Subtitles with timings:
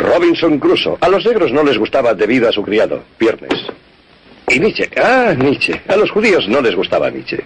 [0.00, 0.96] Robinson Crusoe.
[1.00, 3.52] A los negros no les gustaba debido a su criado, Viernes.
[4.48, 4.88] Y Nietzsche.
[4.96, 5.80] Ah, Nietzsche.
[5.86, 7.44] A los judíos no les gustaba Nietzsche.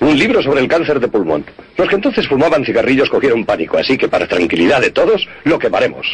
[0.00, 1.44] Un libro sobre el cáncer de pulmón.
[1.76, 6.06] Los que entonces fumaban cigarrillos cogieron pánico, así que para tranquilidad de todos, lo quemaremos.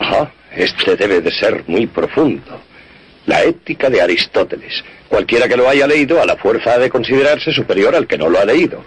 [0.00, 2.60] Ah, este debe de ser muy profundo.
[3.26, 4.84] La ética de Aristóteles.
[5.08, 8.28] Cualquiera que lo haya leído a la fuerza ha de considerarse superior al que no
[8.28, 8.82] lo ha leído.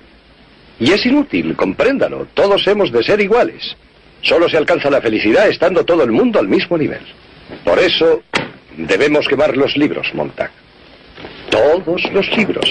[0.80, 2.28] Y es inútil, compréndalo.
[2.34, 3.76] Todos hemos de ser iguales.
[4.24, 7.02] Solo se alcanza la felicidad estando todo el mundo al mismo nivel.
[7.64, 8.24] Por eso
[8.78, 10.50] debemos quemar los libros, Montag.
[11.50, 12.66] Todos los libros.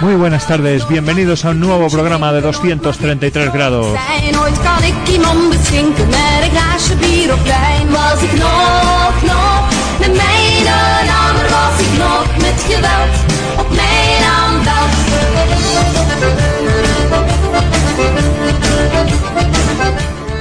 [0.00, 3.96] Muy buenas tardes, bienvenidos a un nuevo programa de 233 grados.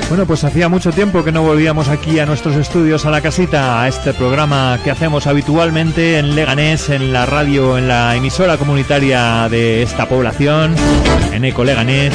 [0.07, 3.81] Bueno, pues hacía mucho tiempo que no volvíamos aquí a nuestros estudios, a la casita,
[3.81, 9.49] a este programa que hacemos habitualmente en Leganés, en la radio, en la emisora comunitaria
[9.49, 10.75] de esta población,
[11.33, 12.13] en Eco Leganés.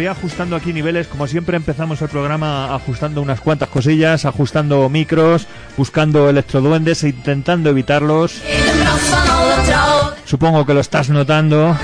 [0.00, 5.46] Todavía ajustando aquí niveles, como siempre empezamos el programa ajustando unas cuantas cosillas, ajustando micros,
[5.76, 8.40] buscando electroduendes e intentando evitarlos.
[10.24, 11.76] Supongo que lo estás notando.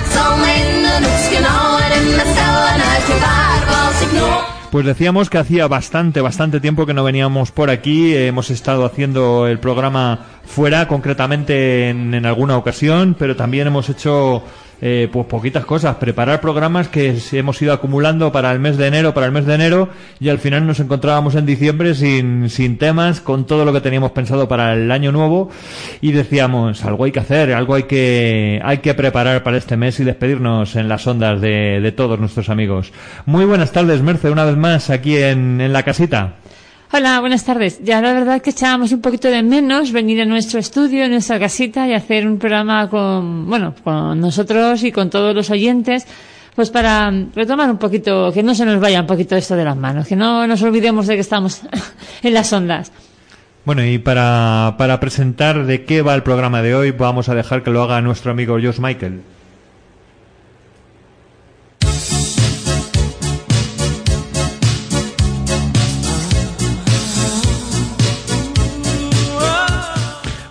[4.71, 8.15] Pues decíamos que hacía bastante, bastante tiempo que no veníamos por aquí.
[8.15, 14.43] Hemos estado haciendo el programa fuera, concretamente en, en alguna ocasión, pero también hemos hecho
[14.81, 15.95] eh, pues poquitas cosas.
[15.97, 19.55] Preparar programas que hemos ido acumulando para el mes de enero, para el mes de
[19.55, 19.89] enero,
[20.19, 24.11] y al final nos encontrábamos en diciembre sin, sin temas, con todo lo que teníamos
[24.11, 25.49] pensado para el año nuevo,
[26.01, 29.99] y decíamos, algo hay que hacer, algo hay que, hay que preparar para este mes
[29.99, 32.91] y despedirnos en las ondas de, de todos nuestros amigos.
[33.25, 36.33] Muy buenas tardes, Merce, una vez más aquí en, en la casita.
[36.89, 37.83] Hola, buenas tardes.
[37.83, 41.37] Ya la verdad que echábamos un poquito de menos venir a nuestro estudio, a nuestra
[41.37, 46.07] casita y hacer un programa con, bueno, con nosotros y con todos los oyentes,
[46.55, 49.75] pues para retomar un poquito, que no se nos vaya un poquito esto de las
[49.75, 51.61] manos, que no nos olvidemos de que estamos
[52.23, 52.93] en las ondas.
[53.65, 57.63] Bueno, y para, para presentar de qué va el programa de hoy, vamos a dejar
[57.63, 59.23] que lo haga nuestro amigo Josh Michael.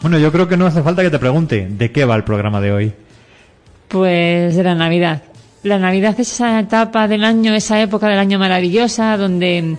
[0.07, 2.61] Bueno, yo creo que no hace falta que te pregunte de qué va el programa
[2.61, 2.93] de hoy.
[3.89, 5.25] Pues de la Navidad.
[5.65, 9.77] La Navidad es esa etapa del año, esa época del año maravillosa, donde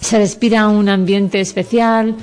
[0.00, 2.16] se respira un ambiente especial,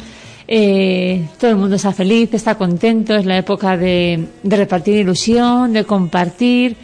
[0.47, 5.83] eh, todo el mundo está feliz, está contento, es la época de, repartir ilusión, de
[5.83, 6.75] compartir.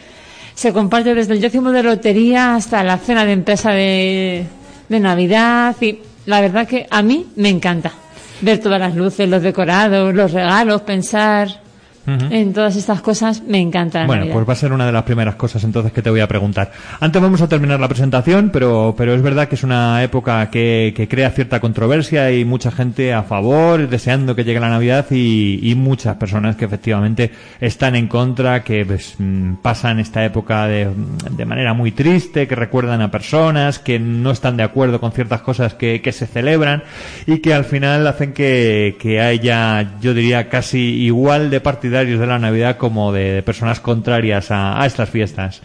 [0.53, 4.45] Se comparte desde el décimo de lotería hasta la cena de empresa de,
[4.87, 5.97] de Navidad y
[6.27, 8.02] la verdad que a mí me encanta
[8.43, 11.62] ver todas las luces, los decorados, los regalos, pensar
[12.05, 12.25] Ujú.
[12.33, 14.35] en todas estas cosas, me encanta la Bueno, Navidad.
[14.35, 16.71] pues va a ser una de las primeras cosas entonces que te voy a preguntar.
[16.99, 20.93] Antes vamos a terminar la presentación, pero, pero es verdad que es una época que,
[20.95, 25.59] que crea cierta controversia y mucha gente a favor, deseando que llegue la Navidad y,
[25.61, 30.89] y muchas personas que efectivamente están en contra, que pues, mm, pasan esta época de,
[31.31, 35.41] de manera muy triste, que recuerdan a personas, que no están de acuerdo con ciertas
[35.41, 36.83] cosas que, que se celebran
[37.27, 41.61] y que al final hacen que, que haya, yo diría, casi igual de
[41.93, 45.61] de la Navidad como de, personas contrarias a, a estas fiestas.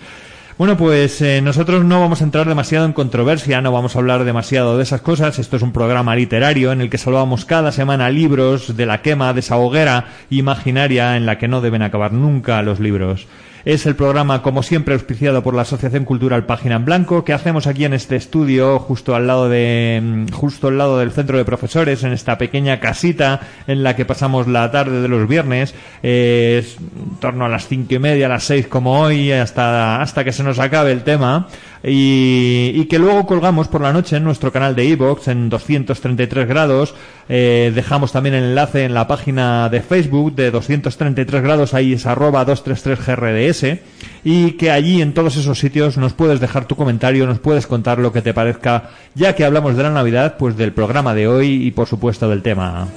[0.58, 4.24] Bueno, pues eh, nosotros no vamos a entrar demasiado en controversia, no vamos a hablar
[4.24, 5.38] demasiado de esas cosas.
[5.38, 9.32] Esto es un programa literario en el que salvamos cada semana libros de la quema
[9.32, 13.28] de esa hoguera imaginaria en la que no deben acabar nunca los libros.
[13.64, 17.66] Es el programa, como siempre, auspiciado por la Asociación Cultural Página en Blanco, que hacemos
[17.66, 21.44] aquí en este estudio, justo al lado de, mm, justo al lado del centro de
[21.44, 26.64] profesores, en esta pequeña casita en la que pasamos la tarde de los viernes, eh,
[26.78, 30.32] en torno a las cinco y media, a las seis como hoy, hasta, hasta que
[30.32, 31.48] se nos acabe el tema,
[31.82, 36.94] y, que luego colgamos por la noche en nuestro canal de iVoox en 233 grados.
[37.28, 42.06] Eh, dejamos también el enlace en la página de Facebook de 233 grados, ahí es
[42.06, 43.80] arroba 233GRDS,
[44.24, 47.98] y que allí en todos esos sitios nos puedes dejar tu comentario, nos puedes contar
[47.98, 51.66] lo que te parezca, ya que hablamos de la Navidad, pues del programa de hoy
[51.66, 52.88] y por supuesto del tema.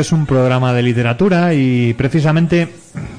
[0.00, 2.68] Es un programa de literatura y precisamente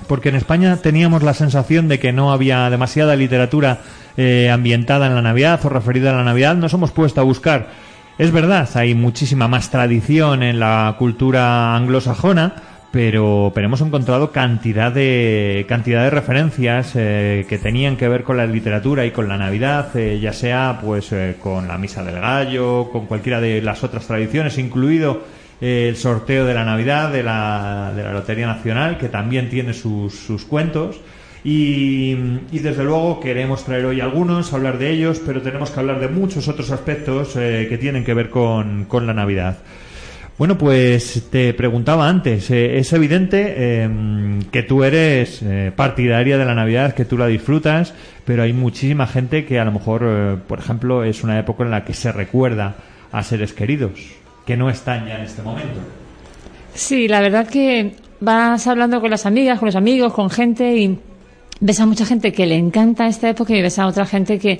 [0.07, 3.79] porque en España teníamos la sensación de que no había demasiada literatura
[4.17, 7.69] eh, ambientada en la Navidad o referida a la Navidad, nos hemos puesto a buscar.
[8.17, 12.53] Es verdad, hay muchísima más tradición en la cultura anglosajona,
[12.91, 18.37] pero, pero hemos encontrado cantidad de, cantidad de referencias eh, que tenían que ver con
[18.37, 22.19] la literatura y con la Navidad, eh, ya sea pues eh, con la Misa del
[22.19, 25.21] Gallo, con cualquiera de las otras tradiciones, incluido
[25.61, 30.13] el sorteo de la Navidad de la, de la Lotería Nacional, que también tiene sus,
[30.13, 30.99] sus cuentos.
[31.43, 32.17] Y,
[32.51, 36.09] y desde luego queremos traer hoy algunos, hablar de ellos, pero tenemos que hablar de
[36.09, 39.57] muchos otros aspectos eh, que tienen que ver con, con la Navidad.
[40.37, 46.45] Bueno, pues te preguntaba antes, eh, es evidente eh, que tú eres eh, partidaria de
[46.45, 50.37] la Navidad, que tú la disfrutas, pero hay muchísima gente que a lo mejor, eh,
[50.47, 52.75] por ejemplo, es una época en la que se recuerda
[53.11, 53.99] a seres queridos,
[54.49, 55.79] que no están ya en este momento.
[56.73, 60.97] Sí, la verdad que vas hablando con las amigas, con los amigos, con gente y
[61.59, 64.59] ves a mucha gente que le encanta esta época y ves a otra gente que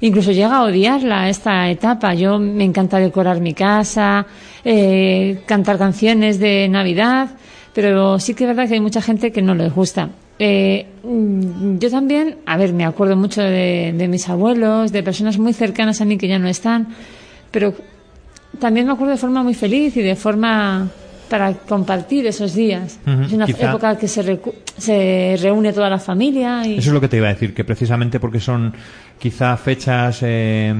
[0.00, 2.14] incluso llega a odiarla esta etapa.
[2.14, 4.26] Yo me encanta decorar mi casa,
[4.64, 7.28] eh, cantar canciones de Navidad,
[7.72, 10.08] pero sí que es verdad que hay mucha gente que no les gusta.
[10.40, 10.84] Eh,
[11.78, 16.00] yo también, a ver, me acuerdo mucho de, de mis abuelos, de personas muy cercanas
[16.00, 16.88] a mí que ya no están,
[17.52, 17.72] pero
[18.58, 20.88] también me acuerdo de forma muy feliz y de forma
[21.28, 22.98] para compartir esos días.
[23.26, 26.94] Es una quizá- época que se, recu- se reúne toda la familia y Eso es
[26.94, 28.72] lo que te iba a decir, que precisamente porque son
[29.18, 30.72] quizá fechas eh,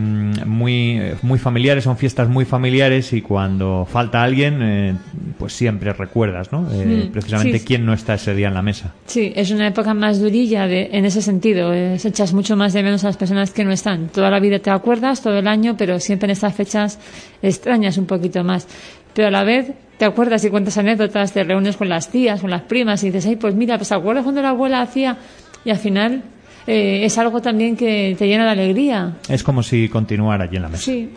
[0.47, 4.95] muy, muy familiares, son fiestas muy familiares y cuando falta alguien, eh,
[5.39, 6.67] pues siempre recuerdas, ¿no?
[6.73, 7.65] Eh, Mm, precisamente sí.
[7.65, 8.95] quién no está ese día en la mesa.
[9.07, 11.73] Sí, es una época más durilla de, en ese sentido.
[11.73, 14.09] Es, echas mucho más de menos a las personas que no están.
[14.09, 16.99] Toda la vida te acuerdas, todo el año, pero siempre en estas fechas
[17.43, 18.67] extrañas un poquito más.
[19.15, 22.51] Pero a la vez te acuerdas y cuentas anécdotas, te reúnes con las tías, con
[22.51, 25.19] las primas y dices, ay, pues mira, pues ¿te acuerdas cuando la abuela hacía?
[25.65, 26.23] Y al final
[26.67, 29.17] eh, es algo también que te llena de alegría.
[29.29, 30.85] Es como si continuara allí en la mesa.
[30.85, 31.11] Sí.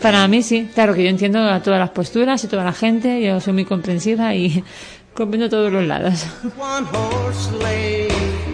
[0.00, 0.68] Para mí sí.
[0.74, 3.22] Claro que yo entiendo a todas las posturas y toda la gente.
[3.22, 4.62] Yo soy muy comprensiva y
[5.14, 6.26] comprendo todos los lados.
[6.58, 8.08] one horse sleigh.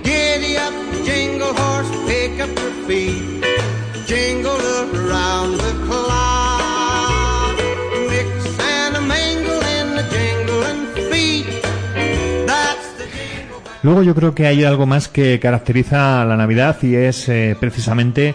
[0.04, 3.44] Giddy up, jingle horse, pick up your feet.
[4.06, 4.58] Jingle
[4.94, 6.19] around the clock.
[13.82, 17.56] Luego yo creo que hay algo más que caracteriza a la Navidad y es eh,
[17.58, 18.34] precisamente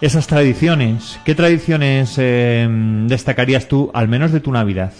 [0.00, 1.20] esas tradiciones.
[1.24, 2.68] ¿Qué tradiciones eh,
[3.06, 4.92] destacarías tú, al menos de tu Navidad?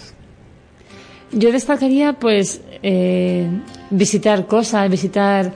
[1.33, 3.47] Yo destacaría, pues, eh,
[3.89, 5.51] visitar cosas, visitar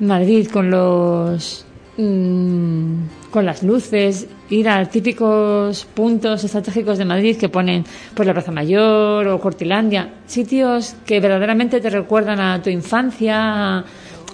[0.00, 1.64] Madrid con los.
[1.96, 2.94] mm,
[3.36, 8.50] con las luces, ir a típicos puntos estratégicos de Madrid que ponen pues la Plaza
[8.50, 13.84] Mayor o Cortilandia, sitios que verdaderamente te recuerdan a tu infancia, a,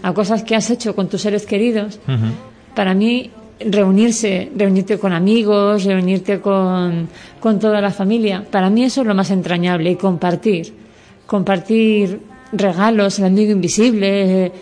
[0.04, 1.98] a cosas que has hecho con tus seres queridos.
[2.76, 3.28] Para mí,
[3.58, 7.08] reunirse, reunirte con amigos, reunirte con,
[7.40, 10.72] con toda la familia, para mí eso es lo más entrañable y compartir.
[11.26, 12.20] Compartir
[12.52, 14.52] regalos, el amigo invisible,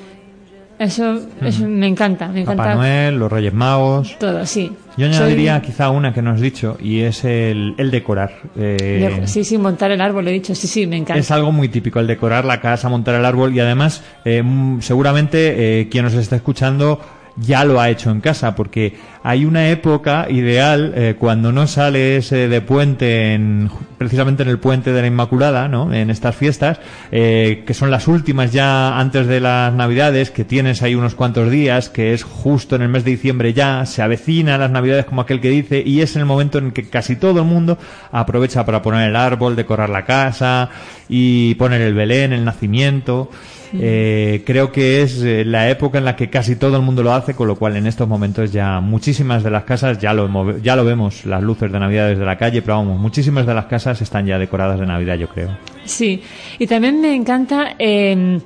[0.81, 4.17] eso, eso me encanta, me encanta Papá Noel, los Reyes Magos.
[4.19, 4.73] todo, sí.
[4.97, 8.33] Yo Soy añadiría quizá una que no has dicho y es el, el decorar.
[8.57, 11.21] Eh, sí, sí, montar el árbol, he dicho, sí, sí, me encanta.
[11.21, 14.81] Es algo muy típico el decorar la casa, montar el árbol y además eh, mm,
[14.81, 16.99] seguramente eh, quien nos está escuchando
[17.41, 22.31] ya lo ha hecho en casa porque hay una época ideal eh, cuando no sales
[22.31, 25.93] de puente en, precisamente en el puente de la Inmaculada, ¿no?
[25.93, 26.81] En estas fiestas
[27.13, 31.51] eh, que son las últimas ya antes de las Navidades que tienes ahí unos cuantos
[31.51, 35.23] días que es justo en el mes de diciembre ya se avecina las Navidades como
[35.23, 37.79] aquel que dice y es el momento en que casi todo el mundo
[38.13, 40.71] aprovecha para poner el árbol, decorar la casa
[41.09, 43.31] y poner el Belén, el nacimiento.
[43.73, 47.13] Eh, creo que es eh, la época en la que casi todo el mundo lo
[47.13, 50.61] hace, con lo cual en estos momentos ya muchísimas de las casas ya lo, hemo-
[50.61, 53.67] ya lo vemos, las luces de Navidad desde la calle, pero vamos, muchísimas de las
[53.67, 55.51] casas están ya decoradas de Navidad, yo creo.
[55.85, 56.21] Sí,
[56.59, 58.41] y también me encanta eh,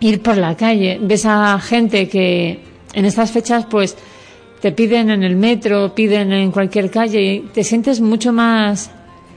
[0.00, 0.98] ir por la calle.
[1.00, 2.60] Ves a gente que
[2.92, 3.96] en estas fechas, pues,
[4.60, 8.90] te piden en el metro, piden en cualquier calle, y te sientes mucho más,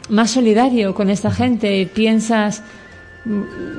[0.09, 1.87] más solidario con esta gente.
[1.93, 2.63] Piensas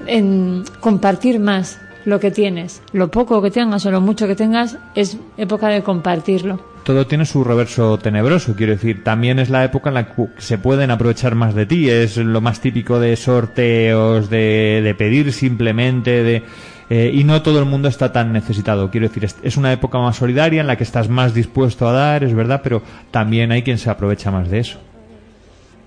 [0.07, 2.83] en compartir más lo que tienes.
[2.93, 6.61] Lo poco que tengas o lo mucho que tengas, es época de compartirlo.
[6.85, 10.59] todo tiene su reverso tenebroso, quiero decir, también es la época en la que se
[10.59, 16.23] pueden aprovechar más de ti, es lo más típico de sorteos, de, de pedir simplemente,
[16.25, 16.43] de...
[16.91, 19.99] eh, y no todo el mundo está tan necesitado, quiero decir, es, es una época
[19.99, 22.83] más solidaria en la que estás más dispuesto a dar, es verdad, pero
[23.13, 24.79] también hay quien se aprovecha más de eso.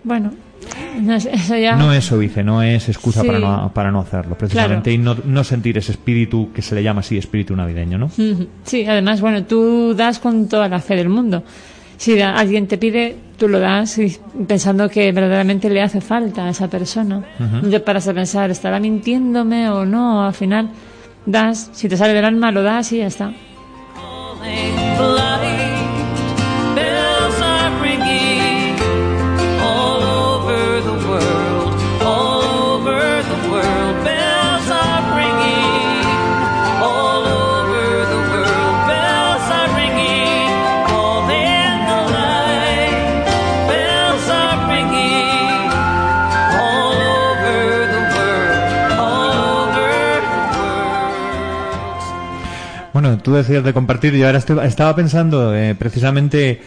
[0.03, 0.31] Bueno,
[1.01, 1.75] no eso ya...
[1.75, 2.11] No es
[2.43, 3.27] no excusa Sí.
[3.27, 6.83] para, no, para no hacerlo, precisamente, y no, no sentir ese espíritu que se le
[6.83, 8.09] llama así, espíritu navideño, ¿no?
[8.63, 11.43] Sí, además, bueno, tú das con toda la fe del mundo.
[11.97, 13.99] Si alguien te pide, tú lo das
[14.47, 17.23] pensando que verdaderamente le hace falta a esa persona.
[17.39, 20.25] No te paras a pensar, ¿estará mintiéndome o no?
[20.25, 20.69] Al final,
[21.25, 23.31] das, si te sale del alma, lo das y ya está.
[53.25, 56.61] Tú decías de compartir, yo ahora estoy- estaba pensando eh, precisamente,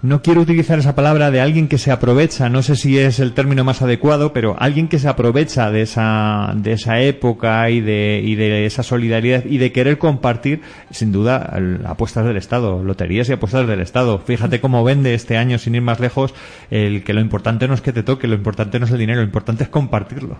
[0.00, 3.34] no quiero utilizar esa palabra de alguien que se aprovecha, no sé si es el
[3.34, 8.22] término más adecuado, pero alguien que se aprovecha de esa, de esa época y de,
[8.24, 11.52] y de esa solidaridad y de querer compartir, sin duda,
[11.84, 14.18] apuestas del Estado, loterías y apuestas del Estado.
[14.20, 16.32] Fíjate cómo vende este año, sin ir más lejos,
[16.70, 19.18] el que lo importante no es que te toque, lo importante no es el dinero,
[19.20, 20.36] lo importante es compartirlo.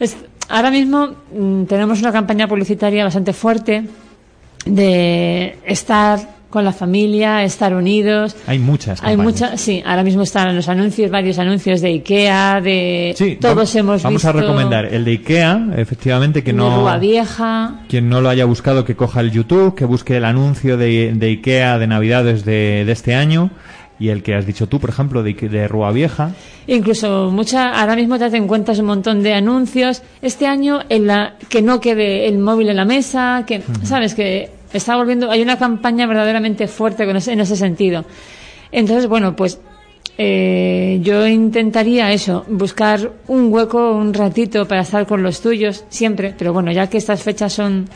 [0.00, 0.16] Es-
[0.48, 3.84] ahora mismo mm, tenemos una campaña publicitaria bastante fuerte
[4.66, 8.36] de estar con la familia, estar unidos.
[8.46, 9.02] Hay muchas.
[9.02, 13.74] Hay muchas, sí, ahora mismo están los anuncios, varios anuncios de Ikea, de Sí, todos
[13.74, 14.28] vam- hemos vamos visto.
[14.28, 16.80] a recomendar el de Ikea, efectivamente, que no...
[16.82, 17.76] Rúa Vieja.
[17.88, 21.26] Quien no lo haya buscado, que coja el YouTube, que busque el anuncio de, de
[21.28, 23.50] IKEA de Navidades de, de este año.
[23.98, 26.32] Y el que has dicho tú, por ejemplo, de, de Rúa Vieja.
[26.66, 30.02] Incluso mucha, ahora mismo te hacen cuentas un montón de anuncios.
[30.22, 34.50] Este año en la, que no quede el móvil en la mesa, que, sabes, que
[34.72, 38.04] está volviendo, hay una campaña verdaderamente fuerte con ese- en ese sentido.
[38.72, 39.60] Entonces, bueno, pues
[40.18, 46.34] eh, yo intentaría eso, buscar un hueco, un ratito para estar con los tuyos, siempre,
[46.36, 47.86] pero bueno, ya que estas fechas son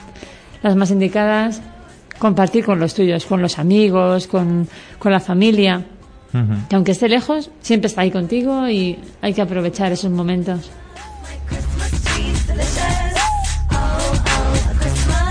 [0.63, 1.61] las más indicadas,
[2.19, 4.69] compartir con los tuyos, con los amigos, con,
[4.99, 5.85] con la familia,
[6.35, 6.55] Ujú.
[6.69, 10.71] que aunque esté lejos, siempre está ahí contigo y hay que aprovechar esos momentos.
[13.71, 13.77] Oh,
[14.27, 15.27] oh.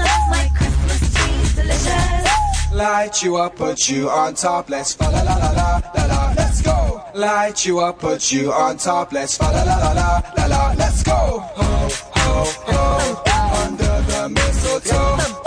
[2.75, 6.33] Light you up, put you on top, let's fa la la la la la la,
[6.35, 7.01] let's go.
[7.13, 10.73] Light you up, put you on top, let's fa la la la la la la,
[10.77, 11.13] let's go.
[11.55, 15.44] Ho, ho, ho, under the mistletoe.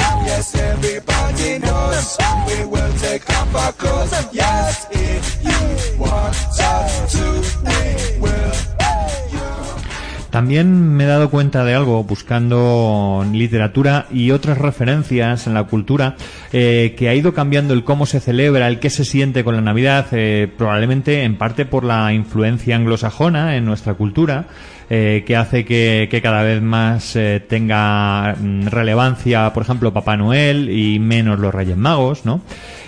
[10.30, 16.16] También me he dado cuenta de algo buscando literatura y otras referencias en la cultura
[16.52, 19.62] eh, que ha ido cambiando el cómo se celebra, el qué se siente con la
[19.62, 24.46] Navidad, eh, probablemente en parte por la influencia anglosajona en nuestra cultura,
[24.90, 30.70] eh, que hace que, cada vez más eh, tenga mm, relevancia, por ejemplo, Papá Noel
[30.70, 32.40] y menos los Reyes Magos, ¿no?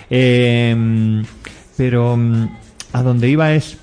[0.09, 1.23] Eh,
[1.77, 2.49] pero mm,
[2.93, 3.79] a donde iba es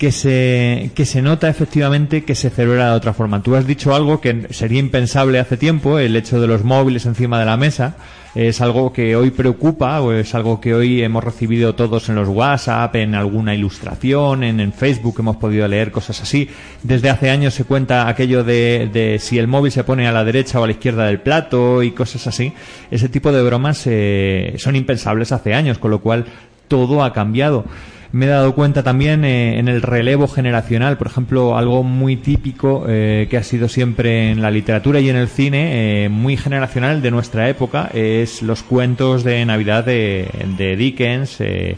[0.00, 3.42] que se, que se nota efectivamente que se celebra de otra forma.
[3.42, 7.38] Tú has dicho algo que sería impensable hace tiempo, el hecho de los móviles encima
[7.38, 7.96] de la mesa.
[8.34, 12.28] Es algo que hoy preocupa o es algo que hoy hemos recibido todos en los
[12.28, 16.48] WhatsApp, en alguna ilustración, en, en Facebook hemos podido leer cosas así.
[16.82, 20.24] Desde hace años se cuenta aquello de, de si el móvil se pone a la
[20.24, 22.54] derecha o a la izquierda del plato y cosas así.
[22.90, 26.24] Ese tipo de bromas eh, son impensables hace años, con lo cual
[26.68, 27.66] todo ha cambiado.
[28.12, 32.84] Me he dado cuenta también eh, en el relevo generacional, por ejemplo, algo muy típico
[32.88, 37.02] eh, que ha sido siempre en la literatura y en el cine, eh, muy generacional
[37.02, 41.76] de nuestra época, es los cuentos de Navidad de, de Dickens, eh,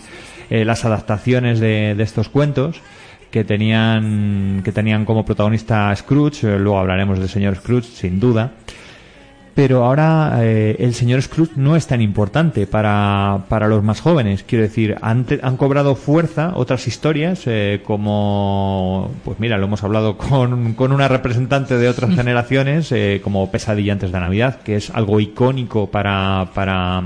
[0.48, 2.80] las adaptaciones de, de estos cuentos
[3.30, 8.52] que tenían que tenían como protagonista a Scrooge, luego hablaremos del señor Scrooge sin duda.
[9.54, 14.44] Pero ahora eh, el señor Scrooge no es tan importante para, para los más jóvenes.
[14.44, 20.16] Quiero decir, han, han cobrado fuerza otras historias, eh, como, pues mira, lo hemos hablado
[20.16, 24.88] con, con una representante de otras generaciones, eh, como Pesadilla antes de Navidad, que es
[24.88, 27.02] algo icónico para, para,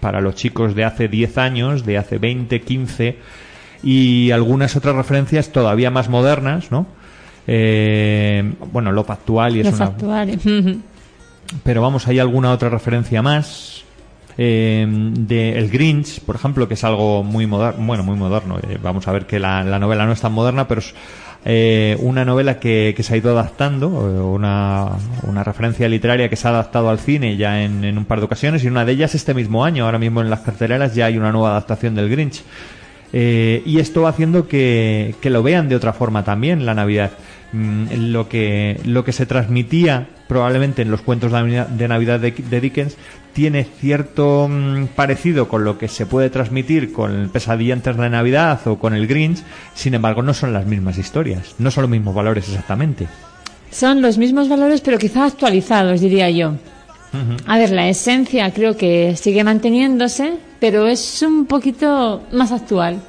[0.00, 3.18] para los chicos de hace 10 años, de hace 20, 15,
[3.84, 6.86] y algunas otras referencias todavía más modernas, ¿no?
[7.46, 10.40] Eh, bueno, lo actual y es Los una, actuales.
[11.62, 13.84] pero vamos, hay alguna otra referencia más.
[14.36, 18.58] Eh, de El Grinch, por ejemplo, que es algo muy moderno, bueno, muy moderno.
[18.58, 20.92] eh, vamos a ver que la, la novela no es tan moderna, pero es
[21.44, 24.88] eh, una novela que, que se ha ido adaptando, eh, una,
[25.22, 28.64] una referencia literaria que se ha adaptado al cine ya en, un par de ocasiones,
[28.64, 29.84] y una de ellas este mismo año.
[29.84, 32.42] Ahora mismo en las carteleras ya hay una nueva adaptación del Grinch.
[33.12, 37.12] Y esto va haciendo que, que lo vean de otra forma también la Navidad.
[37.54, 42.60] Mm, lo, que, lo que se transmitía probablemente en los cuentos de Navidad de, de
[42.60, 42.96] Dickens
[43.32, 48.10] tiene cierto mm, parecido con lo que se puede transmitir con el Pesadilla antes de
[48.10, 51.90] Navidad o con el Grinch, sin embargo no son las mismas historias, no son los
[51.92, 53.06] mismos valores exactamente.
[53.70, 56.54] Son los mismos valores, pero quizá actualizados, diría yo.
[57.46, 63.00] A ver, la esencia creo que sigue manteniéndose, pero es un poquito más actual.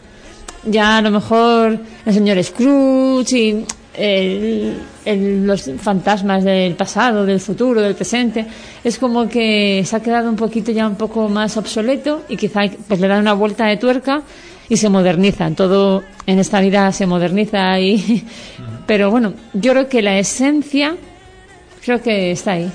[0.65, 3.65] Ya a lo mejor el señor Scrooge y
[3.97, 4.73] el-
[5.05, 8.45] el- los fantasmas del pasado, del futuro, del presente,
[8.83, 12.61] es como que se ha quedado un poquito ya un poco más obsoleto y quizá
[12.87, 14.21] pues le dan una vuelta de tuerca
[14.69, 15.55] y se modernizan.
[15.55, 18.23] Todo en esta vida se moderniza y...
[18.87, 20.95] Pero bueno, yo creo que la esencia
[21.83, 22.71] creo que está ahí.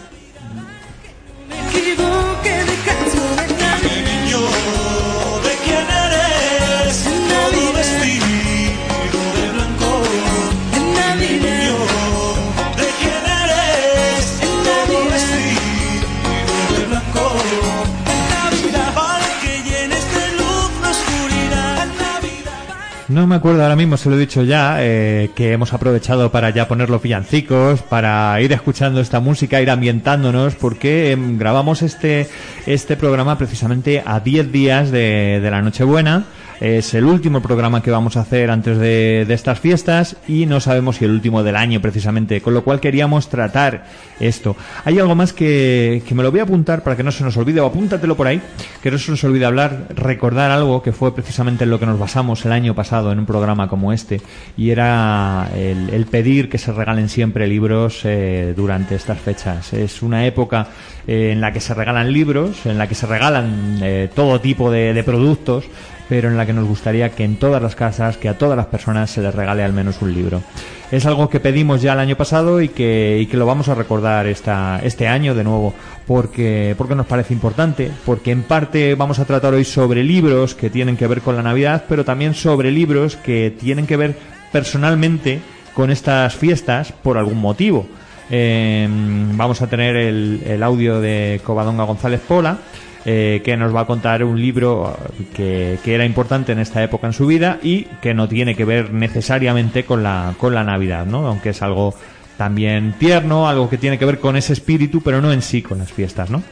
[23.21, 26.49] No me acuerdo ahora mismo, se lo he dicho ya, eh, que hemos aprovechado para
[26.49, 32.31] ya poner los villancicos, para ir escuchando esta música, ir ambientándonos, porque em, grabamos este,
[32.65, 36.25] este programa precisamente a 10 días de, de la Nochebuena
[36.61, 40.61] Es el último programa que vamos a hacer antes de, de estas fiestas y no
[40.61, 43.87] sabemos si el último del año precisamente, con lo cual queríamos tratar
[44.21, 44.57] esto.
[44.85, 47.37] Hay algo más que, que me lo voy a apuntar para que no se nos
[47.39, 48.43] olvide, o apúntatelo por ahí,
[48.83, 51.99] que no se nos olvide hablar, recordar algo que fue precisamente en lo que nos
[51.99, 54.21] basamos el año pasado en un programa como este,
[54.59, 59.73] y era el, pedir que se regalen siempre libros eh, durante estas fechas.
[59.73, 60.69] Es una época
[61.07, 64.71] eh, en la que se regalan libros, en la que se regalan eh, todo tipo
[64.71, 65.65] de, de productos,
[66.11, 68.67] pero en la que nos gustaría que en todas las casas, que a todas las
[68.67, 70.43] personas se les regale al menos un libro.
[70.91, 73.77] Es algo que pedimos ya el año pasado y que, y que lo vamos a
[73.77, 75.73] recordar esta, este año de nuevo,
[76.09, 80.69] porque, porque nos parece importante, porque en parte vamos a tratar hoy sobre libros que
[80.69, 84.17] tienen que ver con la Navidad, pero también sobre libros que tienen que ver
[84.51, 85.39] personalmente
[85.75, 87.87] con estas fiestas por algún motivo.
[88.31, 88.89] Eh,
[89.37, 92.59] vamos a tener el, el audio de Covadonga González Pola,
[93.05, 94.97] eh, que nos va a contar un libro
[95.35, 98.65] que, que era importante en esta época en su vida y que no tiene que
[98.65, 101.27] ver necesariamente con la, con la Navidad, ¿no?
[101.27, 101.95] Aunque es algo
[102.37, 105.79] también tierno, algo que tiene que ver con ese espíritu, pero no en sí con
[105.79, 106.43] las fiestas, ¿no?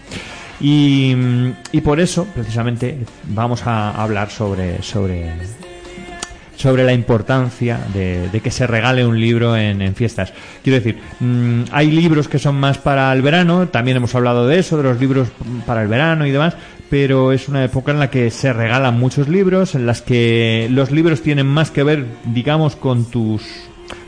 [0.61, 1.15] Y,
[1.73, 5.33] y por eso, precisamente, vamos a hablar sobre, sobre,
[6.59, 10.33] sobre la importancia de, que se regale un libro en, en fiestas.
[10.63, 14.59] Quiero decir, mm, hay libros que son más para el verano, también hemos hablado de
[14.59, 15.29] eso, de los libros
[15.67, 16.57] para el verano y demás,
[16.91, 20.91] pero es una época en la que se regalan muchos libros, en las que los
[20.91, 23.43] libros tienen más que ver, digamos, con tus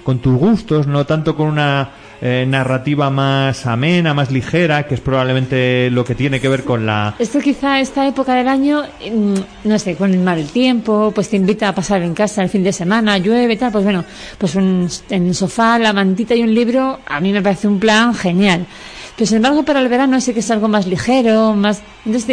[0.02, 1.90] con tus gustos, no tanto con una
[2.22, 6.85] eh, narrativa más amena, más ligera, que es probablemente lo que tiene que ver con
[6.87, 9.35] la Esto quizá esta época del año, mm,
[9.68, 12.62] no sé, con el mal tiempo, pues te invita a pasar en casa el fin
[12.62, 14.04] de semana, llueve, tal, pues bueno,
[14.38, 17.78] pues un- en el sofá, la mantita y un libro, a mí me parece un
[17.78, 18.66] plan genial.
[19.16, 21.83] Pero sin embargo para el verano sí que es algo más ligero, más...
[22.06, 22.26] Entonces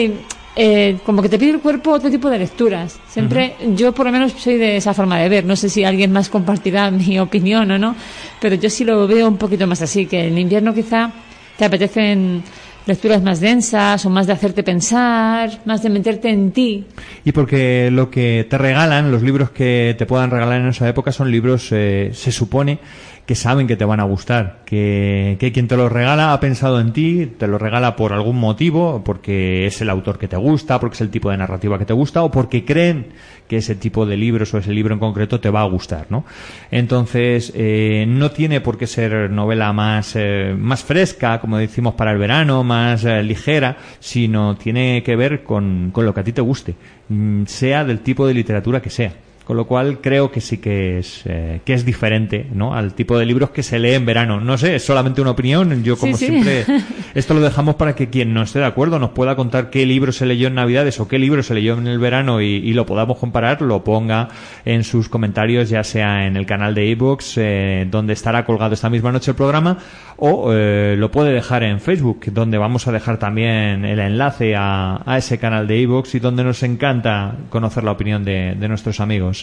[0.60, 3.00] eh, como que te pide el cuerpo otro tipo de lecturas.
[3.08, 6.12] Siempre, yo por lo menos soy de esa forma de ver, no sé si alguien
[6.12, 7.96] más compartirá mi opinión o no,
[8.42, 11.12] pero yo sí lo veo un poquito más así, que en invierno quizá
[11.58, 12.44] te apetecen
[12.88, 16.86] lecturas más densas o más de hacerte pensar, más de meterte en ti.
[17.24, 21.12] Y porque lo que te regalan, los libros que te puedan regalar en esa época
[21.12, 22.80] son libros, eh, se supone,
[23.28, 26.80] que saben que te van a gustar, que, que quien te los regala ha pensado
[26.80, 30.80] en ti, te lo regala por algún motivo, porque es el autor que te gusta,
[30.80, 33.08] porque es el tipo de narrativa que te gusta, o porque creen
[33.50, 36.24] que ese tipo de libros o ese libro en concreto te va a gustar, ¿no?
[36.72, 42.14] Entonces, eh, no tiene por qué ser novela más, eh, más fresca, como decimos para
[42.14, 46.32] el verano, más eh, ligera, sino tiene que ver con, con lo que a ti
[46.32, 46.76] te guste,
[47.10, 49.27] mm, sea del tipo de literatura que sea.
[49.48, 52.74] Con lo cual creo que sí que es, eh, que es diferente ¿no?
[52.74, 54.42] al tipo de libros que se lee en verano.
[54.42, 55.86] No sé, es solamente una opinión.
[55.86, 56.32] Yo, como Sí, sí.
[56.44, 56.66] siempre,
[57.16, 60.12] esto lo dejamos para que quien no esté de acuerdo nos pueda contar qué libro
[60.12, 62.86] se leyó en Navidades o qué libro se leyó en el verano y, y lo
[62.86, 64.28] podamos comparar, lo ponga
[64.66, 68.90] en sus comentarios, ya sea en el canal de ebooks, eh, donde estará colgado esta
[68.90, 69.78] misma noche el programa,
[70.18, 75.02] o eh, lo puede dejar en Facebook, donde vamos a dejar también el enlace a,
[75.06, 79.00] a ese canal de ebooks y donde nos encanta conocer la opinión de, de nuestros
[79.00, 79.37] amigos.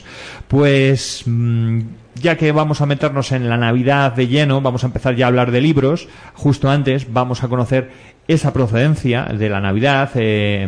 [0.48, 1.80] Pues mm,
[2.14, 5.28] ya que vamos a meternos en la Navidad de lleno, vamos a empezar ya a
[5.28, 6.08] hablar de libros.
[6.34, 7.90] Justo antes vamos a conocer
[8.26, 10.10] esa procedencia de la Navidad.
[10.14, 10.66] eh,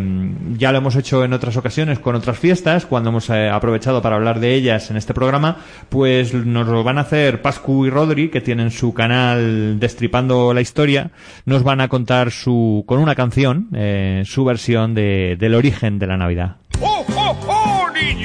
[0.58, 4.16] ya lo hemos hecho en otras ocasiones con otras fiestas, cuando hemos eh, aprovechado para
[4.16, 5.58] hablar de ellas en este programa,
[5.88, 10.60] pues nos lo van a hacer Pascu y Rodri, que tienen su canal Destripando la
[10.60, 11.10] Historia,
[11.44, 16.06] nos van a contar su, con una canción, eh, su versión de, del origen de
[16.06, 16.56] la Navidad.
[16.80, 17.25] ¡Oh, oh,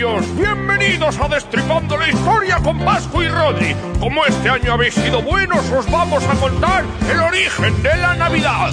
[0.01, 3.75] Bienvenidos a Destripando la Historia con Pascu y Rodri.
[3.99, 8.71] Como este año habéis sido buenos, os vamos a contar el origen de la Navidad.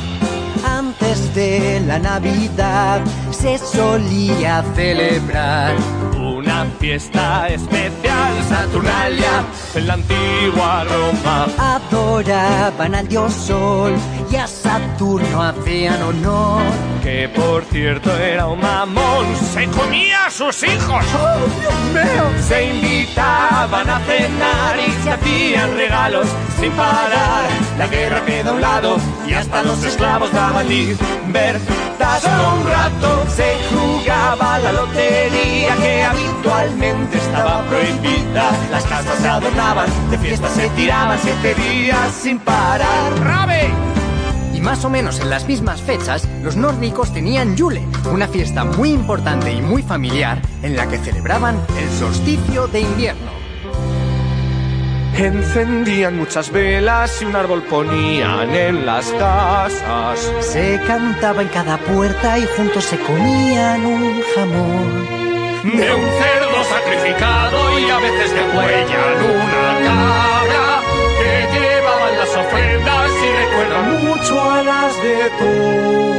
[0.65, 5.77] Antes de la Navidad se solía celebrar
[6.17, 11.47] Una fiesta especial, Saturnalia, en la antigua Roma.
[11.59, 13.93] Adoraban al dios Sol
[14.33, 16.61] y a Saturno hacían honor.
[17.03, 19.25] Que por cierto era un mamón.
[19.55, 21.05] ¡Se comía a sus hijos!
[22.47, 26.27] Se invitaban a cenar y se hacían regalos
[26.61, 27.49] sin parar.
[27.79, 32.21] La guerra queda a un lado y hasta los esclavos daban libertad.
[32.21, 38.51] Solo un rato se jugaba la lotería que habitualmente estaba prohibida.
[38.71, 43.19] Las casas se adornaban, de fiesta se tiraban siete días sin parar.
[43.25, 43.71] ¡Rabe!
[44.59, 47.81] Y más o menos en las mismas fechas, los nórdicos tenían Yule,
[48.13, 53.31] una fiesta muy importante y muy familiar en la que celebraban el solsticio de invierno.
[55.15, 60.29] Encendían muchas velas y un árbol ponían en las casas.
[60.41, 65.07] Se cantaba en cada puerta y juntos se comían un jamón.
[65.63, 69.78] de un cerdo sacrificado y a veces de cuellan una
[73.99, 76.19] mucho a las de Thor.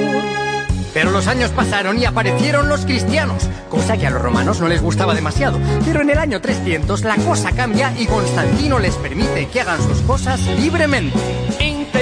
[0.94, 4.82] Pero los años pasaron y aparecieron los cristianos, cosa que a los romanos no les
[4.82, 5.60] gustaba demasiado.
[5.86, 10.02] Pero en el año 300 la cosa cambia y Constantino les permite que hagan sus
[10.02, 11.18] cosas libremente.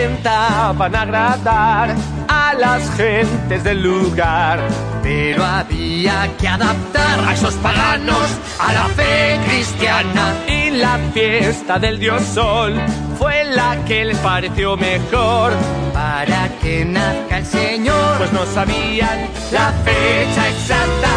[0.08, 1.94] Intentaban agradar
[2.30, 4.60] a las gentes del lugar,
[5.04, 8.28] Pero había que adaptar a esos paganos
[8.60, 10.34] a la fe cristiana.
[10.48, 12.74] y la fiesta del dios sol
[13.18, 15.52] fue la que les pareció mejor.
[15.94, 21.10] Para que nazca el Señor, Pues no sabían la fecha exacta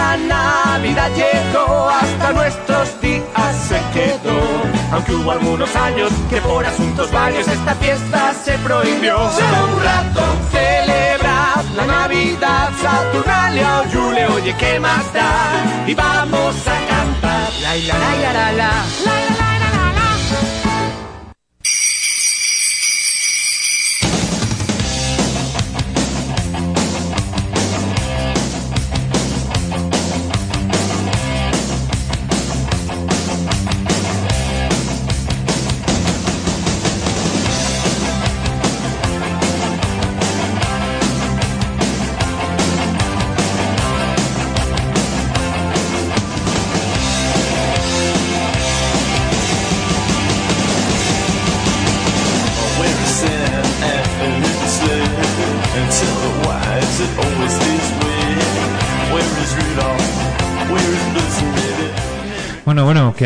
[0.00, 4.40] la Navidad llegó hasta nuestros días se quedó.
[4.92, 9.16] Aunque hubo algunos años que por asuntos varios esta fiesta se prohibió.
[9.30, 15.86] Solo un rato celebrad la Navidad, Saturnalia o Yule, oye, ¿qué más da?
[15.86, 17.52] Y vamos a cantar.
[17.62, 18.70] la la la la la la.
[19.06, 19.39] Where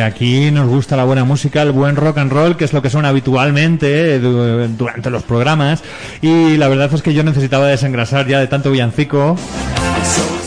[0.04, 2.90] aquí nos gusta la buena música, el buen rock and roll, que es lo que
[2.90, 5.82] suena habitualmente eh, du- durante los programas.
[6.22, 9.36] Y la verdad es que yo necesitaba desengrasar ya de tanto villancico,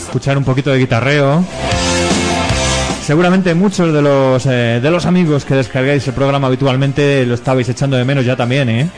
[0.04, 1.44] escuchar un poquito de guitarreo.
[3.04, 7.66] Seguramente muchos de los eh, de los amigos que descargáis el programa habitualmente lo estabais
[7.68, 8.90] echando de menos ya también, ¿eh?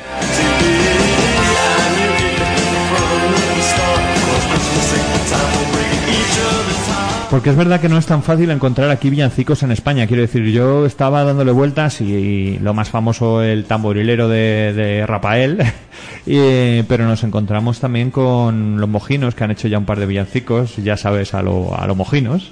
[7.31, 10.09] Porque es verdad que no es tan fácil encontrar aquí villancicos en España.
[10.09, 15.63] Quiero decir, yo estaba dándole vueltas y lo más famoso el tamborilero de, Rafael,
[16.27, 20.07] y, pero nos encontramos también con los mojinos que han hecho ya un par de
[20.07, 22.51] villancicos, ya sabes, a lo, a lo mojinos.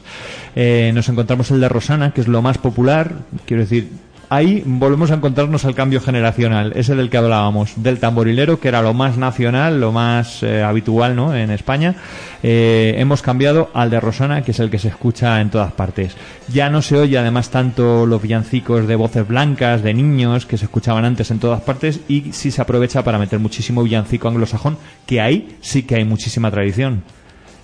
[0.54, 3.14] Eh, nos encontramos el de Rosana, que es lo más popular.
[3.46, 3.88] Quiero decir,
[4.28, 8.82] ahí volvemos a encontrarnos al cambio generacional, ese del que hablábamos, del tamborilero, que era
[8.82, 11.34] lo más nacional, lo más eh, habitual ¿no?
[11.34, 11.96] en España.
[12.42, 16.16] Eh, hemos cambiado al de Rosana, que es el que se escucha en todas partes.
[16.48, 20.66] Ya no se oye además tanto los villancicos de voces blancas, de niños, que se
[20.66, 25.20] escuchaban antes en todas partes, y sí se aprovecha para meter muchísimo villancico anglosajón, que
[25.20, 27.02] ahí sí que hay muchísima tradición.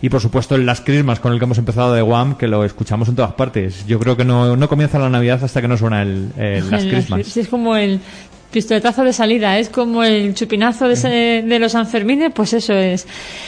[0.02, 2.64] Y por supuesto el Las Christmas con el que hemos empezado de Wham, que lo
[2.64, 3.86] escuchamos en todas partes.
[3.86, 6.84] Yo creo que no, no comienza la Navidad hasta que no suena el, el Las
[6.84, 7.26] Christmas.
[7.26, 8.00] Sí, es como el
[8.50, 13.06] pistoletazo de salida, es como el chupinazo de, de los Sanfermines, pues eso es.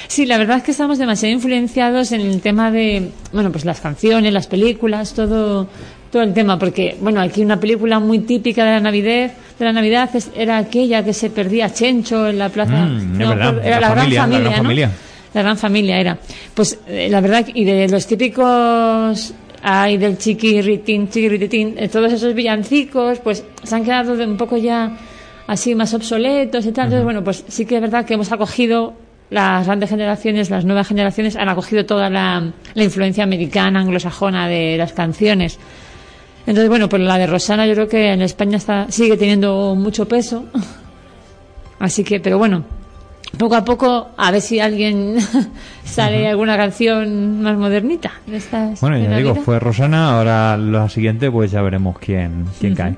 [0.08, 3.80] Sí, la verdad es que estamos demasiado influenciados en el tema de, bueno, pues las
[3.80, 5.68] canciones, las películas, todo
[6.10, 9.72] todo el tema, porque, bueno, aquí una película muy típica de la Navidad, de la
[9.72, 12.86] Navidad es- era aquella que se perdía Chencho en la plaza.
[12.86, 14.56] Mm, es verdad, era la la, familia, la gran familia, gran ¿no?
[14.62, 14.90] familia.
[15.36, 16.16] La gran familia era.
[16.54, 22.32] Pues eh, la verdad, y de los típicos, ay, del chiquirritín, chiquirritín, eh, todos esos
[22.32, 24.96] villancicos, pues se han quedado de un poco ya
[25.46, 26.86] así más obsoletos y tal.
[26.86, 28.94] Entonces, bueno, pues sí que es verdad que hemos acogido,
[29.28, 34.78] las grandes generaciones, las nuevas generaciones han acogido toda la, la influencia americana, anglosajona de
[34.78, 35.58] las canciones.
[36.46, 40.08] Entonces, bueno, pues la de Rosana yo creo que en España está, sigue teniendo mucho
[40.08, 40.46] peso.
[41.78, 42.64] Así que, pero bueno,
[43.38, 45.16] poco a poco, a ver si alguien
[45.84, 48.12] sale alguna canción más modernita.
[48.26, 52.74] de estas Bueno, ya digo, fue Rosana, ahora la siguiente pues ya veremos quién, quién
[52.74, 52.96] cae.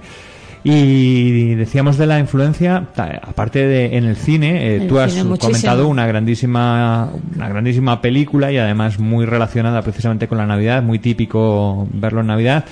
[0.65, 2.89] Y decíamos de la influencia,
[3.23, 8.01] aparte de en el cine, eh, El tú has cine, comentado una grandísima, una grandísima
[8.01, 12.65] película y además muy relacionada precisamente con la Navidad, muy típico verlo en Navidad,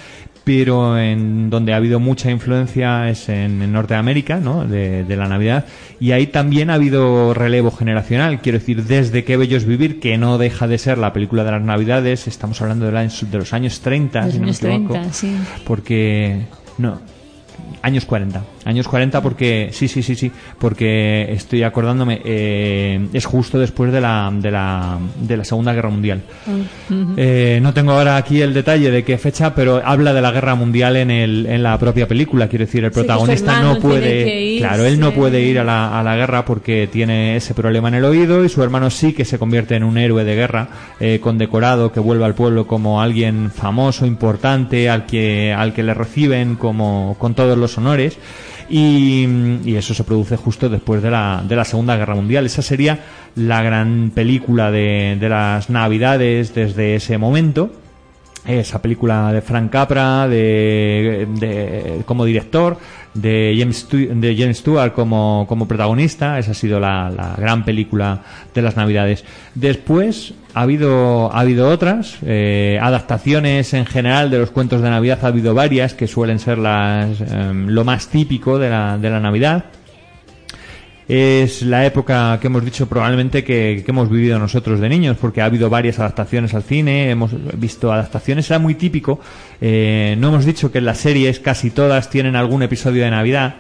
[0.46, 4.64] pero en donde ha habido mucha influencia es en, en Norteamérica, ¿no?
[4.64, 5.64] De, de la Navidad
[5.98, 10.16] y ahí también ha habido relevo generacional, quiero decir, desde Qué bello es vivir, que
[10.18, 13.52] no deja de ser la película de las Navidades, estamos hablando de, la- de los
[13.52, 15.36] años 30, Los si no me equivoco, 30, sí.
[15.66, 16.42] porque
[16.78, 17.00] no
[17.82, 18.42] años 40.
[18.64, 24.00] Años 40 porque, sí, sí, sí, sí, porque estoy acordándome, eh, es justo después de
[24.00, 26.22] la, de la, de la Segunda Guerra Mundial.
[27.16, 30.54] Eh, no tengo ahora aquí el detalle de qué fecha, pero habla de la guerra
[30.54, 32.48] mundial en, el, en la propia película.
[32.48, 36.16] Quiero decir, el protagonista no puede, claro, él no puede ir a la, a la
[36.16, 39.74] guerra porque tiene ese problema en el oído y su hermano sí que se convierte
[39.76, 40.68] en un héroe de guerra,
[41.00, 45.94] eh, condecorado, que vuelve al pueblo como alguien famoso, importante, al que, al que le
[45.94, 48.18] reciben como con los honores.
[48.68, 49.26] Y,
[49.64, 52.46] y eso se produce justo después de la, de la Segunda Guerra Mundial.
[52.46, 52.98] Esa sería
[53.36, 57.70] la gran película de, de las Navidades desde ese momento
[58.46, 62.78] esa película de Frank Capra de, de- como director
[63.14, 66.38] de James, de James Stewart como, como protagonista.
[66.38, 68.20] Esa ha sido la, la gran película
[68.54, 69.24] de las navidades.
[69.54, 75.18] Después ha habido ha habido otras eh, adaptaciones en general de los cuentos de navidad.
[75.22, 79.20] Ha habido varias que suelen ser las em, lo más típico de la, de la
[79.20, 79.64] navidad
[81.08, 85.44] es la época que hemos dicho probablemente que, hemos vivido nosotros de niños, porque ha
[85.44, 89.20] habido varias adaptaciones al cine, hemos visto adaptaciones, era muy típico.
[89.60, 93.54] eh, no hemos dicho que en las series casi todas tienen algún episodio de Navidad.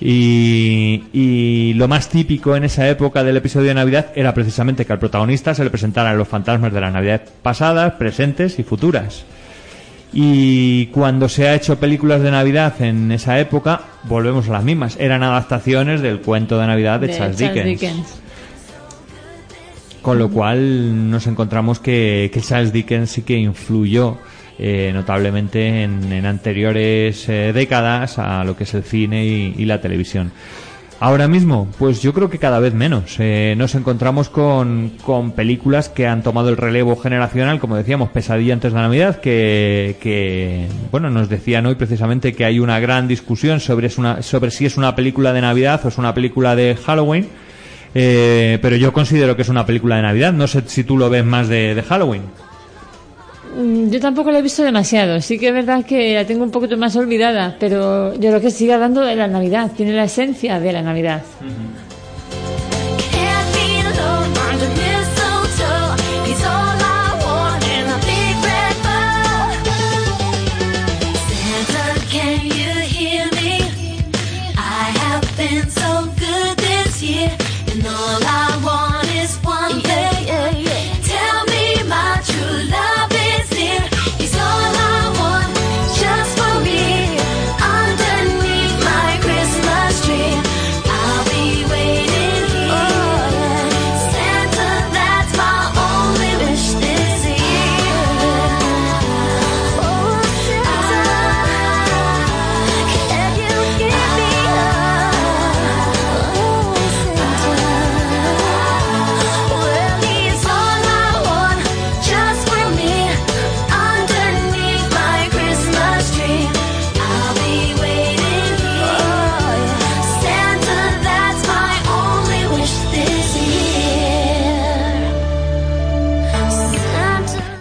[0.00, 4.92] Y, y lo más típico en esa época del episodio de Navidad era precisamente que
[4.92, 9.24] al protagonista se le presentaran los fantasmas de las Navidades pasadas, presentes y futuras.
[10.16, 14.96] Y cuando se ha hecho películas de Navidad en esa época, volvemos a las mismas.
[15.00, 17.64] Eran adaptaciones del cuento de Navidad de, de Charles, Dickens.
[17.66, 18.20] Dickens.
[20.00, 24.18] Con lo cual nos encontramos que, que Charles Dickens sí que influyó
[24.56, 29.64] eh, notablemente en, en anteriores eh, décadas a lo que es el cine y, y
[29.64, 30.30] la televisión.
[31.04, 33.16] Ahora mismo, pues yo creo que cada vez menos.
[33.18, 38.54] Eh, nos encontramos con, con películas que han tomado el relevo generacional, como decíamos, Pesadilla
[38.54, 43.60] antes de Navidad, que, que bueno, nos decían hoy precisamente que hay una gran discusión
[43.60, 46.74] sobre, es una, sobre si es una película de Navidad o es una película de
[46.74, 47.28] Halloween.
[47.94, 50.32] Eh, pero yo considero que es una película de Navidad.
[50.32, 52.22] No sé si tú lo ves más de, de Halloween.
[53.56, 55.20] Mm, Yo tampoco la he visto demasiado.
[55.20, 58.50] Sí que es verdad que la tengo un poquito más olvidada, pero yo creo que
[58.50, 59.70] sigue hablando de la Navidad.
[59.76, 61.22] Tiene la esencia de la Navidad.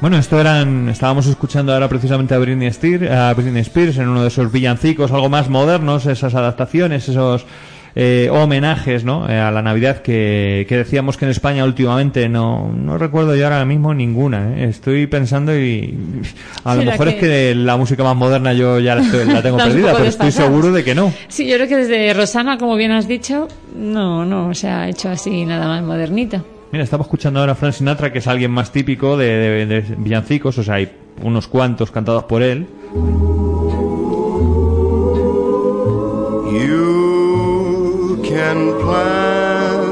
[0.04, 4.22] Bueno, esto eran, estábamos escuchando ahora precisamente a Britney Spears, a Britney Spears en uno
[4.24, 7.46] de esos villancicos algo más modernos, esas adaptaciones, esos
[7.96, 9.30] eh, homenajes ¿no?
[9.30, 13.46] Eh, a la Navidad que, que decíamos que en España últimamente no, no recuerdo yo
[13.46, 14.58] ahora mismo ninguna.
[14.58, 14.66] ¿eh?
[14.68, 15.98] Estoy pensando y
[16.66, 19.42] a lo Sí, mejor es que- la música más moderna yo ya la, estoy- la
[19.42, 21.14] tengo perdida, pero estoy seguro de que no.
[21.30, 25.08] Sí, yo creo que desde Rosana, como bien has dicho, no, no se ha hecho
[25.08, 26.44] así nada más modernita.
[26.74, 30.64] Mira, estamos escuchando ahora a Frank Sinatra, que es alguien más típico de, villancicos, o
[30.64, 32.66] sea, hay unos cuantos cantados por él.
[36.52, 39.84] You can plan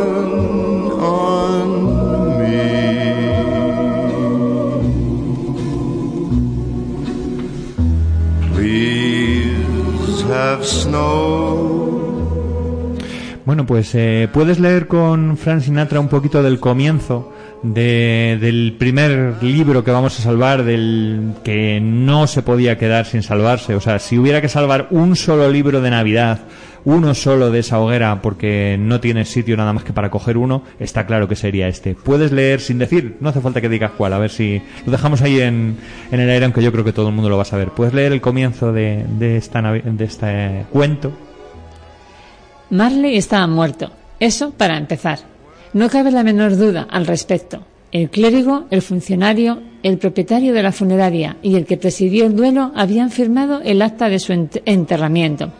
[0.99, 2.65] on me.
[8.55, 11.40] Please have snow.
[13.45, 19.35] Bueno, pues eh, puedes leer con Frank Sinatra un poquito del comienzo de- del primer
[19.41, 23.73] libro que vamos a salvar, del que no se podía quedar sin salvarse.
[23.75, 26.41] O sea, si hubiera que salvar un solo libro de Navidad,
[26.85, 30.63] uno solo de esa hoguera, porque no tienes sitio nada más que para coger uno,
[30.79, 31.95] está claro que sería este.
[31.95, 35.21] Puedes leer sin decir, no hace falta que digas cuál, a ver si lo dejamos
[35.23, 35.77] ahí en,
[36.11, 37.69] en el aire, aunque yo creo que todo el mundo lo va a saber.
[37.69, 41.11] Puedes leer el comienzo de, de, esta, de este cuento.
[42.71, 43.91] Marley estaba muerto.
[44.19, 45.19] Eso para empezar.
[45.73, 47.63] No cabe la menor duda al respecto.
[47.91, 52.71] El clérigo, el funcionario, el propietario de la funeraria y el que presidió el duelo
[52.75, 55.51] habían firmado el acta de su ent- enterramiento.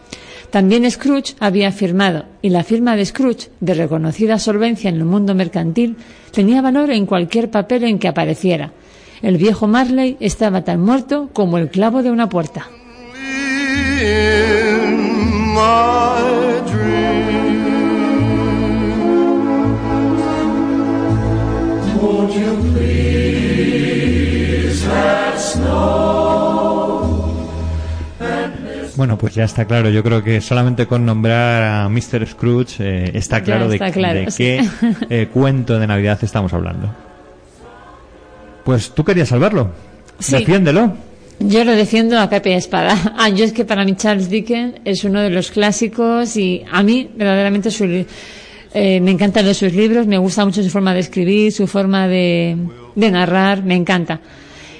[0.49, 5.33] También Scrooge había firmado, y la firma de Scrooge, de reconocida solvencia en el mundo
[5.33, 5.95] mercantil,
[6.31, 8.71] tenía valor en cualquier papel en que apareciera.
[9.21, 12.67] El viejo Marley estaba tan muerto como el clavo de una puerta.
[22.33, 24.11] You please
[24.87, 26.01] have snow?
[28.95, 29.89] Bueno, pues ya está claro.
[29.89, 32.27] Yo creo que solamente con nombrar a Mr.
[32.27, 34.37] Scrooge eh, está claro de, está claro, de sí.
[34.37, 34.69] qué
[35.09, 36.93] eh, cuento de Navidad estamos hablando.
[38.63, 39.71] Pues tú querías salvarlo.
[40.19, 40.35] Sí.
[40.37, 40.95] Defiéndelo.
[41.39, 42.95] Yo lo defiendo a capa y espada.
[43.17, 46.83] Ah, yo es que para mí Charles Dickens es uno de los clásicos y a
[46.83, 48.05] mí verdaderamente su
[48.73, 52.57] eh, me encantan sus libros, me gusta mucho su forma de escribir, su forma de,
[52.95, 54.21] narrar, me encanta.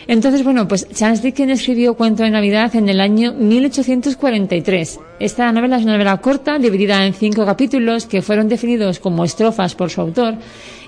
[0.07, 4.99] Entonces, bueno, pues Charles Dickens escribió Cuento de Navidad en el año 1843.
[5.19, 9.75] Esta novela es una novela corta, dividida en cinco capítulos que fueron definidos como estrofas
[9.75, 10.35] por su autor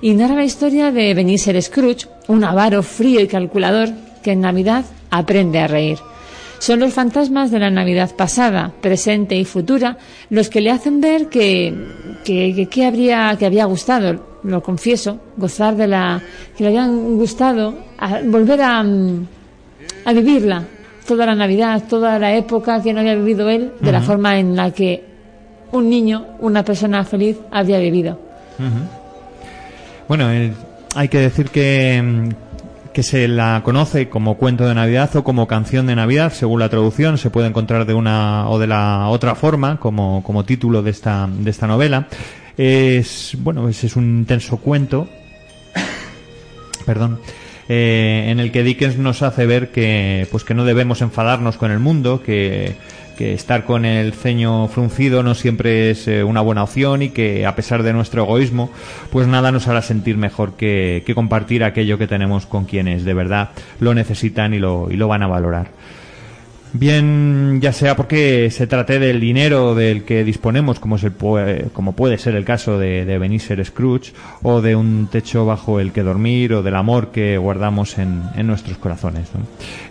[0.02, 3.90] y narra la historia de Ebenezer Scrooge, un avaro frío y calculador
[4.24, 6.00] que en Navidad aprende a reír.
[6.64, 9.98] Son los fantasmas de la Navidad pasada, presente y futura
[10.30, 11.74] los que le hacen ver que,
[12.24, 16.22] que, habría, que había gustado, lo confieso, gozar de la,
[16.56, 20.64] que le habían gustado, a- volver a, a vivirla,
[21.06, 24.56] toda la Navidad, toda la época que no había vivido él, de la forma en
[24.56, 25.04] la que
[25.74, 28.18] un niño, una persona feliz, había vivido.
[30.08, 30.54] Bueno, eh,
[30.96, 32.30] hay que decir que, mm,
[32.94, 36.70] que se la conoce como cuento de Navidad o como canción de Navidad, según la
[36.70, 40.92] traducción, se puede encontrar de una o de la otra forma como, como título de
[40.92, 42.08] esta, de esta novela.
[42.58, 45.10] Es, bueno, es, es un intenso cuento,
[46.86, 47.20] perdón,
[47.68, 51.72] eh, en el que Dickens nos hace ver que, pues que no debemos enfadarnos con
[51.72, 52.76] el mundo, que,
[53.14, 57.46] que estar con el ceño fruncido no siempre es eh, una buena opción y que
[57.46, 58.72] a pesar de nuestro egoísmo,
[59.12, 63.14] pues nada nos hará sentir mejor que, que compartir aquello que tenemos con quienes de
[63.14, 63.50] verdad
[63.80, 65.68] lo necesitan y lo, y lo van a valorar.
[66.76, 71.14] Bien, ya sea porque se trate del dinero del que disponemos, como, es el
[71.72, 76.02] como puede ser el caso de, de Scrooge, o de un techo bajo el que
[76.02, 79.28] dormir, o del amor que guardamos en, en nuestros corazones.
[79.36, 79.42] ¿no?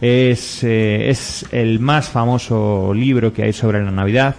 [0.01, 4.35] Es, eh, es el más famoso libro que hay sobre la Navidad.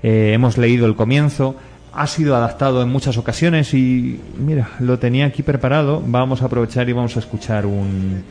[0.00, 1.56] Eh, hemos leído el comienzo.
[1.92, 6.00] Ha sido adaptado en muchas ocasiones y, mira, lo tenía aquí preparado.
[6.06, 8.22] Vamos a aprovechar y vamos a escuchar un,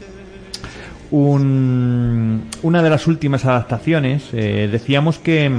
[1.12, 4.30] un- una de las últimas adaptaciones.
[4.34, 5.52] eh, decíamos que,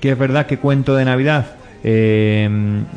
[0.00, 1.46] que es verdad que Cuento de Navidad
[1.84, 2.48] eh,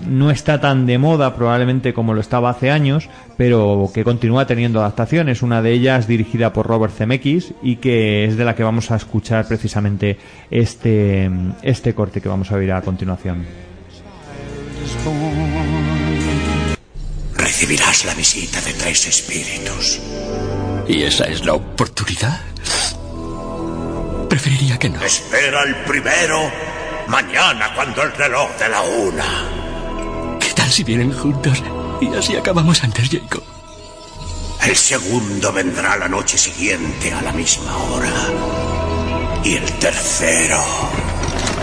[0.08, 4.80] no está tan de moda probablemente como lo estaba hace años, pero que continúa teniendo
[4.80, 5.42] adaptaciones.
[5.42, 8.96] Una de ellas dirigida por Robert Zemeckis y que es de la que vamos a
[8.96, 10.18] escuchar precisamente
[10.52, 11.30] este,
[11.64, 13.44] este corte que vamos a oír a continuación.
[17.38, 20.00] Recibirás la visita de tres espíritus.
[20.88, 22.40] ¿Y esa es la oportunidad?
[24.30, 25.04] Preferiría que no.
[25.04, 26.52] Espera el primero
[27.08, 30.38] mañana cuando el reloj de la una.
[30.40, 31.64] ¿Qué tal si vienen juntos
[32.02, 33.44] y así acabamos antes, Jacob?
[34.64, 38.14] El segundo vendrá la noche siguiente a la misma hora.
[39.44, 40.64] Y el tercero,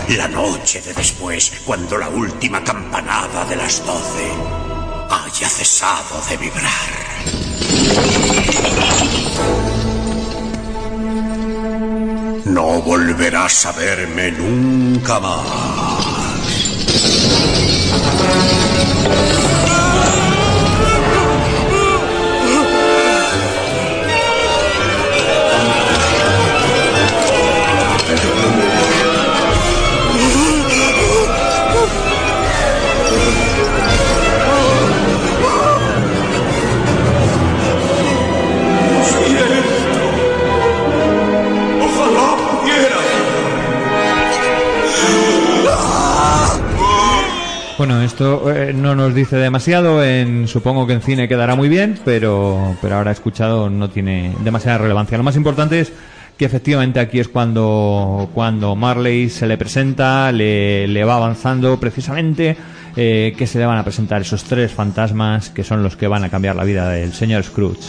[0.09, 4.72] la noche de después, cuando la última campanada de las doce
[5.09, 6.91] haya cesado de vibrar.
[12.45, 16.23] No volverás a verme nunca más.
[47.85, 51.99] Bueno, esto eh, no nos dice demasiado, en, supongo que en cine quedará muy bien,
[52.05, 55.17] pero, pero ahora escuchado no tiene demasiada relevancia.
[55.17, 55.91] Lo más importante es
[56.37, 62.55] que efectivamente aquí es cuando, cuando Marley se le presenta, le, le va avanzando precisamente
[62.95, 66.23] eh, que se le van a presentar esos tres fantasmas que son los que van
[66.23, 67.81] a cambiar la vida del señor Scrooge.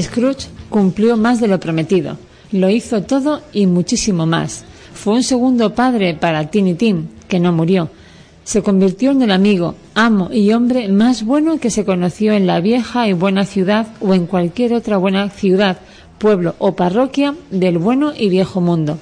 [0.00, 2.18] Scrooge cumplió más de lo prometido.
[2.52, 4.64] Lo hizo todo y muchísimo más.
[4.94, 7.90] Fue un segundo padre para Tiny Tim, que no murió.
[8.44, 12.60] Se convirtió en el amigo, amo y hombre más bueno que se conoció en la
[12.60, 15.78] vieja y buena ciudad o en cualquier otra buena ciudad,
[16.18, 18.98] pueblo o parroquia del bueno y viejo mundo.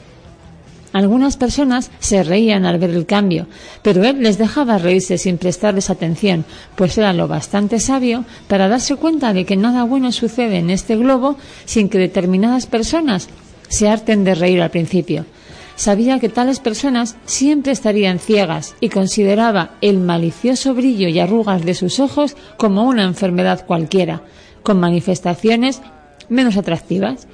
[0.94, 3.48] Algunas personas se reían al ver el cambio,
[3.82, 6.44] pero él les dejaba reírse sin prestarles atención,
[6.76, 10.96] pues era lo bastante sabio para darse cuenta de que nada bueno sucede en este
[10.96, 13.28] globo sin que determinadas personas
[13.68, 15.26] se harten de reír al principio.
[15.74, 21.74] Sabía que tales personas siempre estarían ciegas y consideraba el malicioso brillo y arrugas de
[21.74, 24.22] sus ojos como una enfermedad cualquiera,
[24.62, 25.82] con manifestaciones
[26.28, 27.26] menos atractivas.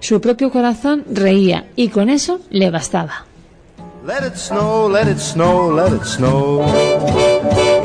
[0.00, 3.24] Su propio corazón reía y con eso le bastaba.
[4.06, 6.62] Let it snow, let it snow, let it snow.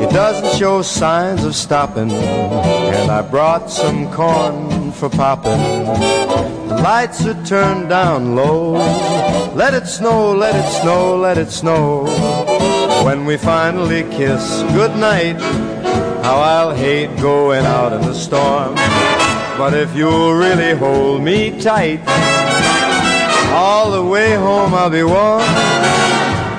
[0.00, 2.10] It doesn't show signs of stopping.
[2.10, 5.60] And I brought some corn for popping.
[6.68, 8.74] The lights are turned down low.
[9.54, 12.06] Let it snow, let it snow, let it snow.
[13.04, 15.36] When we finally kiss goodnight,
[16.24, 18.76] how I'll hate going out in the storm.
[19.56, 22.00] But if you'll really hold me tight,
[23.52, 25.42] all the way home I'll be warm.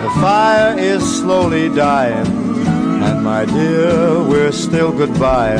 [0.03, 2.25] The fire is slowly dying,
[3.03, 5.59] and my dear, we're still goodbye.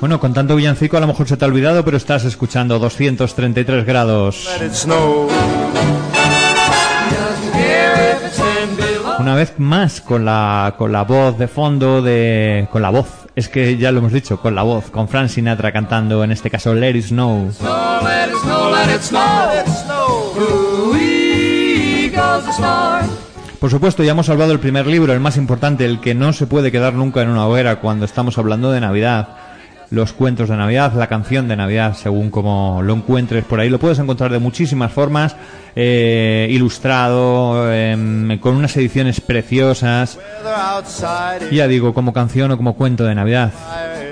[0.00, 3.84] Bueno, con tanto villancico a lo mejor se te ha olvidado, pero estás escuchando 233
[3.84, 4.48] grados.
[4.58, 5.28] Let it snow.
[9.18, 12.68] Una vez más con la, con la voz de fondo de...
[12.70, 15.70] con la voz, es que ya lo hemos dicho, con la voz, con Frank Sinatra
[15.70, 17.52] cantando en este caso Let It Snow.
[23.60, 26.48] Por supuesto, ya hemos salvado el primer libro, el más importante, el que no se
[26.48, 29.28] puede quedar nunca en una hoguera cuando estamos hablando de Navidad.
[29.90, 33.70] Los cuentos de Navidad, la canción de Navidad, según como lo encuentres por ahí.
[33.70, 35.34] Lo puedes encontrar de muchísimas formas,
[35.74, 40.18] eh, ilustrado, em, con unas ediciones preciosas.
[41.50, 43.50] Ya digo, como canción o como cuento de Navidad.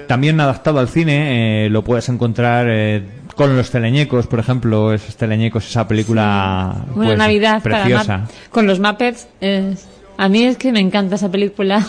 [0.09, 3.03] También adaptado al cine, eh, lo puedes encontrar eh,
[3.35, 8.27] con los teleñecos, por ejemplo, esos teleñecos, esa película Una pues, Navidad preciosa.
[8.51, 9.29] Con los Muppets.
[9.41, 9.89] es-
[10.19, 11.87] A mí es que me encanta esa película.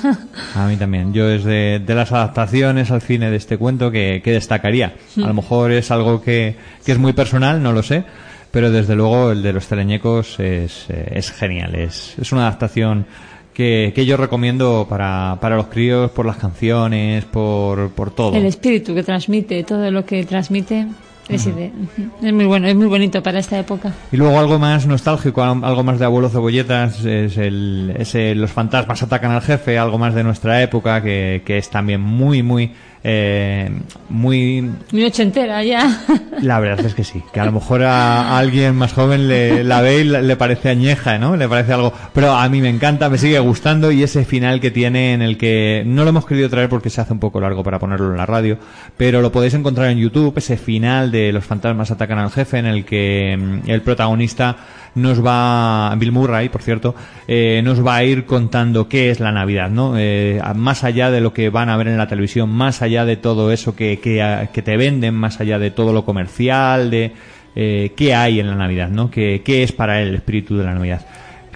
[0.56, 1.14] A mí también.
[1.14, 4.96] Yo es de, de las adaptaciones al cine de este cuento que, que destacaría.
[5.18, 6.56] A lo mejor es algo que,
[6.86, 8.04] que es muy personal, no lo sé,
[8.52, 11.76] pero desde luego el de los teleñecos es, eh, es genial.
[11.76, 13.06] Es, es una adaptación
[13.54, 18.36] que, que yo recomiendo para, para los críos por las canciones, por, por todo.
[18.36, 20.86] El espíritu que transmite, todo lo que transmite,
[21.30, 23.94] es, muy bueno, es muy bonito para esta época.
[24.12, 28.40] Y luego algo más nostálgico, al- algo más de abuelo cebolletas, es el, es el
[28.42, 32.44] Los fantasmas atacan al jefe, algo más de nuestra época, que, que es también muy,
[32.44, 32.72] muy,
[33.04, 33.70] eh,
[34.10, 36.02] muy Muy ochentera ya.
[36.42, 39.64] La verdad es que sí, que a lo mejor a, a alguien más joven le,
[39.64, 41.36] la ve y le, le parece añeja, ¿no?
[41.36, 44.72] Le parece algo, pero a mí me encanta, me sigue gustando y ese final que
[44.72, 47.64] tiene en el que no lo hemos querido traer porque se hace un poco largo
[47.64, 48.58] para ponerlo en la radio,
[48.98, 52.66] pero lo podéis encontrar en YouTube, ese final de Los fantasmas atacan al jefe en
[52.66, 54.56] el que mm, el protagonista
[54.96, 56.96] nos va, Bill Murray, por cierto,
[57.28, 59.94] eh, nos va a ir contando qué es la Navidad, ¿no?
[59.98, 63.16] Eh, más allá de lo que van a ver en la televisión, más allá de
[63.16, 67.14] todo eso que, que, te venden, más allá de todo lo comercial, de
[67.56, 69.12] eh, qué hay en la Navidad, ¿no?
[69.12, 71.06] ¿Qué, qué es para él el espíritu de la Navidad?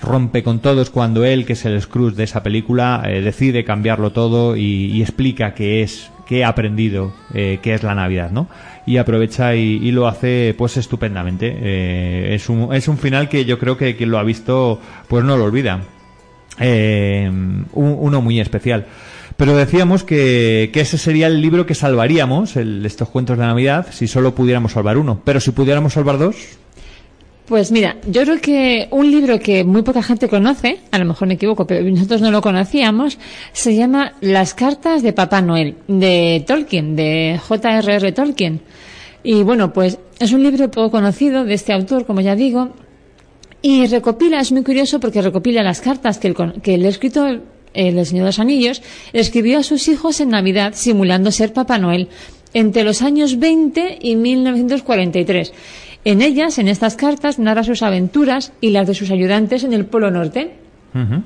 [0.01, 4.11] Rompe con todo es cuando él, que es el Scrooge de esa película, decide cambiarlo
[4.11, 8.47] todo y, y explica qué es, qué ha aprendido, eh, qué es la Navidad, ¿no?
[8.85, 11.55] Y aprovecha y, lo hace pues estupendamente.
[11.61, 15.23] Eh, es, un, es un final que yo creo que quien lo ha visto pues
[15.23, 15.81] no lo olvida.
[16.59, 17.65] Eh, un-
[17.99, 18.85] uno muy especial.
[19.37, 23.87] Pero decíamos que, que ese sería el libro que salvaríamos, el, estos cuentos de Navidad,
[23.91, 25.21] si solo pudiéramos salvar uno.
[25.23, 26.35] Pero si pudiéramos salvar dos,
[27.51, 31.27] Pues mira, yo creo que un libro que muy poca gente conoce, a lo mejor
[31.27, 33.17] me equivoco, pero nosotros no lo conocíamos,
[33.51, 38.13] se llama Las cartas de Papá Noel, de Tolkien, de J.R.R.
[38.13, 38.61] Tolkien.
[39.21, 42.69] Y bueno, pues es un libro poco conocido de este autor, como ya digo,
[43.61, 47.41] y recopila, es muy curioso porque recopila las cartas que el, que el escritor,
[47.73, 48.81] el Señor de los Anillos,
[49.11, 52.07] escribió a sus hijos en Navidad simulando ser Papá Noel
[52.53, 55.53] entre los años 20 y 1943.
[56.03, 59.85] En ellas, en estas cartas, narra sus aventuras y las de sus ayudantes en el
[59.85, 60.55] Polo Norte.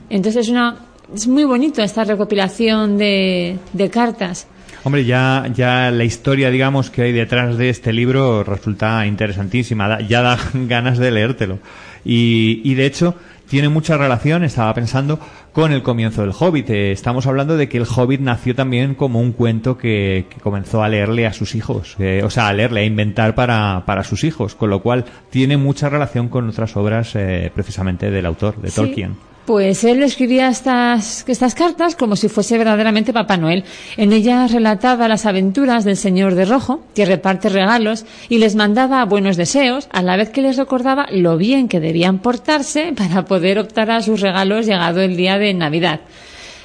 [0.09, 0.75] Entonces es una
[1.13, 4.47] es muy bonito esta recopilación de, de cartas.
[4.83, 9.87] Hombre, ya, ya la historia, digamos, que hay detrás de este libro resulta interesantísima.
[9.87, 11.59] da- ya da ganas de leértelo.
[12.03, 13.15] Y, y de hecho,
[13.47, 15.19] tiene mucha relación, estaba pensando,
[15.53, 16.69] con el comienzo del Hobbit.
[16.69, 20.83] Eh, estamos hablando de que el Hobbit nació también como un cuento que, que comenzó
[20.83, 24.23] a leerle a sus hijos, eh, o sea, a leerle, a inventar para, para sus
[24.23, 28.69] hijos, con lo cual tiene mucha relación con otras obras eh, precisamente del autor, de
[28.69, 28.75] Sí.
[28.75, 29.15] Tolkien.
[29.45, 33.63] Pues él escribía estas, estas cartas como si fuese verdaderamente Papá Noel.
[33.95, 39.05] En ellas relataba las aventuras del Señor de Rojo, que reparte regalos y les mandaba
[39.05, 43.59] buenos deseos, a la vez que les recordaba lo bien que debían portarse para poder
[43.59, 45.99] optar a sus regalos llegado el día de Navidad.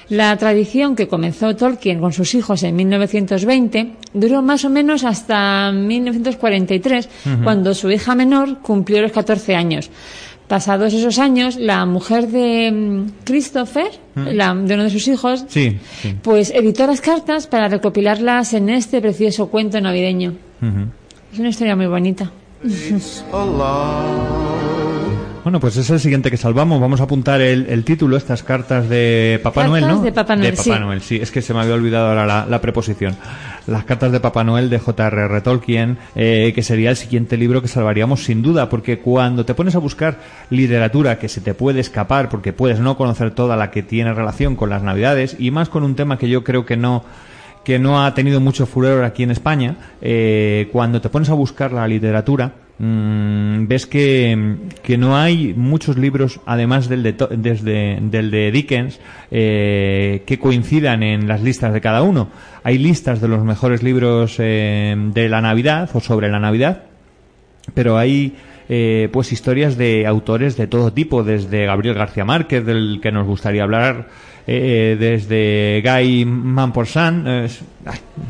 [0.09, 5.71] La tradición que comenzó Tolkien con sus hijos en 1920 duró más o menos hasta
[5.71, 7.45] 1943, Ujú.
[7.45, 9.89] cuando su hija menor cumplió los 14 años.
[10.51, 13.87] Pasados esos años, la mujer de mm, Christopher,
[14.17, 14.23] Mm.
[14.33, 16.17] la- de uno de sus hijos, Sí, sí.
[16.21, 20.35] pues editó las cartas para recopilarlas en este precioso cuento navideño.
[21.33, 22.33] Es una historia muy bonita.
[25.43, 26.81] Bueno, pues es el siguiente que salvamos.
[26.81, 30.03] Vamos a apuntar el, el título, estas cartas de Papá Cartas Noel, ¿no?
[30.03, 30.71] de Papá Noel, Papá sí.
[30.71, 31.17] Noel, sí.
[31.17, 33.17] Es que se me había olvidado ahora la, la preposición.
[33.67, 35.41] Las cartas de Papá Noel de J.R.R.
[35.41, 39.75] Tolkien, eh, que sería el siguiente libro que salvaríamos sin duda, porque cuando te pones
[39.75, 40.19] a buscar
[40.51, 44.57] literatura que se te puede escapar, porque puedes no conocer toda la que tiene relación
[44.57, 47.05] con las Navidades, y más con un tema que yo creo que no
[47.65, 51.73] que no ha tenido mucho furor aquí en España, eh, cuando te pones a buscar
[51.73, 58.31] la literatura, mm, ves que, que no hay muchos libros, además del de, desde, del
[58.31, 58.99] de Dickens,
[59.31, 62.29] eh, que coincidan en las listas de cada uno.
[62.65, 66.85] Hay listas de los mejores libros eh, de la Navidad o sobre la Navidad,
[67.75, 68.35] pero hay
[68.69, 73.27] eh, pues historias de autores de todo tipo, desde Gabriel García Márquez, del que nos
[73.27, 74.09] gustaría hablar,
[74.47, 77.49] eh, desde Guy Mamporsan, eh,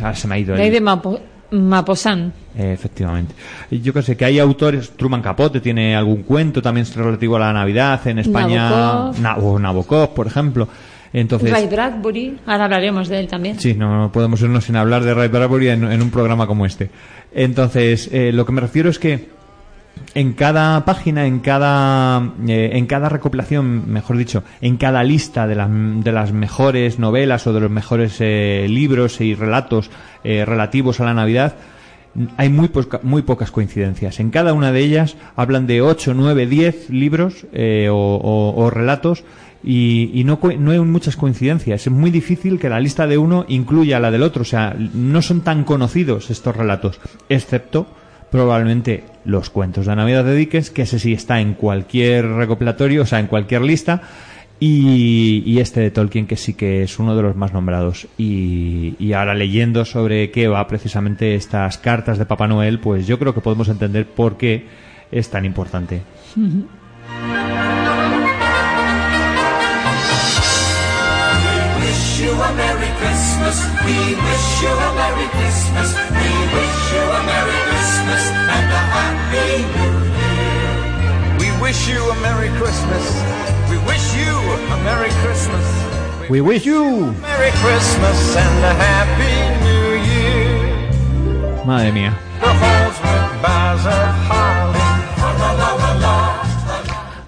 [0.03, 1.21] ay, se me ha ido el- De Mapo-
[1.53, 2.33] Maposan.
[2.57, 3.35] eh, efectivamente.
[3.71, 7.53] Yo que sé, que hay autores, Truman Capote tiene algún cuento también relativo a la
[7.53, 9.21] Navidad en España, Nabokov.
[9.21, 10.69] Na- o Nabokov, por ejemplo.
[11.13, 13.59] Entonces, Ray Bradbury, ahora hablaremos de él también.
[13.59, 16.65] Sí, no, no podemos irnos sin hablar de Ray Bradbury en, en un programa como
[16.67, 16.89] este.
[17.33, 19.29] Entonces, eh, lo que me refiero es que
[20.15, 25.55] en cada página, en cada, eh, en cada recopilación, mejor dicho, en cada lista de,
[25.55, 29.91] las de las mejores novelas o de los mejores eh, libros y relatos
[30.25, 31.55] eh, relativos a la Navidad,
[32.37, 34.19] hay muy, posca- muy pocas coincidencias.
[34.19, 38.69] En cada una de ellas hablan de 8, 9, 10 libros eh, o, o- o
[38.71, 39.23] relatos
[39.63, 41.87] y, y no, no hay muchas coincidencias.
[41.87, 44.43] Es muy difícil que la lista de uno incluya la del otro.
[44.43, 47.87] O sea, no son tan conocidos estos relatos, excepto
[48.31, 53.07] probablemente los cuentos de Navidad de Dickens, que ese sí está en cualquier recopilatorio, o
[53.07, 54.03] sea, en cualquier lista.
[54.63, 58.07] Y, este de Tolkien, que sí que es uno de los más nombrados.
[58.19, 63.19] Y, y ahora leyendo sobre qué va precisamente estas cartas de Papá Noel, pues yo
[63.19, 64.67] creo que podemos entender por qué
[65.11, 66.03] es tan importante.
[73.87, 74.71] We wish you
[77.01, 77.60] a Merry
[78.11, 78.41] Christmas.
[78.41, 81.39] We wish you a Merry Christmas and a Happy New Year.
[81.39, 83.05] We wish you a Merry Christmas.
[83.71, 84.35] We wish you
[84.75, 85.67] a Merry Christmas.
[86.29, 87.13] We wish you.
[87.23, 89.35] Merry Christmas and a Happy
[89.65, 91.65] New Year.
[91.65, 92.19] Madre mía.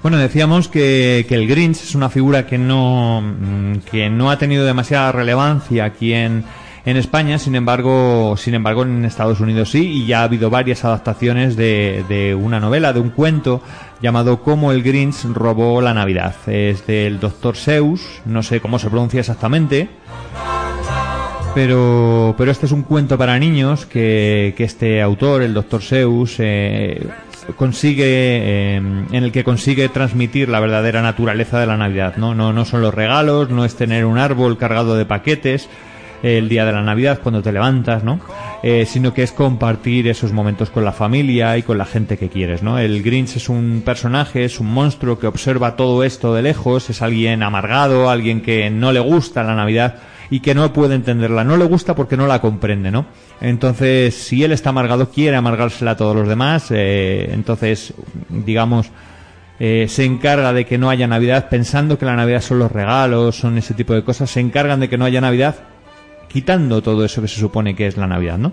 [0.02, 4.38] Bueno, decíamos que, que el Grinch es una figura que no, mm, que no ha
[4.38, 6.44] tenido demasiada relevancia aquí en,
[6.84, 10.84] en España, sin embargo, sin embargo en Estados Unidos sí, y ya ha habido varias
[10.84, 13.62] adaptaciones de, una novela, de un cuento
[14.00, 16.34] llamado Cómo el Grinch robó la Navidad.
[16.48, 17.56] Es del Dr.
[17.56, 19.88] Seuss, no sé cómo se pronuncia exactamente,
[21.54, 25.82] pero, pero este es un cuento para niños que, que este autor, el Dr.
[25.82, 27.06] Seuss, eh,
[27.56, 32.34] consigue, eh, en el que consigue transmitir la verdadera naturaleza de la Navidad, ¿no?
[32.34, 35.68] No, no son los regalos, no es tener un árbol cargado de paquetes
[36.22, 38.20] el día de la Navidad cuando te levantas, ¿no?
[38.62, 42.28] Eh, sino que es compartir esos momentos con la familia y con la gente que
[42.28, 42.78] quieres, ¿no?
[42.78, 47.02] El Grinch es un personaje, es un monstruo que observa todo esto de lejos, es
[47.02, 49.96] alguien amargado, alguien que no le gusta la Navidad
[50.30, 51.44] y que no puede entenderla.
[51.44, 53.06] No le gusta porque no la comprende, ¿no?
[53.40, 56.68] Entonces, si él está amargado, quiere amargársela a todos los demás.
[56.70, 57.92] eh, entonces,
[58.28, 58.90] digamos,
[59.58, 63.36] eh, se encarga de que no haya Navidad, pensando que la Navidad son los regalos,
[63.36, 64.30] son ese tipo de cosas.
[64.30, 65.54] Se encargan de que no haya Navidad,
[66.32, 68.52] quitando todo eso que se supone que es la Navidad, ¿no?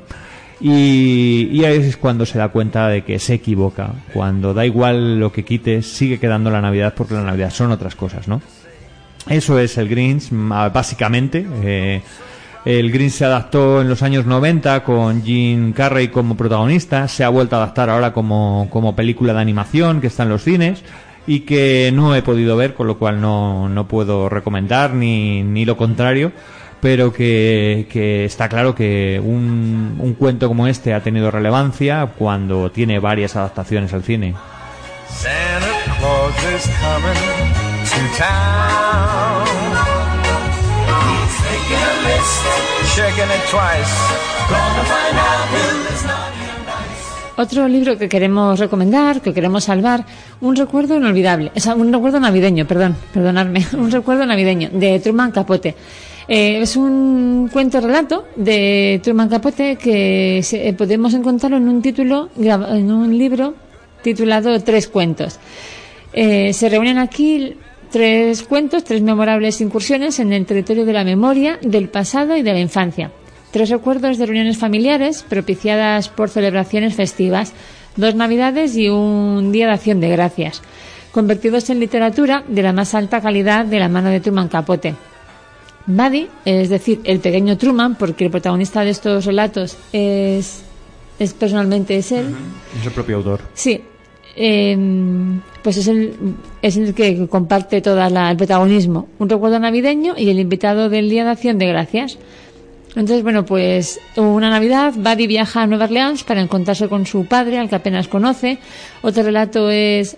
[0.61, 3.91] Y, y ahí es cuando se da cuenta de que se equivoca.
[4.13, 7.95] Cuando da igual lo que quites, sigue quedando la Navidad porque la Navidad son otras
[7.95, 8.41] cosas, ¿no?
[9.27, 11.45] Eso es el Grinch, ma- básicamente.
[11.63, 12.01] Eh,
[12.65, 17.07] el Grinch se adaptó en los años 90 con Jim Carrey como protagonista.
[17.07, 20.43] Se ha vuelto a adaptar ahora como, como película de animación que está en los
[20.43, 20.83] cines.
[21.27, 25.63] y que no he podido ver, con lo cual no, no puedo recomendar ni, ni
[25.63, 26.31] lo contrario,
[26.81, 32.71] pero que, que está claro que un, un cuento como este ha tenido relevancia cuando
[32.71, 34.35] tiene varias adaptaciones al cine.
[35.09, 37.19] Santa Claus is coming
[37.89, 39.45] to town.
[41.09, 43.93] He's making a list, checking it twice.
[44.47, 47.41] Gonna find out who is naughty and nice.
[47.41, 50.05] Otro libro que queremos recomendar, que queremos salvar,
[50.41, 55.31] un recuerdo inolvidable, o sea, un recuerdo navideño, perdón, perdonadme, un recuerdo navideño de Truman
[55.31, 55.75] Capote.
[56.31, 61.81] Eh, es un cuento relato de Truman Capote que se- eh, podemos encontrarlo en un
[61.81, 63.55] título, en un libro
[64.03, 65.39] titulado Tres cuentos.
[66.13, 67.55] Eh, se reúnen aquí
[67.91, 72.53] tres cuentos, tres memorables incursiones en el territorio de la memoria, del pasado y de
[72.53, 73.11] la infancia.
[73.51, 77.53] Tres recuerdos de reuniones familiares propiciadas por celebraciones festivas,
[77.95, 80.61] dos navidades y un día de acción de gracias,
[81.11, 84.93] convertidos en literatura de la más alta calidad de la mano de Truman Capote.
[85.85, 90.61] Buddy, es decir, el pequeño Truman, porque el protagonista de estos relatos es,
[91.17, 92.35] es personalmente es él.
[92.79, 93.41] Es el propio autor.
[93.53, 93.81] Sí,
[94.35, 94.77] eh,
[95.63, 96.15] pues es el,
[96.61, 99.07] es el que comparte todo el protagonismo.
[99.19, 102.17] Un recuerdo navideño y el invitado del Día de Acción de Gracias.
[102.95, 107.59] Entonces, bueno, pues una Navidad, Buddy viaja a Nueva Orleans para encontrarse con su padre,
[107.59, 108.57] al que apenas conoce.
[109.01, 110.17] Otro relato es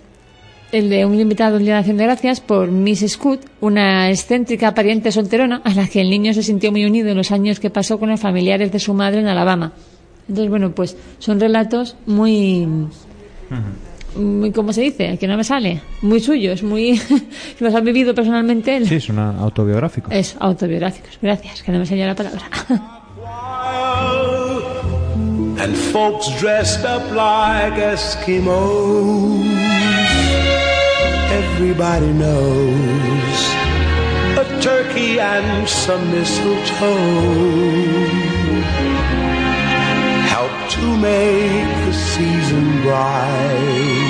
[0.72, 4.74] el de un invitado del Día de Acción de Gracias por Miss Scott, una excéntrica
[4.74, 7.70] pariente solterona a la que el niño se sintió muy unido en los años que
[7.70, 9.72] pasó con los familiares de su madre en Alabama.
[10.28, 12.66] Entonces, bueno, pues son relatos muy,
[14.16, 15.18] muy ¿cómo se dice?
[15.18, 15.82] Que no me sale.
[16.00, 17.00] Muy suyos, muy
[17.60, 18.88] los ha vivido personalmente él.
[18.88, 20.10] Sí, es una autobiográfico.
[20.10, 21.18] Es autobiográficos.
[21.20, 22.42] Gracias, que no me salía la palabra.
[25.62, 29.71] and folks dressed up like Eskimos.
[31.62, 33.38] Everybody knows
[34.36, 36.58] a turkey and some mistletoe
[40.26, 44.01] help to make the season bright.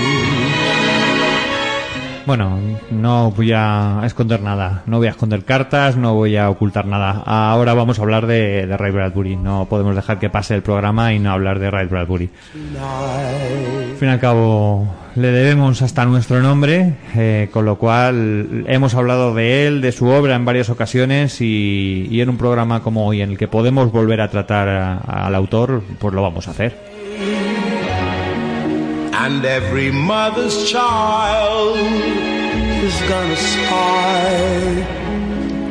[2.25, 2.57] Bueno,
[2.93, 7.23] no voy a esconder nada, no voy a esconder cartas, no voy a ocultar nada.
[7.27, 9.37] Ahora vamos a hablar de, Ray Bradbury.
[9.37, 12.31] No podemos dejar que pase el programa y no hablar de Ray Bradbury.
[12.81, 18.95] Al fin y al cabo, le debemos hasta nuestro nombre, eh, con lo cual hemos
[18.95, 23.21] hablado de él, de su obra en varias ocasiones y, en un programa como hoy,
[23.21, 24.69] en el que podemos volver a tratar
[25.05, 26.92] al autor, pues lo vamos a hacer.
[29.25, 31.77] And every mother's child
[32.83, 34.85] is gonna spy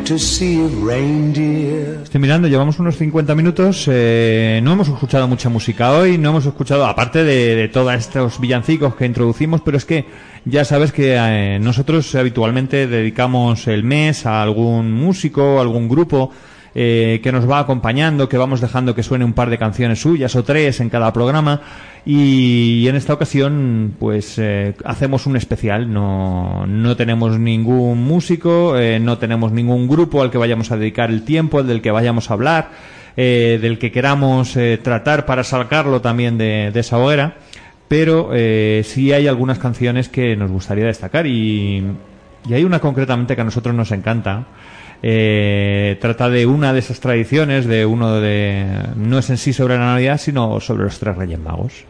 [0.06, 2.00] to see a reindeer.
[2.02, 6.46] Estoy mirando, llevamos unos 50 minutos, eh, no hemos escuchado mucha música hoy, no hemos
[6.46, 10.06] escuchado, aparte de, todos estos villancicos que introducimos, pero es que
[10.46, 16.32] ya sabes que eh, nosotros habitualmente dedicamos el mes a algún músico, algún grupo
[16.74, 20.36] eh, que nos va acompañando, que vamos dejando que suene un par de canciones suyas
[20.38, 21.62] o tres en cada programa.
[22.06, 25.92] Y en esta ocasión, pues eh, hacemos un especial.
[25.92, 31.10] No, no tenemos ningún músico, eh, no tenemos ningún grupo al que vayamos a dedicar
[31.10, 32.70] el tiempo, del que vayamos a hablar,
[33.18, 37.36] del que queramos tratar para sacarlo también de, esa hoguera.
[37.90, 38.32] Pero
[38.84, 41.84] sí hay algunas canciones que nos gustaría destacar y,
[42.48, 44.46] y hay una concretamente que a nosotros nos encanta.
[45.04, 48.66] Eh, trata de una de esas tradiciones, de uno de.
[48.96, 51.86] No es en sí sobre la Navidad, sino sobre los tres Reyes Magos.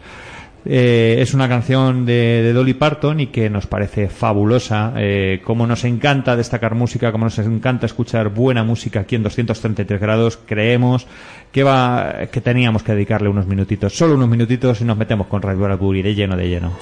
[0.63, 4.93] Eh, es una canción de, Dolly Parton y que nos parece fabulosa.
[4.95, 9.99] Eh, como nos encanta destacar música, como nos encanta escuchar buena música aquí en 233
[9.99, 11.07] grados, creemos
[11.51, 15.41] que va que teníamos que dedicarle unos minutitos, solo unos minutitos y nos metemos con
[15.41, 16.77] Red Bull de lleno de lleno.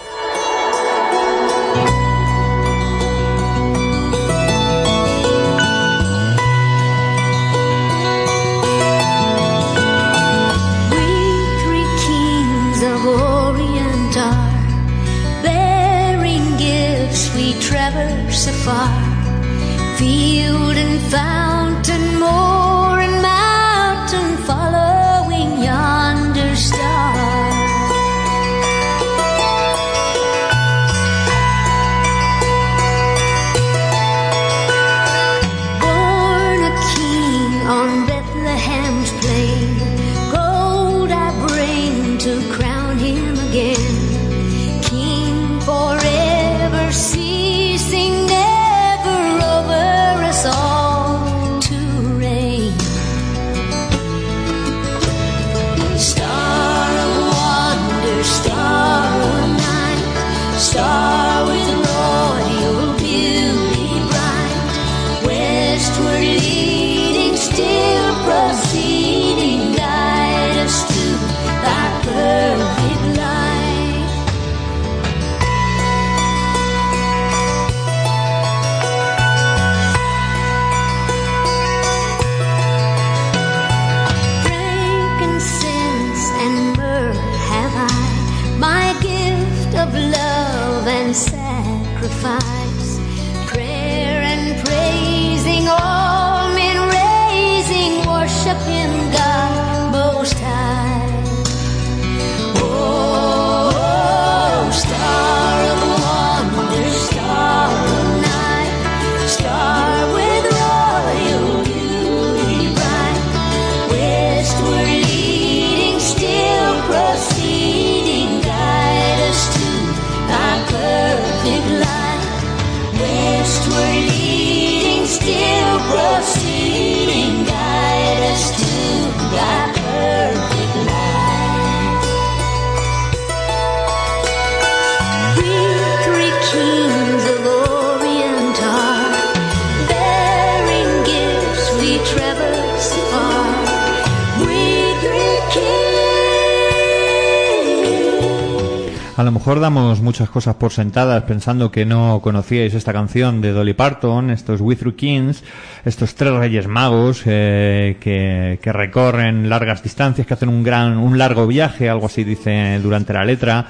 [149.50, 154.30] Mejor damos muchas cosas por sentadas pensando que no conocíais esta canción de Dolly Parton,
[154.30, 155.44] estos We Through Kings,
[155.86, 161.48] estos tres reyes magos eh, que, recorren largas distancias, que hacen un gran, un largo
[161.48, 163.66] viaje, algo así dice durante la letra,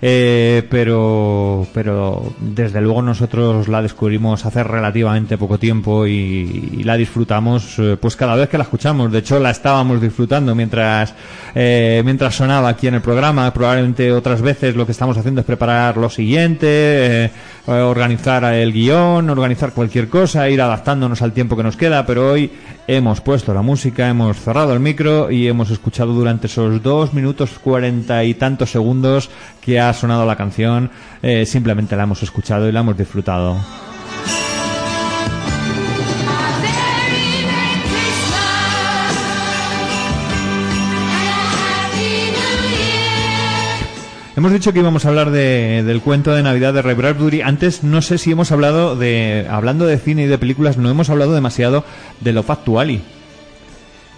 [0.00, 6.96] eh, pero, pero desde luego nosotros la descubrimos hace relativamente poco tiempo y, y la
[6.96, 9.10] disfrutamos eh, pues cada vez que la escuchamos.
[9.10, 11.12] De hecho la estábamos disfrutando mientras
[11.54, 13.52] eh, mientras sonaba aquí en el programa.
[13.52, 17.30] Probablemente otras veces lo que estamos haciendo es preparar lo siguiente, eh,
[17.66, 22.32] eh, organizar el guion, organizar cualquier cosa, ir adaptándonos al tiempo que nos queda, pero
[22.32, 22.50] hoy
[22.86, 27.58] hemos puesto la música, hemos cerrado el micro y hemos escuchado durante esos dos minutos
[27.62, 30.90] cuarenta y tantos segundos que ha sonado la canción,
[31.22, 33.56] eh, simplemente la hemos escuchado y la hemos disfrutado.
[44.44, 47.40] Hemos dicho que íbamos a hablar de- del cuento de Navidad de Ray Bradbury.
[47.40, 51.08] Antes no sé si hemos hablado de, hablando de cine y de películas, no hemos
[51.08, 51.82] hablado demasiado
[52.20, 53.00] de Love Actually.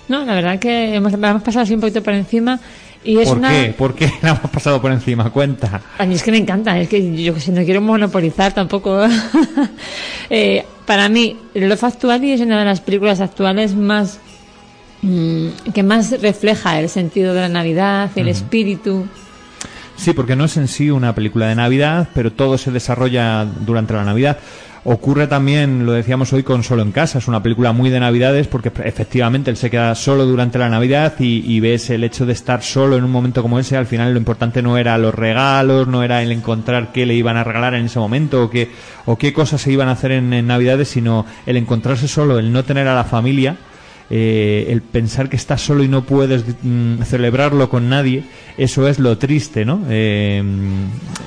[0.08, 2.58] No, la verdad que hemos, hemos pasado así un poquito por encima
[3.04, 3.50] y es ¿Por una...
[3.50, 3.72] qué?
[3.78, 5.30] ¿Por qué la hemos pasado por encima?
[5.30, 5.80] Cuenta.
[5.96, 9.06] A mí es que me encanta, es que yo que sé, no quiero monopolizar tampoco.
[10.28, 14.18] Eh, para mí, Love Actually es una de las películas actuales más
[15.02, 18.30] mm, que más refleja el sentido de la Navidad, el Ujú.
[18.30, 19.06] espíritu.
[19.96, 23.94] Sí, porque no es en sí una película de Navidad, pero todo se desarrolla durante
[23.94, 24.38] la Navidad.
[24.88, 27.18] Ocurre también, lo decíamos hoy, con Solo en Casa.
[27.18, 31.14] Es una película muy de Navidades porque efectivamente él se queda solo durante la Navidad
[31.18, 33.76] y, y ves el hecho de estar solo en un momento como ese.
[33.76, 37.36] Al final lo importante no era los regalos, no era el encontrar qué le iban
[37.36, 38.70] a regalar en ese momento o qué,
[39.06, 42.52] o qué cosas se iban a hacer en, en Navidades, sino el encontrarse solo, el
[42.52, 43.56] no tener a la familia
[44.08, 48.22] eh, el pensar que estás solo y no puedes mm, celebrarlo con nadie,
[48.56, 49.82] eso es lo triste, ¿no?
[49.88, 50.42] Eh,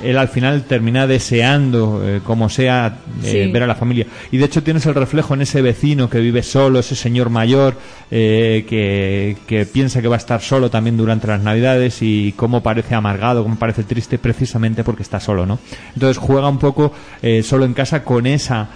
[0.02, 3.50] él al final termina deseando, eh, como sea, Sí.
[3.52, 4.06] ver a la familia.
[4.32, 7.76] Y de hecho tienes el reflejo en ese vecino que vive solo, ese señor mayor
[8.08, 12.94] que, que piensa que va a estar solo también durante las Navidades y cómo parece
[12.94, 15.58] amargado, cómo parece triste precisamente porque está solo, ¿no?
[15.94, 16.92] Entonces juega un poco
[17.42, 18.68] solo en casa con esa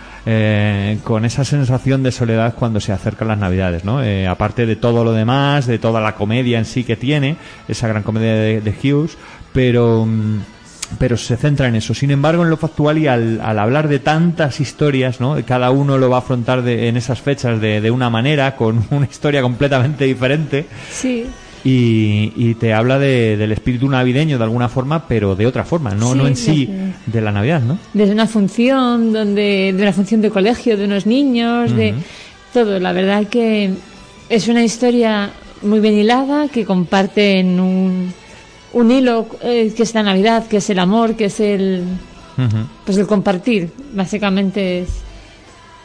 [1.05, 3.94] con esa sensación de soledad cuando se acercan las Navidades, ¿no?
[4.03, 7.37] Eh, aparte de todo lo demás, de toda la comedia en sí que tiene,
[7.69, 9.17] esa gran comedia de, de Hughes,
[9.53, 10.39] pero mm,
[10.99, 11.95] pero se centra en eso.
[11.95, 15.37] Sin embargo, en lo factual y al, al hablar de tantas historias, ¿no?
[15.47, 18.85] Cada uno lo va a afrontar de- en esas fechas de, de una manera, con
[18.91, 20.67] una historia completamente diferente.
[20.93, 21.25] Sí.
[21.65, 25.95] Y, y te habla de- del espíritu navideño de alguna forma, pero de otra forma,
[25.95, 26.71] no, Sí, no en sí
[27.07, 27.79] de la Navidad, ¿no?
[27.95, 31.95] Desde una función, donde, de una función de colegio, de unos niños, de.
[32.55, 32.79] Todo.
[32.79, 33.75] La verdad que
[34.31, 35.31] es una historia
[35.61, 38.15] muy bien hilada, que comparten un,
[38.73, 41.85] un hilo eh, que es la Navidad, que es el amor, que es el,
[42.87, 43.71] pues el compartir.
[43.93, 44.89] Básicamente es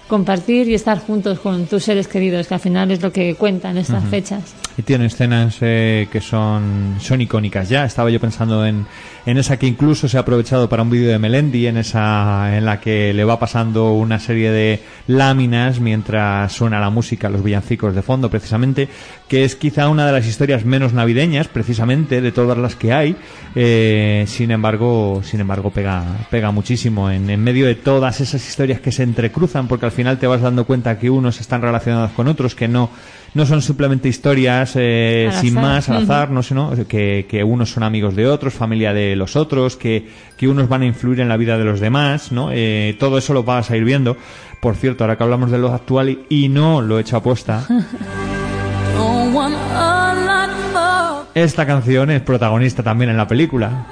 [0.09, 3.77] compartir y estar juntos con tus seres queridos, que al final es lo que cuentan
[3.77, 4.55] estas fechas.
[4.75, 7.85] Y tiene escenas eh, que son, son icónicas ya.
[7.85, 8.85] Estaba yo pensando en,
[9.25, 12.65] en esa que incluso se ha aprovechado para un vídeo de Melendi, en esa en
[12.65, 17.93] la que le va pasando una serie de láminas mientras suena la música, los villancicos
[17.93, 18.89] de fondo, precisamente,
[19.27, 23.15] que es quizá una de las historias menos navideñas, precisamente, de todas las que hay.
[23.53, 28.79] Eh, sin embargo, sin embargo, pega, pega muchísimo en, en medio de todas esas historias
[28.79, 32.27] que se entrecruzan, porque al final te vas dando cuenta que unos están relacionados con
[32.27, 32.89] otros, que no,
[33.33, 35.63] no son simplemente historias eh, sin azar.
[35.69, 36.71] más, al azar, no sé, ¿no?
[36.87, 40.83] Que, que unos son amigos de otros, familia de los otros, que, que unos van
[40.83, 42.49] a influir en la vida de los demás, ¿no?
[42.51, 44.15] Eh, todo eso lo vas a ir viendo.
[44.61, 47.65] Por cierto, ahora que hablamos de lo actual y, y no lo he hecho aposta,
[48.97, 51.27] Don't want a lot more.
[51.35, 53.85] esta canción es protagonista también en la película.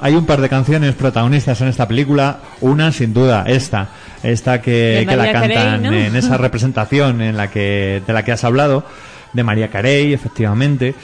[0.00, 2.38] Hay un par de canciones protagonistas en esta película.
[2.60, 3.88] Una, sin duda, esta.
[4.22, 5.92] Esta que, que la Carey, cantan ¿no?
[5.92, 8.84] en esa representación en la que, de la que has hablado,
[9.32, 10.94] de María Carey, efectivamente.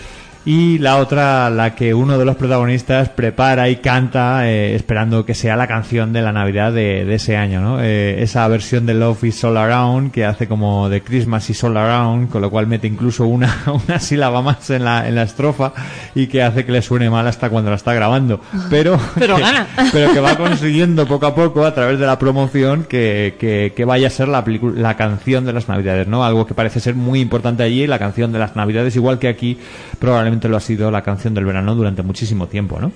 [0.48, 5.34] Y la otra, la que uno de los protagonistas prepara y canta eh, esperando que
[5.34, 7.82] sea la canción de la Navidad de, de ese año, ¿no?
[7.82, 11.76] Eh, esa versión de Love is All Around que hace como de Christmas is All
[11.76, 13.52] Around, con lo cual mete incluso una,
[13.88, 15.72] una sílaba más en la, en la estrofa
[16.14, 18.40] y que hace que le suene mal hasta cuando la está grabando.
[18.70, 19.66] Pero, Pero que- gana.
[19.92, 23.84] pero que va consiguiendo poco a poco a través de la promoción que, que, que
[23.84, 24.44] vaya a ser la,
[24.76, 26.24] la canción de las navidades, ¿no?
[26.24, 29.58] Algo que parece ser muy importante allí, la canción de las navidades, igual que aquí
[29.98, 32.92] probablemente lo ha sido la canción del verano durante muchísimo tiempo, ¿no?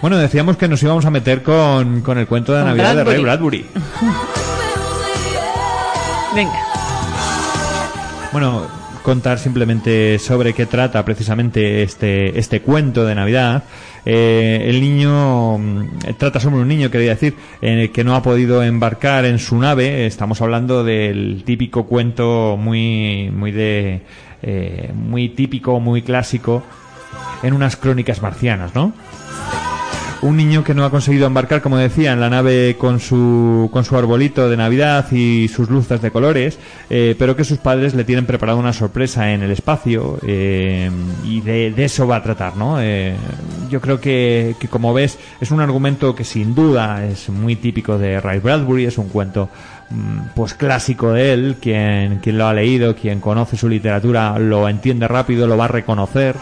[0.00, 3.04] Bueno, decíamos que nos íbamos a meter con, con el cuento de Con Navidad de
[3.04, 3.62] Ray Bradbury.
[3.62, 4.14] Bradbury.
[6.34, 6.58] Venga.
[8.30, 8.66] Bueno,
[9.02, 13.64] contar simplemente sobre qué trata precisamente este, este cuento de Navidad.
[14.06, 15.88] Eh, el niño mm,
[16.18, 20.06] trata sobre un niño, quería decir, eh, que no ha podido embarcar en su nave.
[20.06, 24.02] Estamos hablando del típico cuento muy, muy de,
[24.42, 26.62] eh, muy típico, muy clásico
[27.42, 28.92] en unas crónicas marcianas, ¿no?
[30.24, 33.84] Un niño que no ha conseguido embarcar, como decía, en la nave con su, con
[33.84, 36.58] su arbolito de Navidad y sus luces de colores,
[36.88, 40.90] eh, pero que sus padres le tienen preparado una sorpresa en el espacio eh,
[41.24, 42.80] y de, eso va a tratar, ¿no?
[42.80, 43.14] Eh,
[43.68, 47.98] yo creo que, que, como ves, es un argumento que sin duda es muy típico
[47.98, 49.50] de Ray Bradbury, es un cuento
[49.90, 54.70] mm, pues clásico de él, quien, quien lo ha leído, quien conoce su literatura lo
[54.70, 56.34] entiende rápido, lo va a reconocer.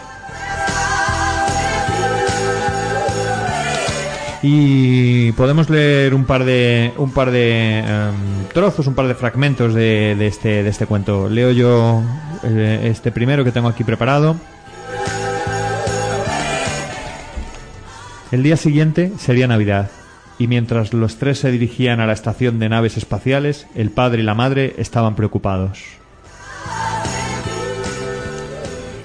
[4.45, 7.85] Y podemos leer un par de un par de em,
[8.53, 11.29] trozos, un par de fragmentos de, de este de este cuento.
[11.29, 12.03] Leo yo
[12.43, 14.35] eh, este primero que tengo aquí preparado.
[18.31, 19.89] El día siguiente sería Navidad
[20.37, 24.25] y mientras los tres se dirigían a la estación de naves espaciales, el padre y
[24.25, 26.02] la madre estaban preocupados.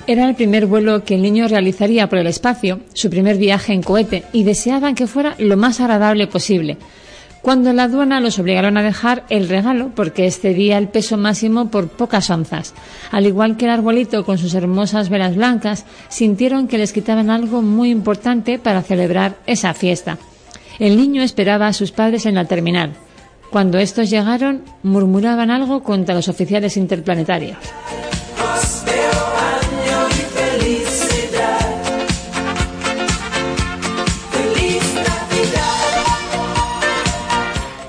[0.09, 3.83] Era el primer vuelo que el niño realizaría por el espacio, su primer viaje en
[3.83, 6.79] cohete, y deseaban que fuera lo más agradable posible.
[7.43, 11.89] Cuando la aduana los obligaron a dejar el regalo porque excedía el peso máximo por
[11.89, 12.73] pocas onzas.
[13.11, 17.61] Al igual que el arbolito con sus hermosas velas blancas, sintieron que les quitaban algo
[17.61, 20.17] muy importante para celebrar esa fiesta.
[20.79, 22.95] El niño esperaba a sus padres en la terminal.
[23.51, 27.59] Cuando estos llegaron, murmuraban algo contra los oficiales interplanetarios.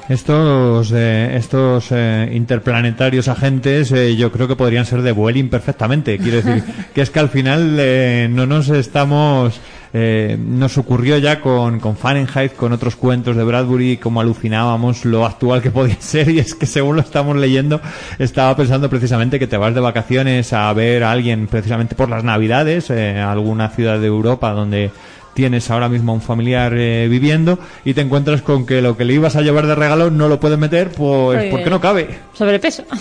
[0.10, 6.18] Estos, eh, estos eh, interplanetarios agentes eh, yo creo que podrían ser de Vueling perfectamente.
[6.18, 6.64] Quiero decir
[6.96, 9.62] que es que al final eh, no nos estamos...
[9.94, 15.26] eh, nos ocurrió ya con, con Fahrenheit, con otros cuentos de Bradbury, como alucinábamos lo
[15.26, 17.80] actual que podía ser y es que según lo estamos leyendo
[18.18, 22.24] estaba pensando precisamente que te vas de vacaciones a ver a alguien precisamente por las
[22.24, 24.90] navidades, eh, a alguna ciudad de Europa donde
[25.34, 29.06] tienes ahora mismo a un familiar eh, viviendo y te encuentras con que lo que
[29.06, 32.20] le ibas a llevar de regalo no lo puedes meter pues porque no cabe.
[32.34, 32.84] Sobrepeso.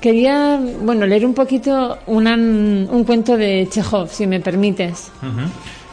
[0.00, 5.12] Quería, bueno, leer un poquito una- un cuento de Chekhov, si me permites.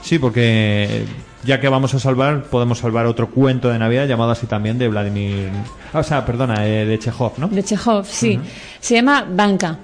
[0.01, 1.05] Sí, porque
[1.43, 4.87] ya que vamos a salvar, podemos salvar otro cuento de Navidad llamado así también de
[4.87, 5.49] Vladimir...
[5.93, 7.49] o sea, perdona, eh, de Chekhov, ¿no?
[7.49, 8.39] De Chekhov, sí.
[8.79, 9.77] Se llama Banca.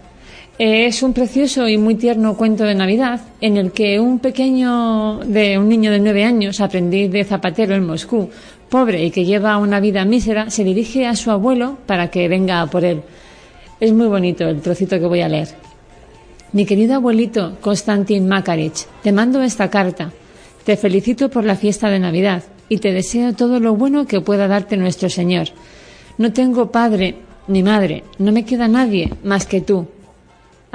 [0.58, 5.60] Es un precioso y muy tierno cuento de Navidad en el que un pequeño, de
[5.60, 8.30] un niño de nueve años, aprendiz de zapatero en Moscú,
[8.70, 12.66] pobre y que lleva una vida mísera, se dirige a su abuelo para que venga
[12.68, 13.01] por él.
[13.82, 15.49] Es muy bonito el trocito que voy a leer.
[16.53, 20.14] Mi querido abuelito Konstantin Makarich, te mando esta carta.
[20.64, 24.47] Te felicito por la fiesta de Navidad y te deseo todo lo bueno que pueda
[24.47, 25.47] darte nuestro Señor.
[26.18, 27.16] No tengo padre
[27.49, 29.88] ni madre, no me queda nadie más que tú.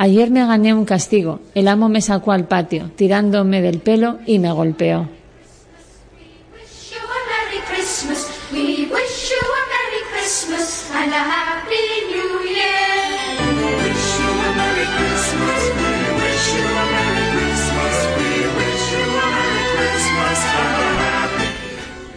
[0.03, 1.41] Ayer me gané un castigo.
[1.55, 5.07] El amo me sacó al patio, tirándome del pelo y me golpeó.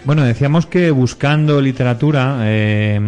[0.05, 2.99] Bueno, decíamos que buscando literatura eh,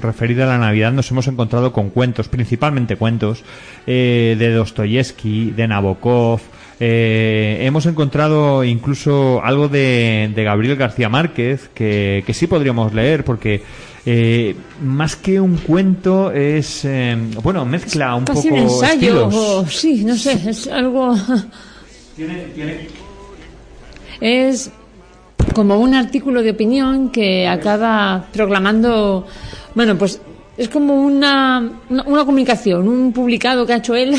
[0.00, 3.42] referida a la Navidad nos hemos encontrado con cuentos, principalmente cuentos,
[3.88, 6.40] eh, de Dostoyevsky, de Nabokov.
[6.78, 13.24] eh, hemos encontrado incluso algo de, de Gabriel García Márquez que, que sí podríamos leer
[13.24, 13.62] porque
[14.06, 19.66] Eh, más que un cuento es, eh, bueno, mezcla un Casi poco un ensayo, o
[19.66, 21.14] sí, no sé, es algo...
[24.20, 24.70] Es
[25.54, 29.26] como un artículo de opinión que acaba proclamando,
[29.74, 30.20] bueno, pues
[30.56, 34.14] es como una, una, una comunicación, un publicado que ha hecho él,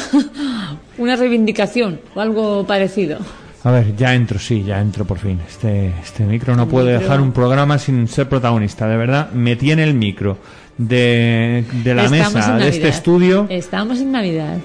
[0.97, 3.19] una reivindicación o algo parecido.
[3.63, 5.39] A ver, ya entro, sí, ya entro por fin.
[5.47, 7.01] Este, este micro no puede micro.
[7.01, 9.31] dejar un programa sin ser protagonista, de verdad.
[9.31, 10.37] Me tiene el micro
[10.77, 14.57] de, de la Estamos mesa de este estudio Estamos en Navidad.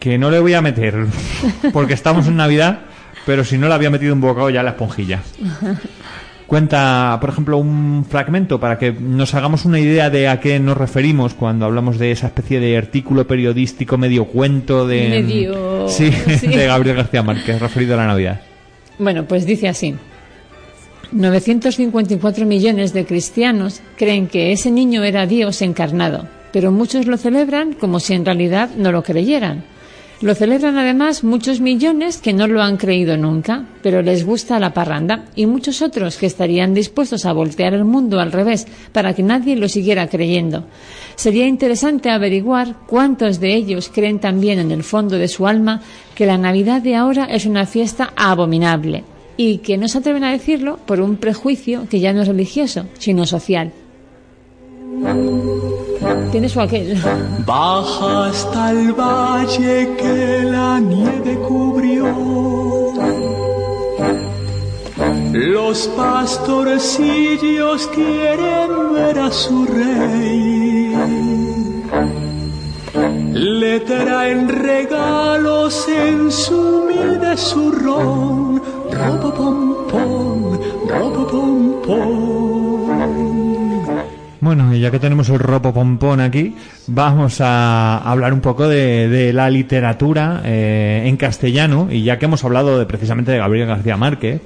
[0.00, 1.06] que no le voy a meter
[1.72, 2.80] porque estamos en Navidad,
[3.26, 5.20] pero si no le había metido un bocado ya a la esponjilla.
[6.46, 10.76] Cuenta, por ejemplo, un fragmento para que nos hagamos una idea de a qué nos
[10.76, 16.48] referimos cuando hablamos de esa especie de artículo periodístico medio cuento de Medio- sí, sí.
[16.48, 18.40] de Gabriel García Márquez referido a la Navidad.
[18.98, 19.94] Bueno, pues dice así.
[21.12, 27.72] 954 millones de cristianos creen que ese niño era Dios encarnado, pero muchos lo celebran
[27.74, 29.64] como si en realidad no lo creyeran.
[30.22, 34.72] Lo celebran además muchos millones que no lo han creído nunca, pero les gusta la
[34.72, 39.24] parranda, y muchos otros que estarían dispuestos a voltear el mundo al revés para que
[39.24, 40.64] nadie lo siguiera creyendo.
[41.16, 45.82] Sería interesante averiguar cuántos de ellos creen también en el fondo de su alma
[46.14, 49.02] que la Navidad de ahora es una fiesta abominable
[49.36, 52.86] y que no se atreven a decirlo por un prejuicio que ya no es religioso,
[52.96, 53.72] sino social.
[56.30, 56.96] Tiene su aquel.
[57.46, 62.06] Baja hasta el valle que la nieve cubrió.
[65.32, 70.94] Los pastorcillos quieren ver a su rey.
[73.32, 78.62] Le traen regalos en su humilde zurrón.
[78.90, 82.51] Robo pom pom, robo pom pom.
[84.42, 86.56] Bueno, y ya que tenemos el ropo pompón aquí,
[86.88, 92.42] vamos a hablar un poco de, la literatura eh, en castellano, y ya que hemos
[92.44, 94.40] hablado de, precisamente de Gabriel García Márquez,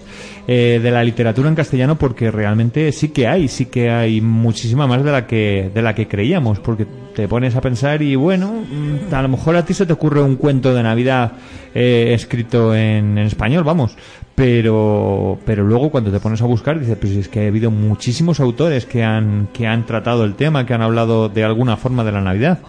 [0.46, 4.86] eh, de la literatura en castellano, porque realmente sí que hay, sí que hay muchísima
[4.86, 8.52] más de la que, de la que creíamos, porque te pones a pensar y bueno,
[8.52, 11.32] mm, a lo mejor a ti se te ocurre un cuento de Navidad
[11.74, 13.96] eh, escrito en español, vamos,
[14.36, 18.38] pero pero luego cuando te pones a buscar dices pues es que ha habido muchísimos
[18.38, 22.12] autores que han que han tratado el tema que han hablado de alguna forma de
[22.12, 22.60] la Navidad.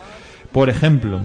[0.52, 1.22] Por ejemplo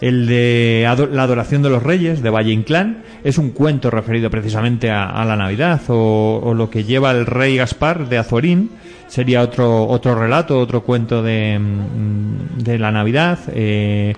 [0.00, 4.90] el de la adoración de los reyes de Valle Inclán es un cuento referido precisamente
[4.90, 8.70] a, a la Navidad o, o lo que lleva el rey Gaspar de Azorín
[9.06, 14.14] sería otro otro relato otro cuento de, mm, de la Navidad eh,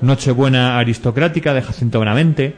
[0.00, 2.54] Nochebuena aristocrática de Jacinto Benavente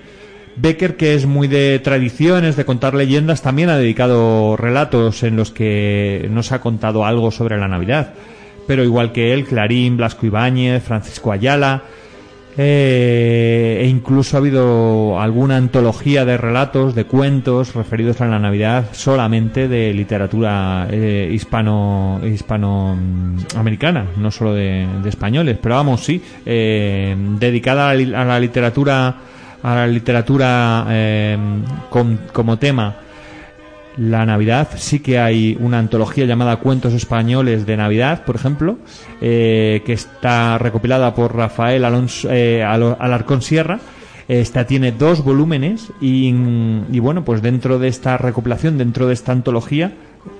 [0.56, 5.50] Becker, que es muy de tradiciones, de contar leyendas, también ha dedicado relatos en los
[5.50, 8.14] que nos ha contado algo sobre la Navidad.
[8.66, 11.82] Pero igual que él, Clarín, Blasco Ibáñez, Francisco Ayala,
[12.58, 18.86] eh, e incluso ha habido alguna antología de relatos, de cuentos referidos a la Navidad
[18.92, 25.58] solamente de literatura eh, hispano hispanoamericana, no solo de, españoles.
[25.60, 29.16] Pero vamos, sí, eh, dedicada a la, a la literatura
[29.66, 31.36] a la literatura eh,
[31.90, 32.96] con- como tema
[33.96, 34.68] la Navidad.
[34.76, 38.78] Sí que hay una antología llamada Cuentos Españoles de Navidad, por ejemplo,
[39.20, 43.80] eh, que está recopilada por Rafael Alonso, eh, Alarcón Sierra.
[44.28, 46.28] Esta tiene dos volúmenes y,
[46.92, 49.92] y bueno, pues dentro de esta recopilación, dentro de esta antología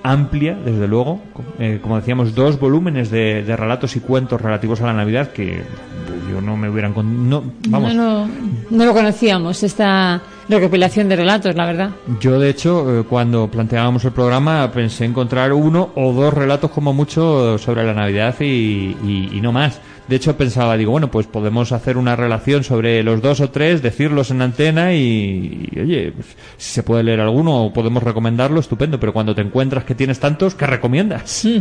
[0.03, 1.21] amplia, desde luego,
[1.59, 5.61] eh, como decíamos, dos volúmenes de, de relatos y cuentos relativos a la Navidad que
[6.29, 6.93] yo no me hubieran...
[6.93, 11.89] con- No, vamos, No, lo- no lo conocíamos, esta recopilación de relatos, la verdad.
[12.19, 16.93] Yo, de hecho, eh, cuando planteábamos el programa, pensé encontrar uno o dos relatos como
[16.93, 19.79] mucho sobre la Navidad y, y- y no más.
[20.07, 23.81] De hecho, pensaba, digo, bueno, pues podemos hacer una relación sobre los dos o tres,
[23.81, 26.27] decirlos en antena y, y, oye, pues,
[26.57, 28.99] si se puede leer alguno o podemos recomendarlo, estupendo.
[28.99, 31.45] Pero cuando te encuentras que tienes tantos, ¿qué recomiendas?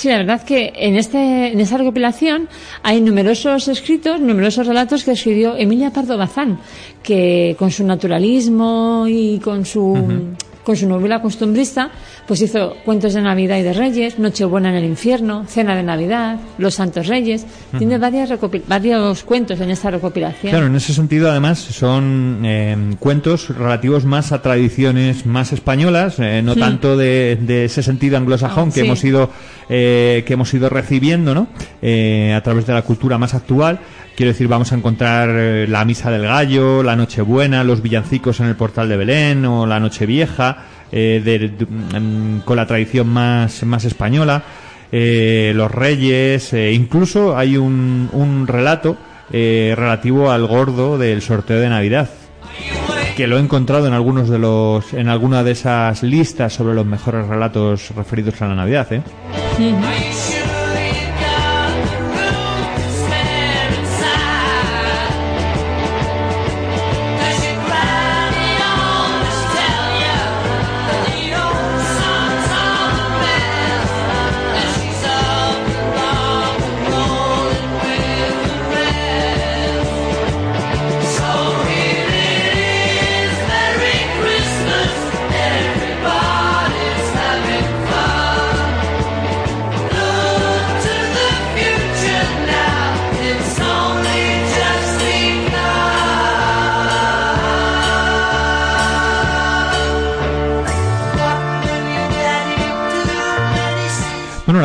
[0.00, 2.48] Sí, la verdad que en, este, en esta recopilación
[2.82, 6.58] hay numerosos escritos, numerosos relatos que escribió Emilia Pardo Bazán,
[7.02, 10.32] que con su naturalismo y con su,
[10.64, 11.90] con su novela costumbrista,
[12.26, 16.38] pues hizo cuentos de Navidad y de Reyes, Nochebuena en el infierno, Cena de Navidad,
[16.58, 17.46] Los Santos Reyes.
[17.78, 18.30] Tiene varias
[18.68, 20.50] varios cuentos en esta recopilación.
[20.50, 26.42] Claro, en ese sentido, además, son eh, cuentos relativos más a tradiciones más españolas, eh,
[26.42, 26.60] no Sí.
[26.60, 28.86] tanto de, de ese sentido anglosajón Ah, que sí.
[28.86, 29.30] hemos ido
[29.68, 31.46] eh, que hemos ido recibiendo, ¿no?
[31.80, 33.78] Eh, a través de la cultura más actual.
[34.20, 38.48] Quiero decir, vamos a encontrar eh, la misa del gallo, la Nochebuena, los villancicos en
[38.48, 40.58] el portal de Belén o la Nochevieja,
[40.92, 44.42] eh, de- mm, con la tradición más más española.
[44.92, 48.98] eh, los reyes, eh, incluso hay un, un relato
[49.32, 52.10] eh, relativo al gordo del sorteo de Navidad
[53.16, 56.84] que lo he encontrado en algunos de los en alguna de esas listas sobre los
[56.84, 59.00] mejores relatos referidos a la Navidad, ¿eh?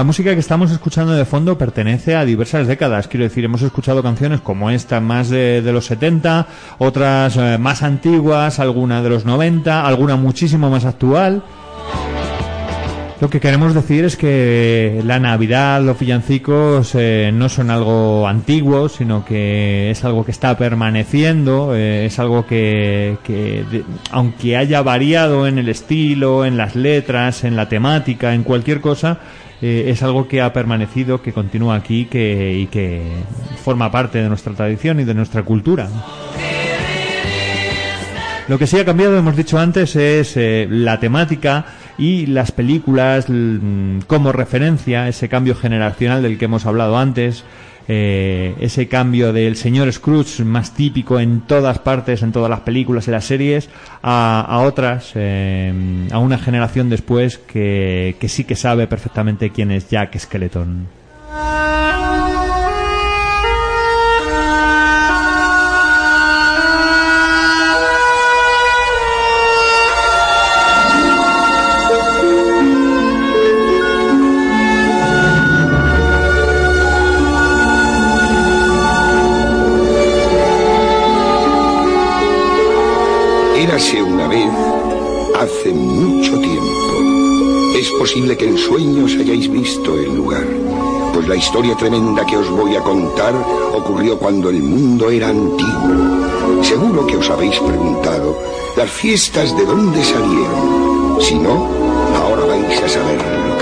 [0.06, 3.08] Música que estamos escuchando de fondo pertenece a diversas décadas.
[3.08, 8.60] Quiero decir, hemos escuchado canciones como esta, más de, los 70, otras eh, más antiguas,
[8.60, 11.44] alguna de los 90, alguna muchísimo más actual.
[13.22, 18.90] Lo que queremos decir es que la Navidad, los villancicos eh, no son algo antiguo,
[18.90, 25.48] sino que es algo que está permaneciendo, eh, es algo que, que aunque haya variado
[25.48, 29.18] en el estilo, en las letras, en la temática, en cualquier cosa,
[29.68, 33.02] eh, es algo que ha permanecido, que continúa aquí que, y que
[33.64, 35.90] forma parte de nuestra tradición y de nuestra cultura.
[38.48, 41.66] Lo que sí ha cambiado, hemos dicho antes, es eh, la temática
[41.98, 47.44] y las películas mm, como referencia, ese cambio generacional del que hemos hablado antes,
[47.88, 53.08] eh, ese cambio del señor Scrooge más típico en todas partes, en todas las películas
[53.08, 53.70] y las series,
[54.02, 59.90] a, otras, eh, a una generación después que, que sí que sabe perfectamente quién es
[59.90, 60.88] Jack Skeleton.
[88.16, 90.48] Posible que en sueños hayáis visto el lugar,
[91.14, 93.34] pues la historia tremenda que os voy a contar
[93.74, 96.64] ocurrió cuando el mundo era antiguo.
[96.64, 98.40] Seguro que os habéis preguntado,
[98.78, 101.18] ¿las fiestas de dónde salieron?
[101.20, 101.68] Si no,
[102.16, 103.55] ahora vais a saber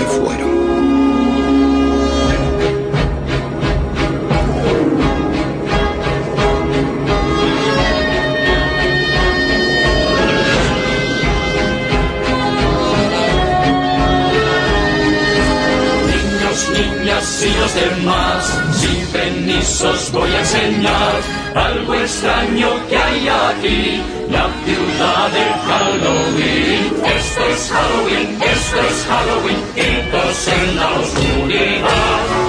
[18.72, 21.20] sin permisos voy a enseñar
[21.54, 26.92] algo extraño que hay aquí, la ciudad del Halloween.
[27.04, 32.43] Esto es Halloween, esto es Halloween, todos en la oscuridad.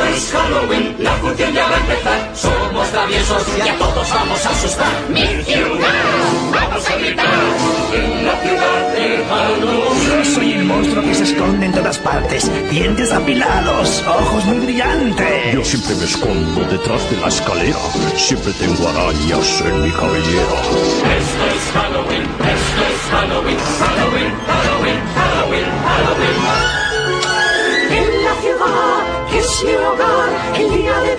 [0.00, 4.46] Esto es Halloween, la función ya va a empezar, somos traviesos y a todos vamos
[4.46, 4.88] a asustar.
[5.10, 5.88] Mi ciudad,
[6.52, 7.26] vamos a gritar,
[7.92, 10.24] en la ciudad del Halloween.
[10.24, 12.50] Yo soy el monstruo que se esconde en todas partes.
[12.70, 15.54] Dientes apilados, ojos muy brillantes.
[15.54, 17.78] Yo siempre me escondo detrás de la escalera.
[18.16, 20.60] Siempre tengo arañas en mi cabellera.
[21.18, 22.19] Esto es Halloween,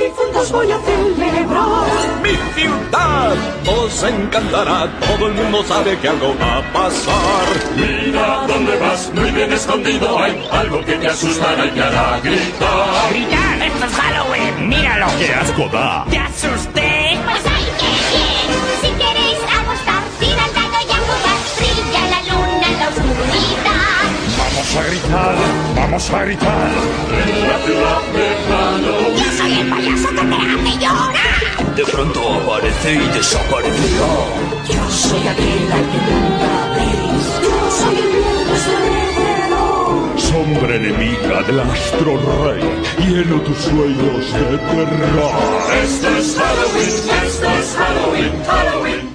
[0.04, 1.86] difuntos voy a celebrar.
[2.24, 3.36] Mi ciudad
[3.68, 7.46] os encantará, todo el mundo sabe que algo va a pasar.
[7.76, 13.10] Mira dónde vas, muy bien escondido hay algo que te asustará y te hará gritar.
[13.12, 13.62] ¡Gritar!
[13.62, 14.70] ¡Esto es Halloween!
[14.70, 15.08] ¡Míralo!
[15.18, 16.06] ¡Qué asco da!
[16.10, 17.20] ¡Te asusté!
[17.26, 18.50] Pues hay que ir.
[18.82, 21.40] Si queréis apostar, tira el dado y a jugar.
[21.58, 24.04] Brilla la luna en la oscuridad.
[24.38, 25.36] Vamos a gritar,
[25.92, 26.72] vamos a gritar.
[27.12, 29.18] En la ciudad de Halloween.
[29.18, 31.76] Yo soy el payaso que te hace llorar.
[31.76, 34.14] De pronto aparece y desaparecerá.
[34.70, 37.26] Yo soy aquel al que nunca veis.
[37.44, 38.42] Yo soy el viento.
[40.16, 42.12] Sombra enemiga del astro
[42.46, 42.64] rey.
[43.06, 45.32] Lleno tus sueños de terror.
[45.84, 46.96] Esto es Halloween,
[47.28, 49.12] esto es Halloween, Halloween.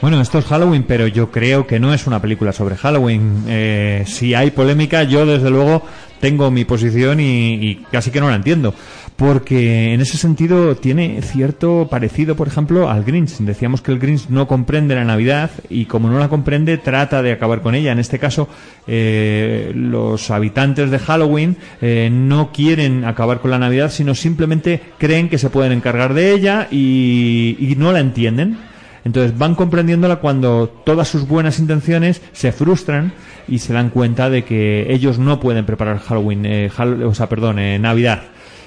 [0.00, 3.44] Bueno, esto es Halloween, pero yo creo que no es una película sobre Halloween.
[3.48, 5.82] Eh, si hay polémica, yo desde luego
[6.20, 8.74] tengo mi posición y, y casi que no la entiendo.
[9.16, 13.36] Porque en ese sentido tiene cierto parecido, por ejemplo, al Grinch.
[13.38, 17.32] Decíamos que el Grinch no comprende la Navidad y como no la comprende, trata de
[17.32, 17.92] acabar con ella.
[17.92, 18.48] En este caso,
[18.86, 25.28] eh, los habitantes de Halloween eh, no quieren acabar con la Navidad, sino simplemente creen
[25.28, 28.69] que se pueden encargar de ella y, y no la entienden.
[29.04, 33.12] Entonces van comprendiéndola cuando todas sus buenas intenciones se frustran
[33.48, 36.70] y se dan cuenta de que ellos no pueden preparar Halloween, eh,
[37.04, 38.22] o sea, perdón, eh, Navidad.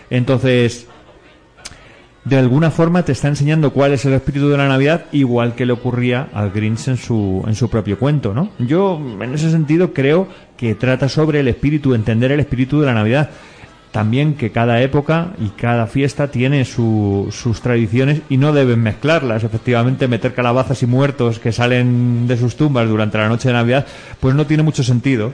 [0.10, 0.88] Entonces,
[2.26, 5.66] de alguna forma te está enseñando cuál es el espíritu de la Navidad, igual que
[5.66, 8.50] le ocurría al Grinch en su, en su propio cuento, ¿no?
[8.60, 12.94] Yo, en ese sentido, creo que trata sobre el espíritu, entender el espíritu de la
[12.94, 13.30] Navidad.
[13.94, 19.44] También que cada época y cada fiesta tiene su- sus tradiciones y no deben mezclarlas.
[19.46, 23.86] Efectivamente, meter calabazas y muertos que salen de sus tumbas durante la noche de Navidad,
[24.20, 25.32] pues no tiene mucho sentido.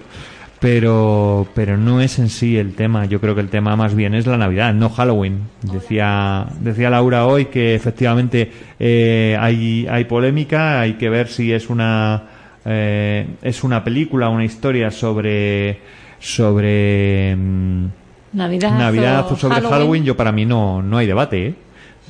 [0.60, 3.06] Pero pero no es en sí el tema.
[3.06, 5.44] Yo creo que el tema más bien es la navidad no Halloween.
[5.62, 11.70] Decía decía Laura hoy que efectivamente eh, hay hay polémica hay que ver si es
[11.70, 12.24] una
[12.66, 15.80] eh, es una película una historia sobre
[16.20, 17.86] sobre mm,
[18.34, 20.04] Navidad, Navidad o sobre Halloween.
[20.04, 21.56] yo para mí no no hay debate ¿eh?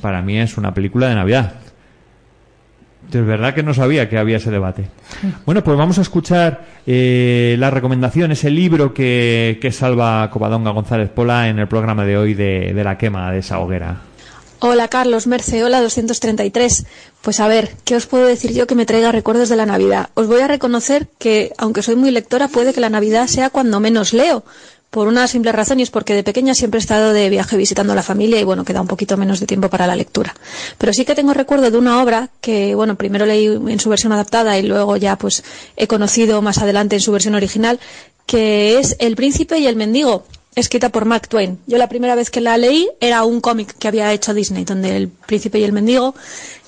[0.00, 1.54] para mí es una película de Navidad
[3.18, 4.88] es verdad que no sabía que había ese debate.
[5.46, 11.10] Bueno, pues vamos a escuchar eh, la recomendación, ese libro que, que salva Covadonga González
[11.10, 14.02] Pola en el programa de hoy de, de la quema de esa hoguera.
[14.60, 16.86] Hola Carlos Merce, hola 233.
[17.22, 20.10] Pues a ver, ¿qué os puedo decir yo que me traiga recuerdos de la Navidad?
[20.14, 23.80] Os voy a reconocer que, aunque soy muy lectora, puede que la Navidad sea cuando
[23.80, 24.44] menos leo.
[24.90, 27.92] Por una simple razón y es porque de pequeña siempre he estado de viaje visitando
[27.92, 30.34] a la familia y bueno, queda un poquito menos de tiempo para la lectura.
[30.78, 34.12] Pero sí que tengo recuerdo de una obra que, bueno, primero leí en su versión
[34.12, 35.44] adaptada y luego ya pues
[35.76, 37.78] he conocido más adelante en su versión original,
[38.26, 40.24] que es El príncipe y el mendigo,
[40.56, 41.60] escrita por Mark Twain.
[41.68, 44.96] Yo la primera vez que la leí era un cómic que había hecho Disney, donde
[44.96, 46.16] el príncipe y el mendigo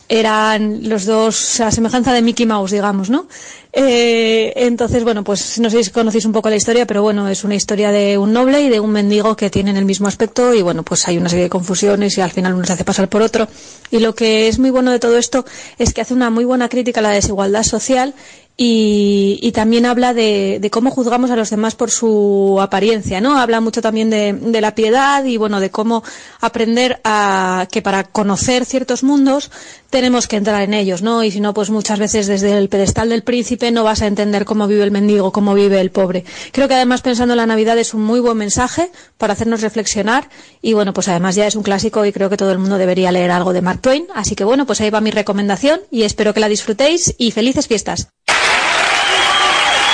[0.09, 3.27] eran los dos a semejanza de Mickey Mouse, digamos, ¿no?
[3.74, 7.43] Eh, entonces, bueno, pues no sé si conocéis un poco la historia, pero bueno, es
[7.43, 10.61] una historia de un noble y de un mendigo que tienen el mismo aspecto y
[10.61, 13.23] bueno, pues hay una serie de confusiones y al final uno se hace pasar por
[13.23, 13.49] otro.
[13.90, 15.47] Y lo que es muy bueno de todo esto
[15.78, 18.15] es que hace una muy buena crítica a la desigualdad social
[18.55, 23.39] y, y también habla de, de cómo juzgamos a los demás por su apariencia, ¿no?
[23.39, 26.05] Habla mucho también de, de la piedad y, bueno, de cómo
[26.40, 29.51] aprender a que para conocer ciertos mundos
[29.89, 31.24] tenemos que entrar en ellos, ¿no?
[31.24, 34.44] Y si no, pues muchas veces desde el pedestal del príncipe no vas a entender
[34.44, 36.24] cómo vive el mendigo, cómo vive el pobre.
[36.52, 40.28] Creo que además pensando en la Navidad es un muy buen mensaje para hacernos reflexionar
[40.60, 43.12] y, bueno, pues además ya es un clásico y creo que todo el mundo debería
[43.12, 44.06] leer algo de Mark Twain.
[44.14, 47.68] Así que, bueno, pues ahí va mi recomendación y espero que la disfrutéis y felices
[47.68, 48.09] fiestas.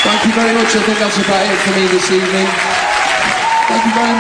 [0.05, 0.75] Thank you very much.
[0.75, 2.47] I think that's about it for me this evening.
[3.69, 4.15] Thank you very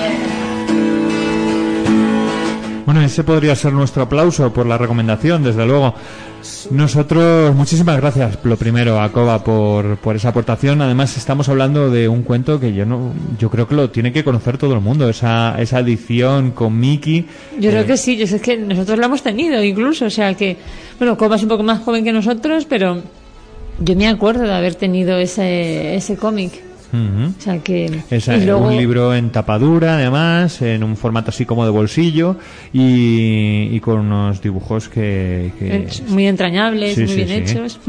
[3.15, 5.93] Ese podría ser nuestro aplauso por la recomendación, desde luego.
[6.69, 10.81] Nosotros, muchísimas gracias, lo primero, a Coba por, por esa aportación.
[10.81, 14.25] Además, estamos hablando de un cuento que yo no, yo creo que lo tiene que
[14.25, 17.25] conocer todo el mundo, esa, esa edición con Mickey.
[17.57, 20.33] Yo creo Eh, que sí, yo sé que nosotros lo hemos tenido incluso, o sea
[20.33, 20.57] que,
[20.99, 23.01] bueno, Coba es un poco más joven que nosotros, pero
[23.79, 26.51] yo me acuerdo de haber tenido ese, ese cómic.
[26.95, 27.33] Ujú.
[27.37, 27.85] O sea que...
[28.09, 32.37] Es y luego- un libro en tapadura, además, en un formato así como de bolsillo
[32.73, 35.51] y, y con unos dibujos que...
[35.59, 37.53] que- muy entrañables, Sí, muy sí, bien sí.
[37.53, 37.79] hechos.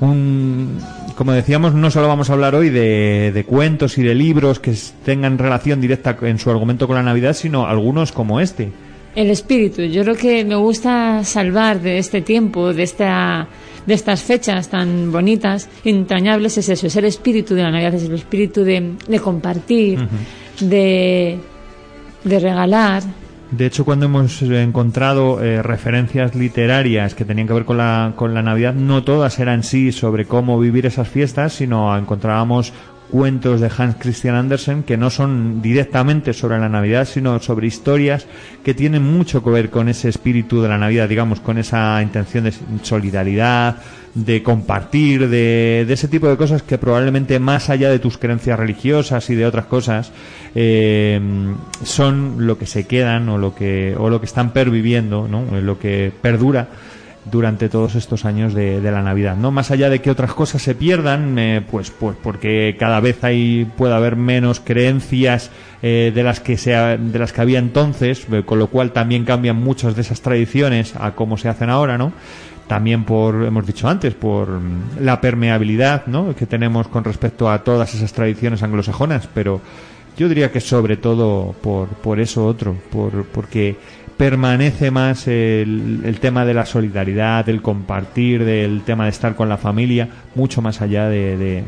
[0.00, 0.78] Un,
[1.16, 4.74] como decíamos, no solo vamos a hablar hoy de, de cuentos y de libros que
[5.04, 8.70] tengan relación directa en su argumento con la Navidad, sino algunos como este.
[9.14, 13.46] El espíritu, yo creo que me gusta salvar de este tiempo, de esta
[13.86, 18.04] de estas fechas tan bonitas, entrañables, es eso, es el espíritu de la Navidad, es
[18.04, 20.06] el espíritu de, de compartir,
[20.60, 21.38] de,
[22.24, 23.02] de regalar.
[23.50, 28.34] De hecho, cuando hemos encontrado eh, referencias literarias que tenían que ver con la, con
[28.34, 32.72] la Navidad, no todas eran sí sobre cómo vivir esas fiestas, sino encontrábamos
[33.10, 38.26] cuentos de Hans Christian Andersen que no son directamente sobre la Navidad, sino sobre historias
[38.64, 42.44] que tienen mucho que ver con ese espíritu de la Navidad, digamos, con esa intención
[42.44, 42.52] de
[42.82, 43.76] solidaridad,
[44.14, 49.28] de compartir, de, ese tipo de cosas que probablemente más allá de tus creencias religiosas
[49.30, 50.12] y de otras cosas
[50.54, 51.20] eh,
[51.82, 55.44] son lo que se quedan o lo que o lo que están perviviendo, ¿no?
[55.60, 56.68] lo que perdura
[57.30, 59.50] durante todos estos años de, de la Navidad, ¿no?
[59.50, 63.66] Más allá de que otras cosas se pierdan, eh, pues, pues porque cada vez hay
[63.76, 65.50] puede haber menos creencias
[65.82, 69.24] eh, de las que sea, de las que había entonces, eh, con lo cual también
[69.24, 72.12] cambian muchas de esas tradiciones a cómo se hacen ahora, ¿no?
[72.66, 76.34] también por, hemos dicho antes, por mm, la permeabilidad ¿no?
[76.34, 79.60] que tenemos con respecto a todas esas tradiciones anglosajonas, pero
[80.16, 83.76] yo diría que sobre todo por, por eso otro, por, porque
[84.16, 89.56] permanece más el, tema de la solidaridad, del compartir, del tema de estar con la
[89.56, 91.62] familia, mucho más allá de,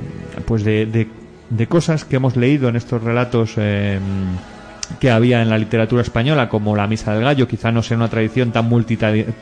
[0.46, 3.98] pues de, de- cosas que hemos leído en estos relatos eh,
[5.00, 8.08] que había en la literatura española, como la Misa del Gallo, quizá no sea una
[8.08, 8.68] tradición tan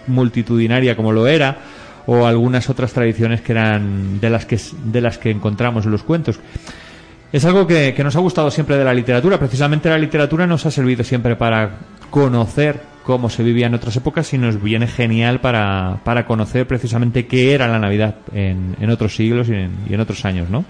[0.07, 1.59] multitudinaria como lo era,
[2.07, 6.03] o algunas otras tradiciones que eran de las que, de las que encontramos en los
[6.03, 6.39] cuentos.
[7.35, 9.41] Es algo que, que nos ha gustado siempre de la literatura.
[9.41, 11.79] Precisamente la literatura nos ha servido siempre para
[12.09, 17.27] conocer cómo se vivía en otras épocas y nos viene genial para, para conocer precisamente
[17.27, 20.65] qué era la Navidad en, en otros siglos y en, y en otros años, ¿no?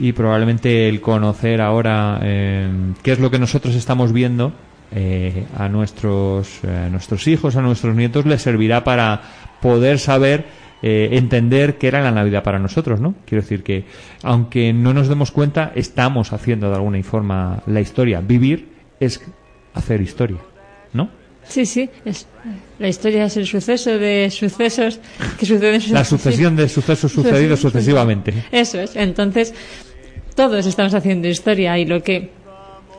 [0.00, 2.68] y probablemente el conocer ahora eh,
[3.04, 4.52] qué es lo que nosotros estamos viendo
[4.92, 9.22] eh, a nuestros eh, a nuestros hijos, a nuestros nietos les servirá para
[9.62, 10.44] poder saber
[10.88, 13.16] eh, entender qué era la Navidad para nosotros, ¿no?
[13.26, 13.86] Quiero decir que
[14.22, 18.20] aunque no nos demos cuenta estamos haciendo de alguna forma la historia.
[18.20, 18.68] Vivir
[19.00, 19.20] es
[19.74, 20.38] hacer historia,
[20.92, 21.10] ¿no?
[21.42, 22.28] Sí, sí, es,
[22.78, 25.00] la historia es el suceso de sucesos
[25.36, 25.82] que suceden.
[25.90, 28.32] La sucesión de sucesos sucedidos sucesivamente.
[28.52, 28.94] Eso es.
[28.94, 29.54] Entonces,
[30.36, 32.30] todos estamos haciendo historia y lo que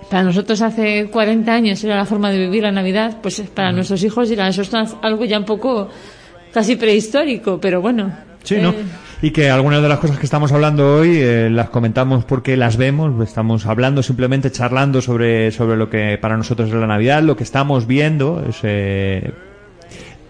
[0.09, 4.03] para nosotros hace 40 años era la forma de vivir la Navidad, pues para nuestros
[4.03, 5.88] hijos era eso es algo ya un poco
[6.58, 8.12] casi prehistórico, pero bueno.
[8.42, 8.72] Sí, ¿no?
[8.72, 8.76] eh,
[9.22, 12.78] Y que algunas de las cosas que estamos hablando hoy eh, las comentamos porque las
[12.78, 17.36] vemos, estamos hablando simplemente, charlando sobre, sobre lo que para nosotros es la Navidad, lo
[17.38, 19.34] que estamos viendo es, eh,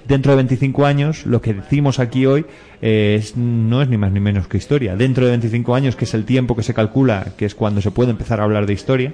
[0.06, 2.46] dentro de 25 años, lo que decimos aquí hoy
[2.82, 4.98] eh, es- no es ni más ni menos que historia.
[4.98, 7.92] Dentro de 25 años, que es el tiempo que se calcula, que es cuando se
[7.92, 9.14] puede empezar a hablar de historia,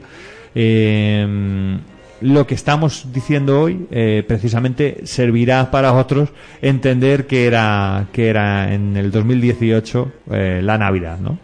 [0.56, 1.78] eh,
[2.24, 6.30] lo que estamos diciendo hoy eh, precisamente servirá para otros
[6.62, 11.38] entender que era que era en el 2018 eh, la Navidad, ¿no?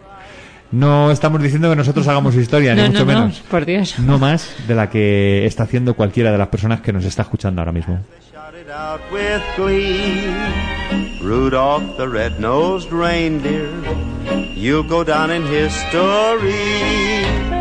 [0.72, 3.40] No estamos diciendo que nosotros hagamos historia, ni no, mucho no, no, menos.
[3.50, 3.98] por Dios.
[4.00, 7.62] No más de la que está haciendo cualquiera de las personas que nos está escuchando
[7.62, 8.00] ahora mismo.
[8.72, 10.32] out with glee.
[11.22, 13.72] Rudolph the red-nosed reindeer,
[14.54, 17.59] you'll go down in history.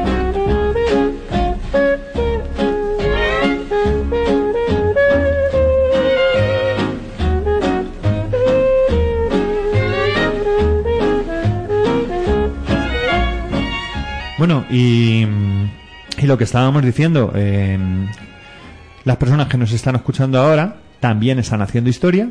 [14.39, 15.27] Bueno, y,
[16.16, 17.77] y lo que estábamos diciendo, eh,
[19.05, 22.31] las personas que nos están escuchando ahora también están haciendo historia.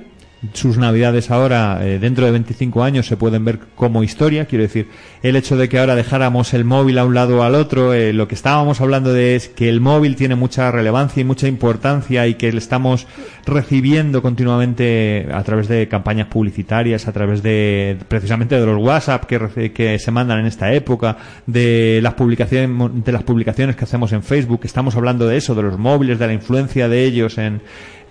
[0.54, 4.46] Sus navidades ahora, eh, dentro de 25 años, se pueden ver como historia.
[4.46, 4.88] Quiero decir,
[5.24, 8.14] el hecho de que ahora dejáramos el móvil a un lado o al otro, eh,
[8.14, 12.28] lo que estábamos hablando de es que el móvil tiene mucha relevancia y mucha importancia
[12.28, 13.08] y que le estamos
[13.48, 19.72] recibiendo continuamente a través de campañas publicitarias, a través de precisamente de los WhatsApp que,
[19.74, 22.70] que se mandan en esta época, de las publicaciones
[23.04, 24.62] de las publicaciones que hacemos en Facebook.
[24.66, 27.62] Estamos hablando de eso, de los móviles, de la influencia de ellos en,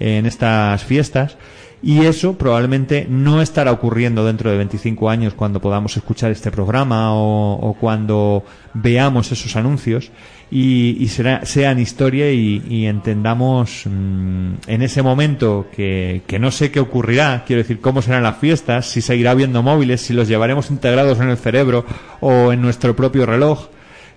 [0.01, 1.37] en estas fiestas.
[1.83, 7.15] Y eso probablemente no estará ocurriendo dentro de 25 años cuando podamos escuchar este programa
[7.15, 8.45] o, cuando
[8.75, 10.11] veamos esos anuncios.
[10.51, 16.81] Y, sean historia y, y entendamos mm, en ese momento que, que no sé qué
[16.81, 21.21] ocurrirá, quiero decir, cómo serán las fiestas, si seguirá habiendo móviles, si los llevaremos integrados
[21.21, 21.85] en el cerebro
[22.21, 23.69] o en nuestro propio reloj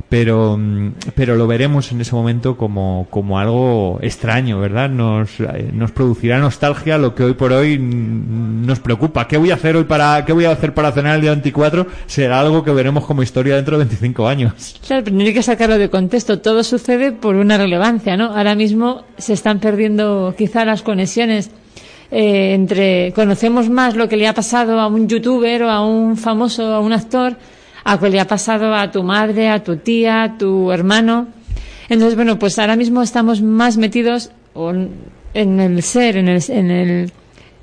[0.10, 4.90] pero mm, pero lo veremos en ese momento como, como algo extraño, ¿verdad?
[4.90, 9.28] Nos, eh, nos producirá nostalgia lo que hoy por hoy mm, nos preocupa.
[9.28, 11.88] ¿Qué voy a hacer hoy para qué voy a hacer para cenar el día 24?
[12.08, 14.80] Será algo que veremos como historia dentro de 25 años.
[14.86, 16.40] Claro, pero no hay que sacarlo de contexto.
[16.40, 18.36] Todo sucede por una relevancia, ¿no?
[18.36, 21.52] Ahora mismo se están perdiendo quizá las conexiones
[22.12, 23.12] eh, entre...
[23.14, 26.80] Conocemos más lo que le ha pasado a un youtuber o a un famoso, a
[26.80, 27.38] un actor,
[27.90, 31.28] a lo que le ha pasado a tu madre, a tu tía, a tu hermano.
[31.90, 34.30] Entonces, bueno, pues ahora mismo estamos más metidos
[35.34, 37.12] en el ser, en el, en el,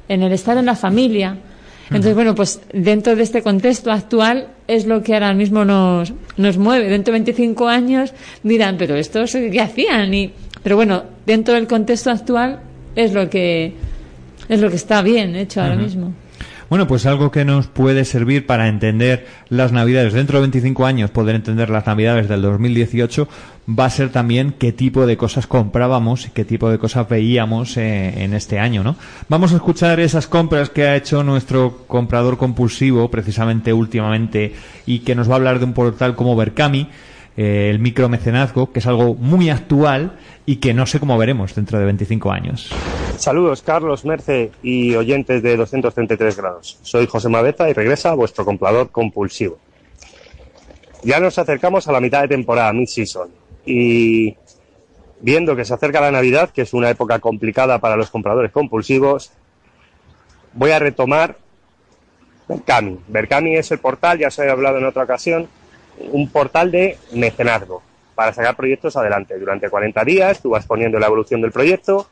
[0.09, 1.39] en el estar en la familia.
[1.87, 6.59] Entonces, bueno, pues dentro de este contexto actual es lo que ahora mismo nos, nos
[6.59, 6.89] mueve.
[6.89, 8.13] Dentro de 25 años
[8.43, 10.13] dirán, pero estos qué hacían.
[10.13, 10.33] Y,
[10.65, 12.63] pero bueno, dentro del contexto actual
[12.97, 13.75] es lo que
[14.49, 16.13] es lo que está bien hecho ahora mismo.
[16.69, 21.11] Bueno, pues algo que nos puede servir para entender las Navidades dentro de 25 años,
[21.11, 23.29] poder entender las Navidades del 2018,
[23.69, 27.77] va a ser también qué tipo de cosas comprábamos y qué tipo de cosas veíamos
[27.77, 28.97] eh, en este año, ¿no?
[29.29, 34.53] Vamos a escuchar esas compras que ha hecho nuestro comprador compulsivo, precisamente últimamente,
[34.87, 36.89] y que nos va a hablar de un portal como Berkami,
[37.37, 41.79] eh, el micromecenazgo, que es algo muy actual y que no sé cómo veremos dentro
[41.79, 42.71] de 25 años.
[43.19, 46.79] Saludos, Carlos, Merce y oyentes de 233 grados.
[46.83, 49.59] Soy José Mabeza y regresa vuestro comprador compulsivo.
[51.03, 53.29] Ya nos acercamos a la mitad de temporada, mid-season,
[53.65, 54.37] y
[55.21, 59.31] viendo que se acerca la Navidad, que es una época complicada para los compradores compulsivos,
[60.53, 61.37] voy a retomar
[62.49, 62.99] Berkami.
[63.09, 65.49] Berkami es el portal, ya os he hablado en otra ocasión,
[65.99, 67.83] un portal de mecenazgo
[68.15, 69.39] para sacar proyectos adelante.
[69.39, 72.09] Durante 40 días tú vas poniendo la evolución del proyecto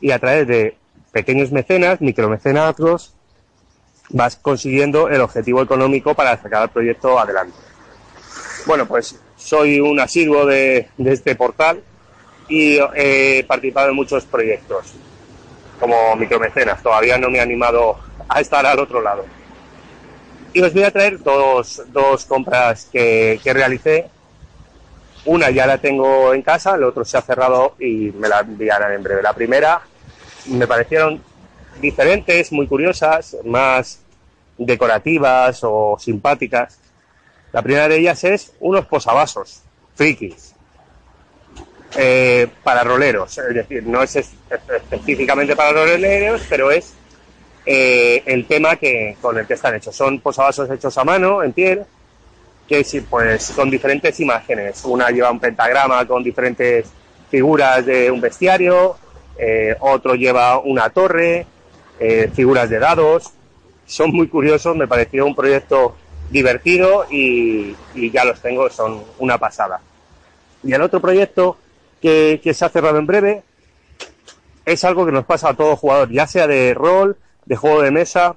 [0.00, 0.76] y a través de
[1.12, 3.14] pequeños mecenas, micromecenazgos,
[4.10, 7.56] vas consiguiendo el objetivo económico para sacar el proyecto adelante.
[8.66, 11.82] Bueno, pues soy un asiduo de, de este portal
[12.48, 14.94] y he participado en muchos proyectos
[15.78, 16.82] como micromecenas.
[16.82, 17.98] Todavía no me he animado
[18.28, 19.24] a estar al otro lado.
[20.52, 24.08] Y os voy a traer dos, dos compras que, que realicé.
[25.24, 28.92] Una ya la tengo en casa, el otro se ha cerrado y me la enviarán
[28.94, 29.22] en breve.
[29.22, 29.82] La primera
[30.46, 31.22] me parecieron
[31.80, 34.00] diferentes, muy curiosas, más
[34.56, 36.78] decorativas o simpáticas.
[37.52, 39.62] La primera de ellas es unos posavasos,
[39.94, 40.54] frikis,
[41.96, 43.36] eh, para roleros.
[43.36, 46.94] Es decir, no es- específicamente para roleros, pero es
[47.70, 49.94] eh, el tema que, con el que están hechos.
[49.94, 51.84] Son posavasos hechos a mano, en piel,
[52.66, 54.82] que pues con diferentes imágenes.
[54.86, 56.86] Una lleva un pentagrama con diferentes
[57.30, 58.96] figuras de un bestiario,
[59.36, 61.44] eh, otro lleva una torre,
[62.00, 63.32] eh, figuras de dados.
[63.84, 65.94] Son muy curiosos, me pareció un proyecto
[66.30, 69.82] divertido y, y ya los tengo, son una pasada.
[70.64, 71.58] Y el otro proyecto
[72.00, 73.42] que, que se ha cerrado en breve
[74.64, 77.18] es algo que nos pasa a todo jugador, ya sea de rol,
[77.48, 78.36] de juego de mesa,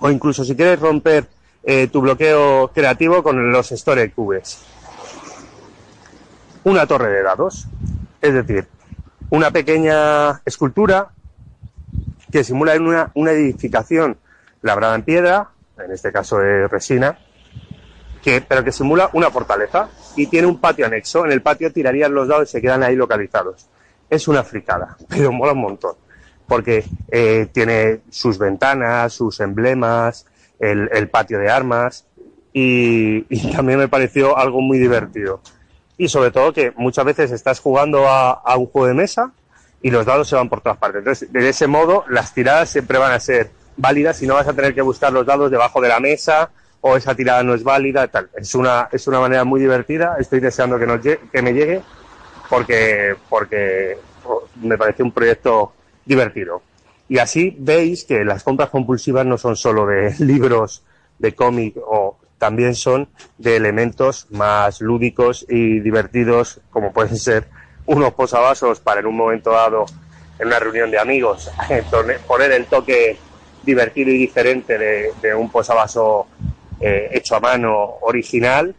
[0.00, 1.28] o incluso si quieres romper
[1.62, 4.62] eh, tu bloqueo creativo con los Story Cubes.
[6.64, 7.66] Una torre de dados,
[8.20, 8.68] es decir,
[9.30, 11.08] una pequeña escultura
[12.30, 14.18] que simula una, una edificación
[14.60, 15.48] labrada en piedra,
[15.82, 17.18] en este caso es resina,
[18.22, 21.24] que, pero que simula una fortaleza y tiene un patio anexo.
[21.24, 23.66] En el patio tirarías los dados y se quedan ahí localizados.
[24.10, 25.94] Es una fricada, pero mola un montón,
[26.50, 30.26] porque eh, tiene sus ventanas, sus emblemas,
[30.58, 32.06] el, patio de armas
[32.52, 33.22] y,
[33.52, 35.40] también me pareció algo muy divertido.
[35.96, 39.30] Y sobre todo que muchas veces estás jugando a, a un juego de mesa
[39.80, 40.98] y los dados se van por todas partes.
[40.98, 44.52] Entonces, de ese modo, las tiradas siempre van a ser válidas y no vas a
[44.52, 46.50] tener que buscar los dados debajo de la mesa
[46.80, 48.28] o esa tirada no es válida, tal.
[48.34, 50.16] Es una, es una manera muy divertida.
[50.18, 51.80] Estoy deseando que, nos que me llegue
[52.48, 53.98] porque, porque
[54.60, 55.74] me parece un proyecto
[56.04, 56.62] divertido.
[57.08, 60.82] Y así veis que las compras compulsivas no son solo de libros,
[61.18, 67.48] de cómic o también son de elementos más lúdicos y divertidos, como pueden ser
[67.86, 69.84] unos posavasos para en un momento dado,
[70.38, 71.50] en una reunión de amigos,
[71.90, 73.18] pone- poner el toque
[73.62, 76.26] divertido y diferente de, de un posavaso
[76.80, 78.74] eh, hecho a mano original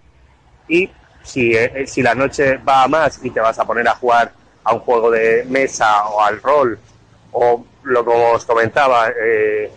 [0.68, 0.90] y
[1.24, 4.32] si, eh, si la noche va a más y te vas a poner a jugar
[4.64, 6.80] a un juego de mesa o al rol
[7.32, 9.72] o lo que os comentaba, eh,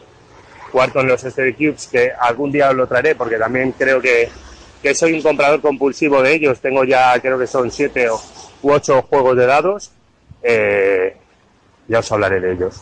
[0.70, 4.28] jugar con los Stereo Cubes, que algún día os lo traeré porque también creo que,
[4.82, 6.60] que soy un comprador compulsivo de ellos.
[6.60, 8.20] Tengo ya, creo que son siete o,
[8.62, 9.92] u ocho juegos de dados.
[10.42, 11.16] Eh,
[11.88, 12.80] ya os hablaré de ellos.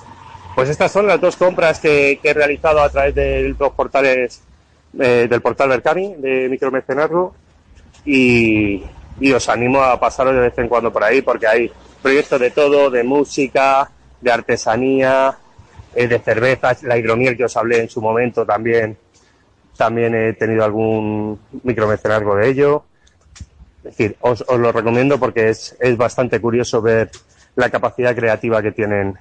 [0.55, 4.43] Pues estas son las dos compras que, que he realizado a través de los portales
[4.99, 7.35] eh, del portal Berkami de micromecenazgo
[8.05, 8.83] y,
[9.21, 11.73] y os animo a pasaros de vez en cuando por ahí porque hay
[12.03, 13.91] proyectos de todo, de música,
[14.23, 15.37] de artesanía,
[15.95, 18.97] eh, de cervezas, la hidromiel que os hablé en su momento también,
[19.77, 22.85] también he tenido algún micromecenazgo de ello.
[23.79, 27.11] Es decir, os, os lo recomiendo porque es, es bastante curioso ver
[27.57, 29.19] la capacidad creativa que tienen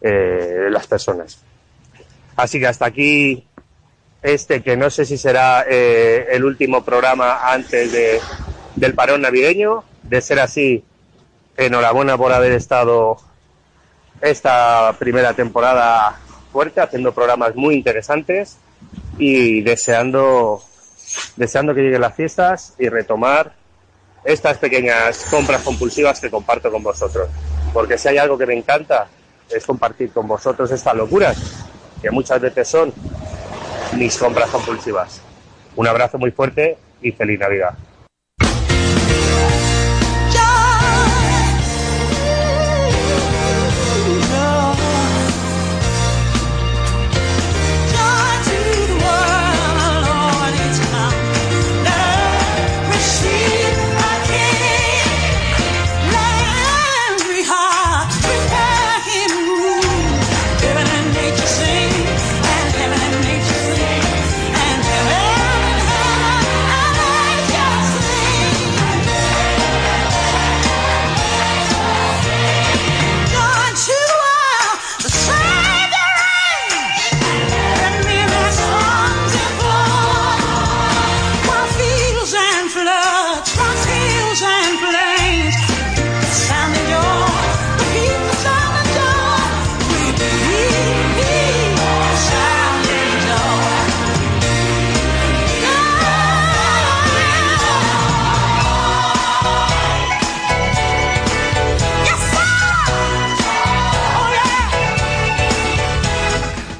[0.00, 1.42] eh, las personas.
[2.36, 3.44] Así que hasta aquí
[4.22, 8.20] este, que no sé si será eh, el último programa antes de,
[8.76, 9.84] del parón navideño.
[10.02, 10.84] De ser así,
[11.56, 13.18] enhorabuena por haber estado
[14.20, 16.18] esta primera temporada
[16.52, 18.58] fuerte, haciendo programas muy interesantes
[19.18, 20.62] y deseando,
[21.36, 23.52] deseando que lleguen las fiestas y retomar
[24.24, 27.28] estas pequeñas compras compulsivas que comparto con vosotros.
[27.72, 29.08] Porque si hay algo que me encanta
[29.50, 31.66] es compartir con vosotros estas locuras,
[32.02, 32.92] que muchas veces son
[33.96, 35.20] mis compras compulsivas.
[35.76, 37.74] Un abrazo muy fuerte y feliz Navidad.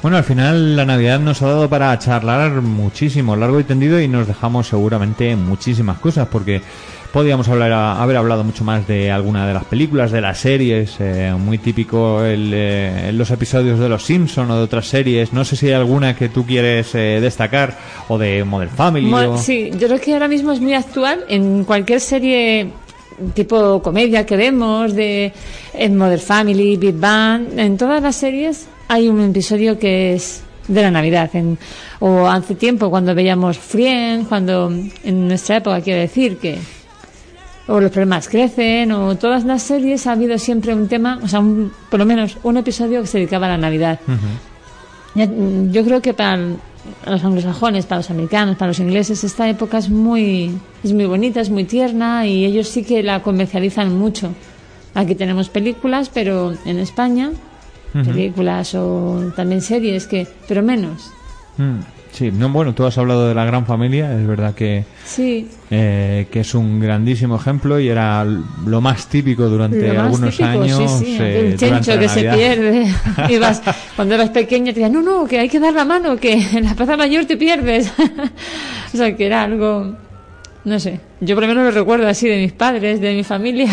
[0.09, 4.07] Bueno, al final la Navidad nos ha dado para charlar muchísimo, largo y tendido, y
[4.07, 6.63] nos dejamos seguramente muchísimas cosas, porque
[7.13, 11.31] podíamos hablar, haber hablado mucho más de alguna de las películas, de las series, eh,
[11.37, 15.31] muy típico el, eh, los episodios de Los Simpson o de otras series.
[15.31, 17.77] No sé si hay alguna que tú quieres eh, destacar,
[18.07, 19.05] o de Modern Family.
[19.05, 22.71] Mo- o- Sí, yo creo que ahora mismo es muy actual en cualquier serie
[23.35, 25.31] tipo comedia que vemos, de
[25.75, 30.81] en Modern Family, Big Bang, en todas las series hay un episodio que es de
[30.81, 31.29] la Navidad.
[31.33, 31.57] En,
[31.99, 34.69] o hace tiempo cuando veíamos Friends, cuando
[35.03, 36.57] en nuestra época quiero decir que
[37.67, 41.39] o los problemas crecen, o todas las series ha habido siempre un tema, o sea,
[41.39, 43.99] un- por lo menos un episodio que se dedicaba a la Navidad.
[45.15, 46.55] Mm, Yo creo que para el-
[47.05, 50.51] los anglosajones, para los americanos, para los ingleses, esta época es muy,
[50.83, 54.29] es muy bonita, es muy tierna y ellos sí que la comercializan mucho.
[54.95, 57.31] Aquí tenemos películas, pero en España,
[57.93, 58.05] Ujú.
[58.05, 61.11] películas o también series, que pero menos.
[61.57, 61.79] Mm,
[62.11, 66.27] Sí, no, bueno, tú has hablado de la gran familia, es verdad que, Sí, eh,
[66.31, 70.63] que es un grandísimo ejemplo y era lo más típico durante lo más algunos típico,
[70.63, 70.91] años.
[70.99, 72.91] sí, sí, eh, el chencho que se pierde.
[73.29, 73.61] Ibas,
[73.95, 76.63] cuando eras pequeña te decían, no, no, que hay que dar la mano, que en
[76.65, 77.93] la plaza mayor te pierdes.
[78.93, 79.93] o sea, que era algo,
[80.65, 83.69] no sé, yo por lo menos lo recuerdo así de mis padres, de mi familia.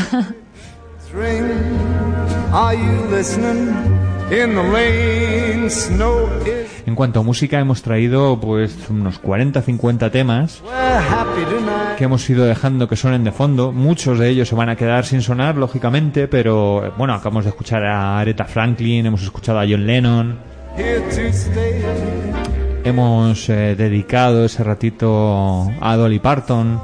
[4.31, 4.43] Ring, are you listening?
[4.43, 6.67] In the lane, snow is.
[6.87, 11.97] En cuanto a música, hemos traído pues unos 40-50 temas We're happy tonight.
[11.99, 13.73] que hemos ido dejando que suenen de fondo.
[13.73, 17.85] Muchos de ellos se van a quedar sin sonar, lógicamente, pero bueno, acabamos de escuchar
[17.85, 20.39] a Aretha Franklin, hemos escuchado a John Lennon,
[20.77, 21.83] Here to stay.
[22.85, 26.79] hemos eh, dedicado ese ratito a Dolly Parton.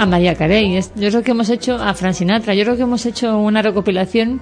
[0.00, 3.04] A María Carey, yo creo que hemos hecho a Fran Sinatra, yo creo que hemos
[3.06, 4.40] hecho una recopilación.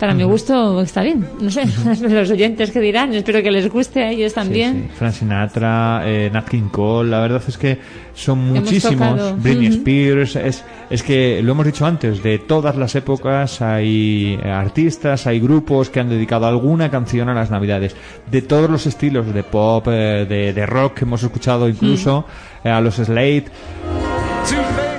[0.00, 1.66] Para mi gusto está bien, no sé,
[2.08, 4.90] los oyentes que dirán, espero que les guste a ellos también.
[4.96, 7.78] Frank Sinatra, eh, Nat King Cole, la verdad es que
[8.14, 9.42] son muchísimos.
[9.42, 9.66] Britney.
[9.66, 15.26] Spears, es, es que lo hemos dicho antes, de todas las épocas hay eh, artistas,
[15.26, 17.94] hay grupos que han dedicado alguna canción a las navidades,
[18.30, 22.24] de todos los estilos, de pop, eh, de, de rock que hemos escuchado incluso,
[22.64, 23.44] eh, a los Slade.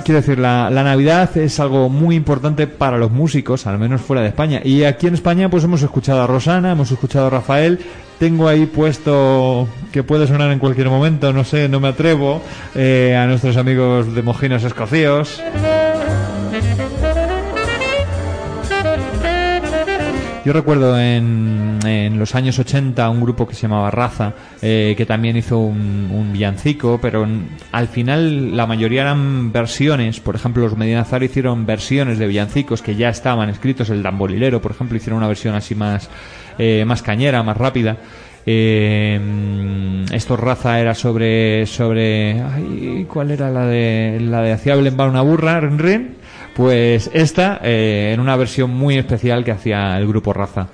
[0.04, 4.22] Quiero decir, la, la Navidad es algo muy importante para los músicos, al menos fuera
[4.22, 4.60] de España.
[4.64, 7.78] Y aquí en España, pues hemos escuchado a Rosana, hemos escuchado a Rafael.
[8.18, 12.40] Tengo ahí puesto que puede sonar en cualquier momento, no sé, no me atrevo,
[12.74, 15.42] eh, a nuestros amigos de Mojinos Escocíos.
[20.44, 25.06] Yo recuerdo en, en los años 80 un grupo que se llamaba Raza, eh, que
[25.06, 27.24] también hizo un, villancico, pero
[27.70, 30.18] al final la mayoría eran versiones.
[30.18, 33.90] Por ejemplo, los Medina Zara hicieron versiones de villancicos que ya estaban escritos.
[33.90, 36.10] El Dambolilero, por ejemplo, hicieron una versión así más,
[36.58, 37.98] eh, más cañera, más rápida.
[38.44, 39.20] Eh,
[40.10, 45.06] esto Raza era sobre sobre ay, ¿cuál era la de la de hacía Belén va
[45.06, 46.16] una burra rin, rin?
[46.54, 50.68] Pues esta eh, en una versión muy especial que hacía el grupo Raza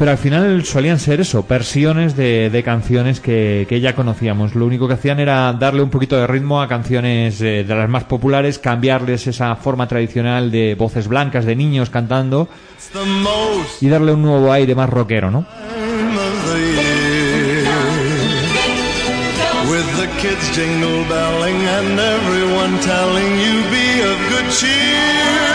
[0.00, 4.54] pero al final solían ser eso, versiones de, de canciones que, que ya conocíamos.
[4.54, 7.86] Lo único que hacían era darle un poquito de ritmo a canciones eh, de las
[7.86, 12.48] más populares, cambiarles esa forma tradicional de voces blancas de niños cantando
[13.82, 15.44] y darle un nuevo aire más rockero, ¿no?
[20.18, 25.50] Kids jingle belling and everyone telling you be of good cheer.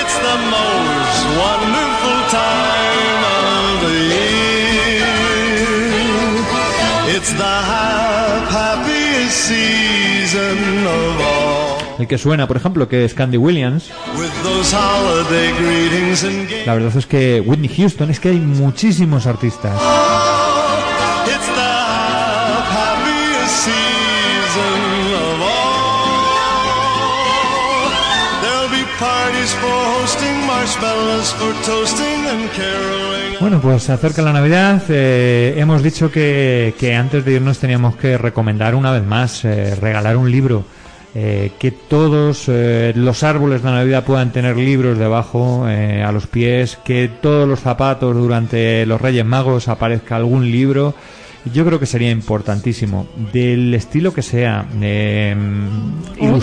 [0.00, 5.06] It's the most wonderful time of the year.
[7.16, 11.76] It's the hap- happiest season of all.
[11.98, 13.90] El que suena, por ejemplo, que es Candy Williams.
[16.66, 19.72] La verdad es que Whitney Houston, es que hay muchísimos artistas.
[33.40, 34.82] Bueno, pues se acerca la Navidad.
[34.88, 39.74] eh, hemos dicho que, que antes de irnos teníamos que recomendar una vez más, eh,
[39.76, 40.64] regalar un libro.
[41.18, 46.26] eh, que todos eh, los árboles de Navidad puedan tener libros debajo, eh, a los
[46.26, 50.94] pies, que todos los zapatos durante los Reyes Magos aparezca algún libro.
[51.54, 55.34] Yo creo que sería importantísimo, del estilo que sea, eh,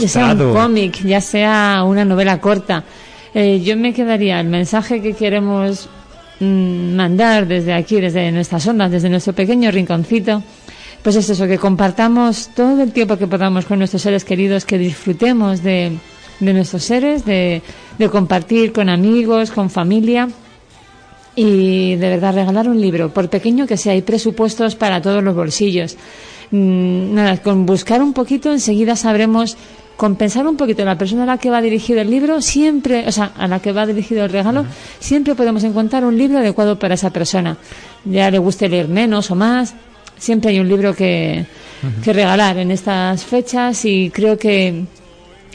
[0.01, 2.83] ya sea un cómic, ya sea una novela corta.
[3.33, 5.89] Eh, yo me quedaría el mensaje que queremos
[6.39, 10.43] mm, mandar desde aquí, desde nuestras ondas, desde nuestro pequeño rinconcito.
[11.01, 14.77] Pues es eso, que compartamos todo el tiempo que podamos con nuestros seres queridos, que
[14.77, 15.97] disfrutemos de,
[16.39, 17.61] de nuestros seres, de,
[17.97, 20.29] de compartir con amigos, con familia
[21.35, 25.35] Y de verdad, regalar un libro, por pequeño que sea, hay presupuestos para todos los
[25.35, 25.97] bolsillos.
[26.51, 29.57] Mm, nada, con buscar un poquito enseguida sabremos
[29.97, 33.11] compensar un poquito a la persona a la que va dirigido el libro, siempre, o
[33.11, 34.65] sea, a la que va dirigido el regalo,
[34.99, 37.57] siempre podemos encontrar un libro adecuado para esa persona.
[38.05, 39.75] Ya le guste leer menos o más,
[40.17, 41.45] siempre hay un libro que,
[42.03, 44.83] que regalar en estas fechas y creo que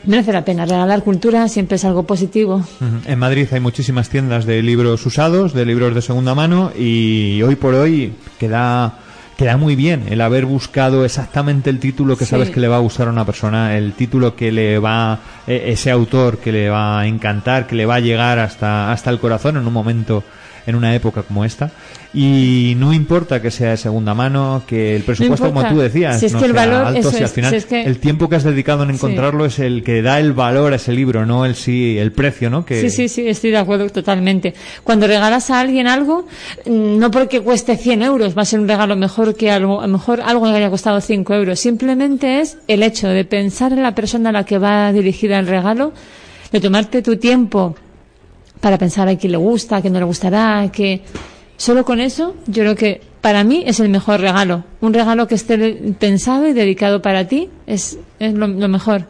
[0.05, 0.65] merece la pena.
[0.65, 2.57] Regalar cultura siempre es algo positivo.
[2.57, 3.01] Ujú.
[3.07, 7.57] En Madrid hay muchísimas tiendas de libros usados, de libros de segunda mano y hoy
[7.57, 8.99] por hoy queda
[9.39, 12.31] queda muy bien el haber buscado exactamente el título que Sí.
[12.33, 15.67] sabes que le va a gustar a una persona, el título que le va eh,
[15.69, 19.21] ese autor que le va a encantar, que le va a llegar hasta hasta el
[19.21, 20.25] corazón en un momento
[20.69, 21.73] en una época como esta
[22.15, 26.27] y no importa que sea de segunda mano, que el presupuesto como tú decías Si
[26.27, 27.99] es no que el sea valor- alto, si al es, final si es que- el
[27.99, 28.95] tiempo que has dedicado en Sí.
[28.95, 32.49] encontrarlo es el que da el valor a ese libro, no el sí el precio,
[32.51, 32.65] ¿no?
[32.65, 34.55] Que Sí, sí, sí, estoy de acuerdo totalmente.
[34.85, 36.27] Cuando regalas a alguien algo,
[36.67, 39.87] mm, no porque cueste 100 euros, va a ser un regalo mejor que algo, a
[39.87, 41.59] lo mejor algo que haya costado 5 euros.
[41.61, 45.47] Simplemente es el hecho de pensar en la persona a la que va dirigida el
[45.47, 45.93] regalo,
[46.53, 47.75] de tomarte tu tiempo
[48.61, 51.03] para pensar a quién le gusta, a quién no le gustará, que
[51.57, 54.65] solo con eso yo creo que para mí es el mejor regalo.
[54.81, 55.59] Un regalo que esté
[55.99, 59.07] pensado y dedicado para ti es, es lo, lo mejor.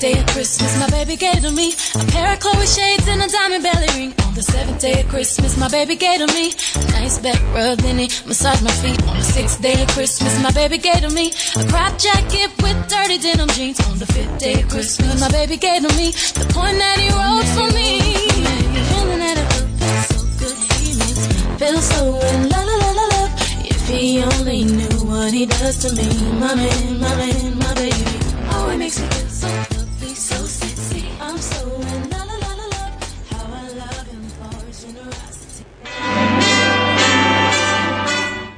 [0.00, 3.28] Day of Christmas, my baby gave to me a pair of Chloe shades and a
[3.28, 4.14] diamond belly ring.
[4.24, 7.76] On the seventh day of Christmas, my baby gave to me a nice back rub,
[7.80, 8.96] then he massaged my feet.
[9.06, 12.78] On the sixth day of Christmas, my baby gave to me a crop jacket with
[12.88, 13.78] dirty denim jeans.
[13.90, 17.12] On the fifth day of Christmas, my baby gave to me the point that he
[17.12, 18.00] wrote for me.
[18.88, 23.04] Feeling that it feels so good, he makes me feel so in la la la
[23.20, 23.32] love.
[23.68, 26.08] If he only knew what he does to me,
[26.40, 28.04] my man, my man, my baby.
[28.52, 29.69] Oh, it makes me feel so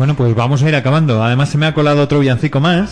[0.03, 1.23] Bueno, pues vamos a ir acabando.
[1.23, 2.91] Además se me ha colado otro villancico más.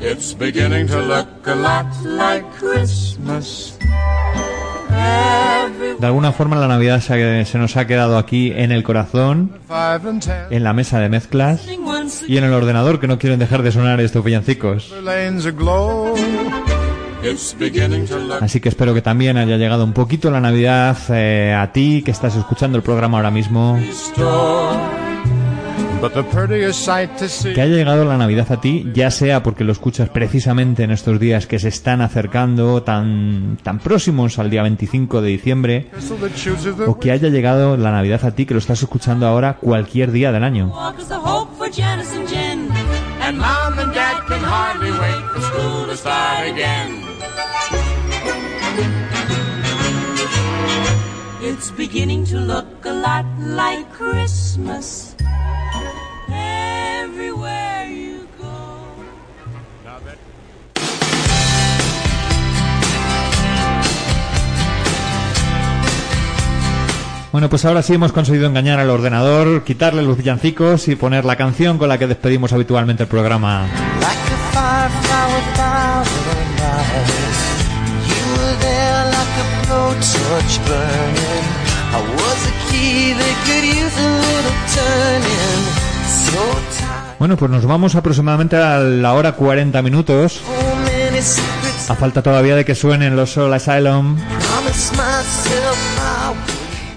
[0.00, 3.76] It's beginning to look a lot like Christmas.
[5.98, 9.52] De alguna forma la Navidad se, nos ha quedado aquí en el corazón,
[10.50, 11.66] en la mesa de mezclas
[12.28, 14.92] y en el ordenador que no quieren dejar de sonar estos villancicos.
[18.40, 22.10] Así que espero que también haya llegado un poquito la Navidad eh, a ti que
[22.10, 23.78] estás escuchando el programa ahora mismo.
[27.54, 31.18] Que haya llegado la Navidad a ti, ya sea porque lo escuchas precisamente en estos
[31.18, 35.90] días que se están acercando tan, tan próximos al día 25 de diciembre,
[36.86, 40.32] o que haya llegado la Navidad a ti que lo estás escuchando ahora cualquier día
[40.32, 40.72] del año.
[51.46, 55.14] It's beginning to look a lot like Christmas.
[57.14, 58.86] Everywhere you go.
[67.30, 71.36] Bueno, pues ahora sí hemos conseguido engañar al ordenador, quitarle los villancicos y poner la
[71.36, 73.68] canción con la que despedimos habitualmente el programa.
[74.00, 74.24] Like
[87.18, 90.40] Bueno, pues nos vamos aproximadamente a la hora 40 minutos.
[91.88, 94.16] A falta todavía de que suenen los Soul Asylum.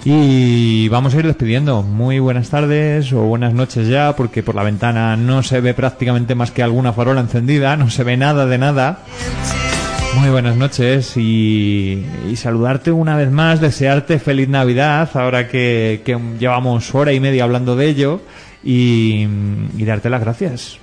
[0.03, 1.83] Y vamos a ir despidiendo.
[1.83, 6.33] Muy buenas tardes o buenas noches ya, porque por la ventana no se ve prácticamente
[6.35, 8.99] más que alguna farola encendida, no se ve nada de nada.
[10.15, 16.17] Muy buenas noches y, y saludarte una vez más, desearte feliz Navidad, ahora que, que
[16.39, 18.21] llevamos hora y media hablando de ello,
[18.67, 19.25] y,
[19.77, 20.77] y darte las gracias.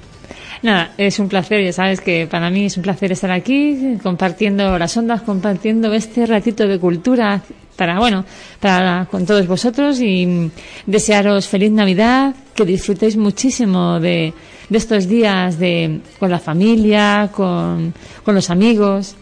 [0.62, 4.78] Nada, es un placer, ya sabes que para mí es un placer estar aquí compartiendo
[4.78, 7.42] las ondas, compartiendo este ratito de cultura
[7.76, 8.24] para, bueno,
[8.60, 10.50] para con todos vosotros y
[10.86, 14.32] desearos feliz Navidad, que disfrutéis muchísimo de,
[14.70, 17.92] de estos días de, con la familia, con,
[18.24, 19.16] con los amigos.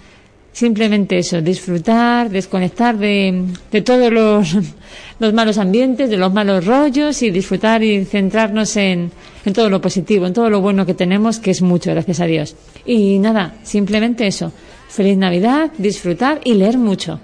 [0.52, 4.54] Simplemente eso, disfrutar, desconectar de, de todos los,
[5.18, 9.10] los malos ambientes, de los malos rollos y disfrutar y centrarnos en,
[9.44, 12.26] en todo lo positivo, en todo lo bueno que tenemos, que es mucho, gracias a
[12.26, 12.54] Dios.
[12.84, 14.52] Y nada, simplemente eso.
[14.88, 17.18] Feliz Navidad, disfrutar y leer mucho.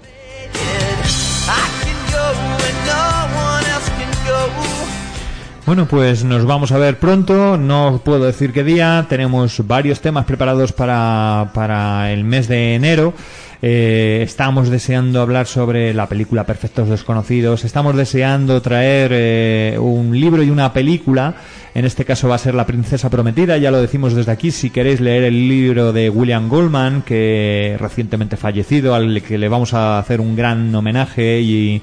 [5.69, 7.55] Bueno, pues nos vamos a ver pronto.
[7.55, 9.05] No puedo decir qué día.
[9.07, 13.13] Tenemos varios temas preparados para, para el mes de enero.
[13.61, 17.65] Eh, estamos deseando hablar sobre la película Perfectos Desconocidos.
[17.65, 21.35] Estamos deseando traer eh, un libro y una película.
[21.75, 23.57] En este caso va a ser La Princesa Prometida.
[23.57, 24.51] Ya lo decimos desde aquí.
[24.51, 29.73] Si queréis leer el libro de William Goldman, que recientemente fallecido, al que le vamos
[29.73, 31.81] a hacer un gran homenaje y,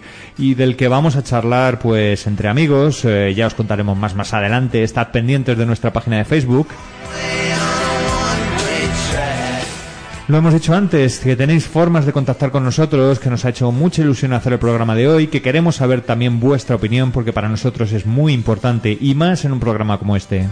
[0.55, 3.05] del que vamos a charlar, pues entre amigos.
[3.05, 4.83] Eh, ya os contaremos más más adelante.
[4.83, 6.69] Estad pendientes de nuestra página de Facebook.
[10.29, 13.71] Lo hemos dicho antes, que tenéis formas de contactar con nosotros, que nos ha hecho
[13.71, 17.49] mucha ilusión hacer el programa de hoy, que queremos saber también vuestra opinión, porque para
[17.49, 20.49] nosotros es muy importante, y más en un programa como este.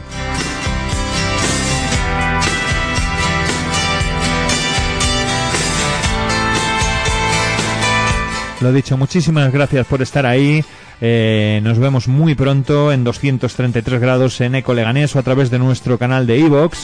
[8.60, 10.64] Lo dicho, muchísimas gracias por estar ahí.
[11.00, 15.58] Eh, nos vemos muy pronto en 233 grados en Eco Leganés o a través de
[15.58, 16.78] nuestro canal de iVox.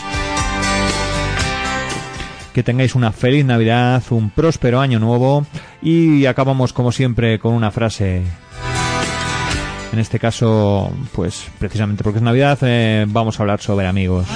[2.55, 5.47] Que tengáis una feliz Navidad, un próspero año nuevo
[5.83, 8.23] y acabamos como siempre con una frase.
[9.93, 14.27] En este caso, pues precisamente porque es Navidad, eh, vamos a hablar sobre amigos.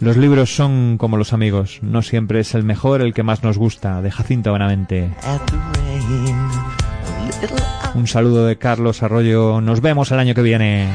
[0.00, 3.58] Los libros son como los amigos, no siempre es el mejor el que más nos
[3.58, 5.10] gusta, de Jacinto Benavente.
[7.94, 10.88] Un saludo de Carlos Arroyo, nos vemos el año que viene.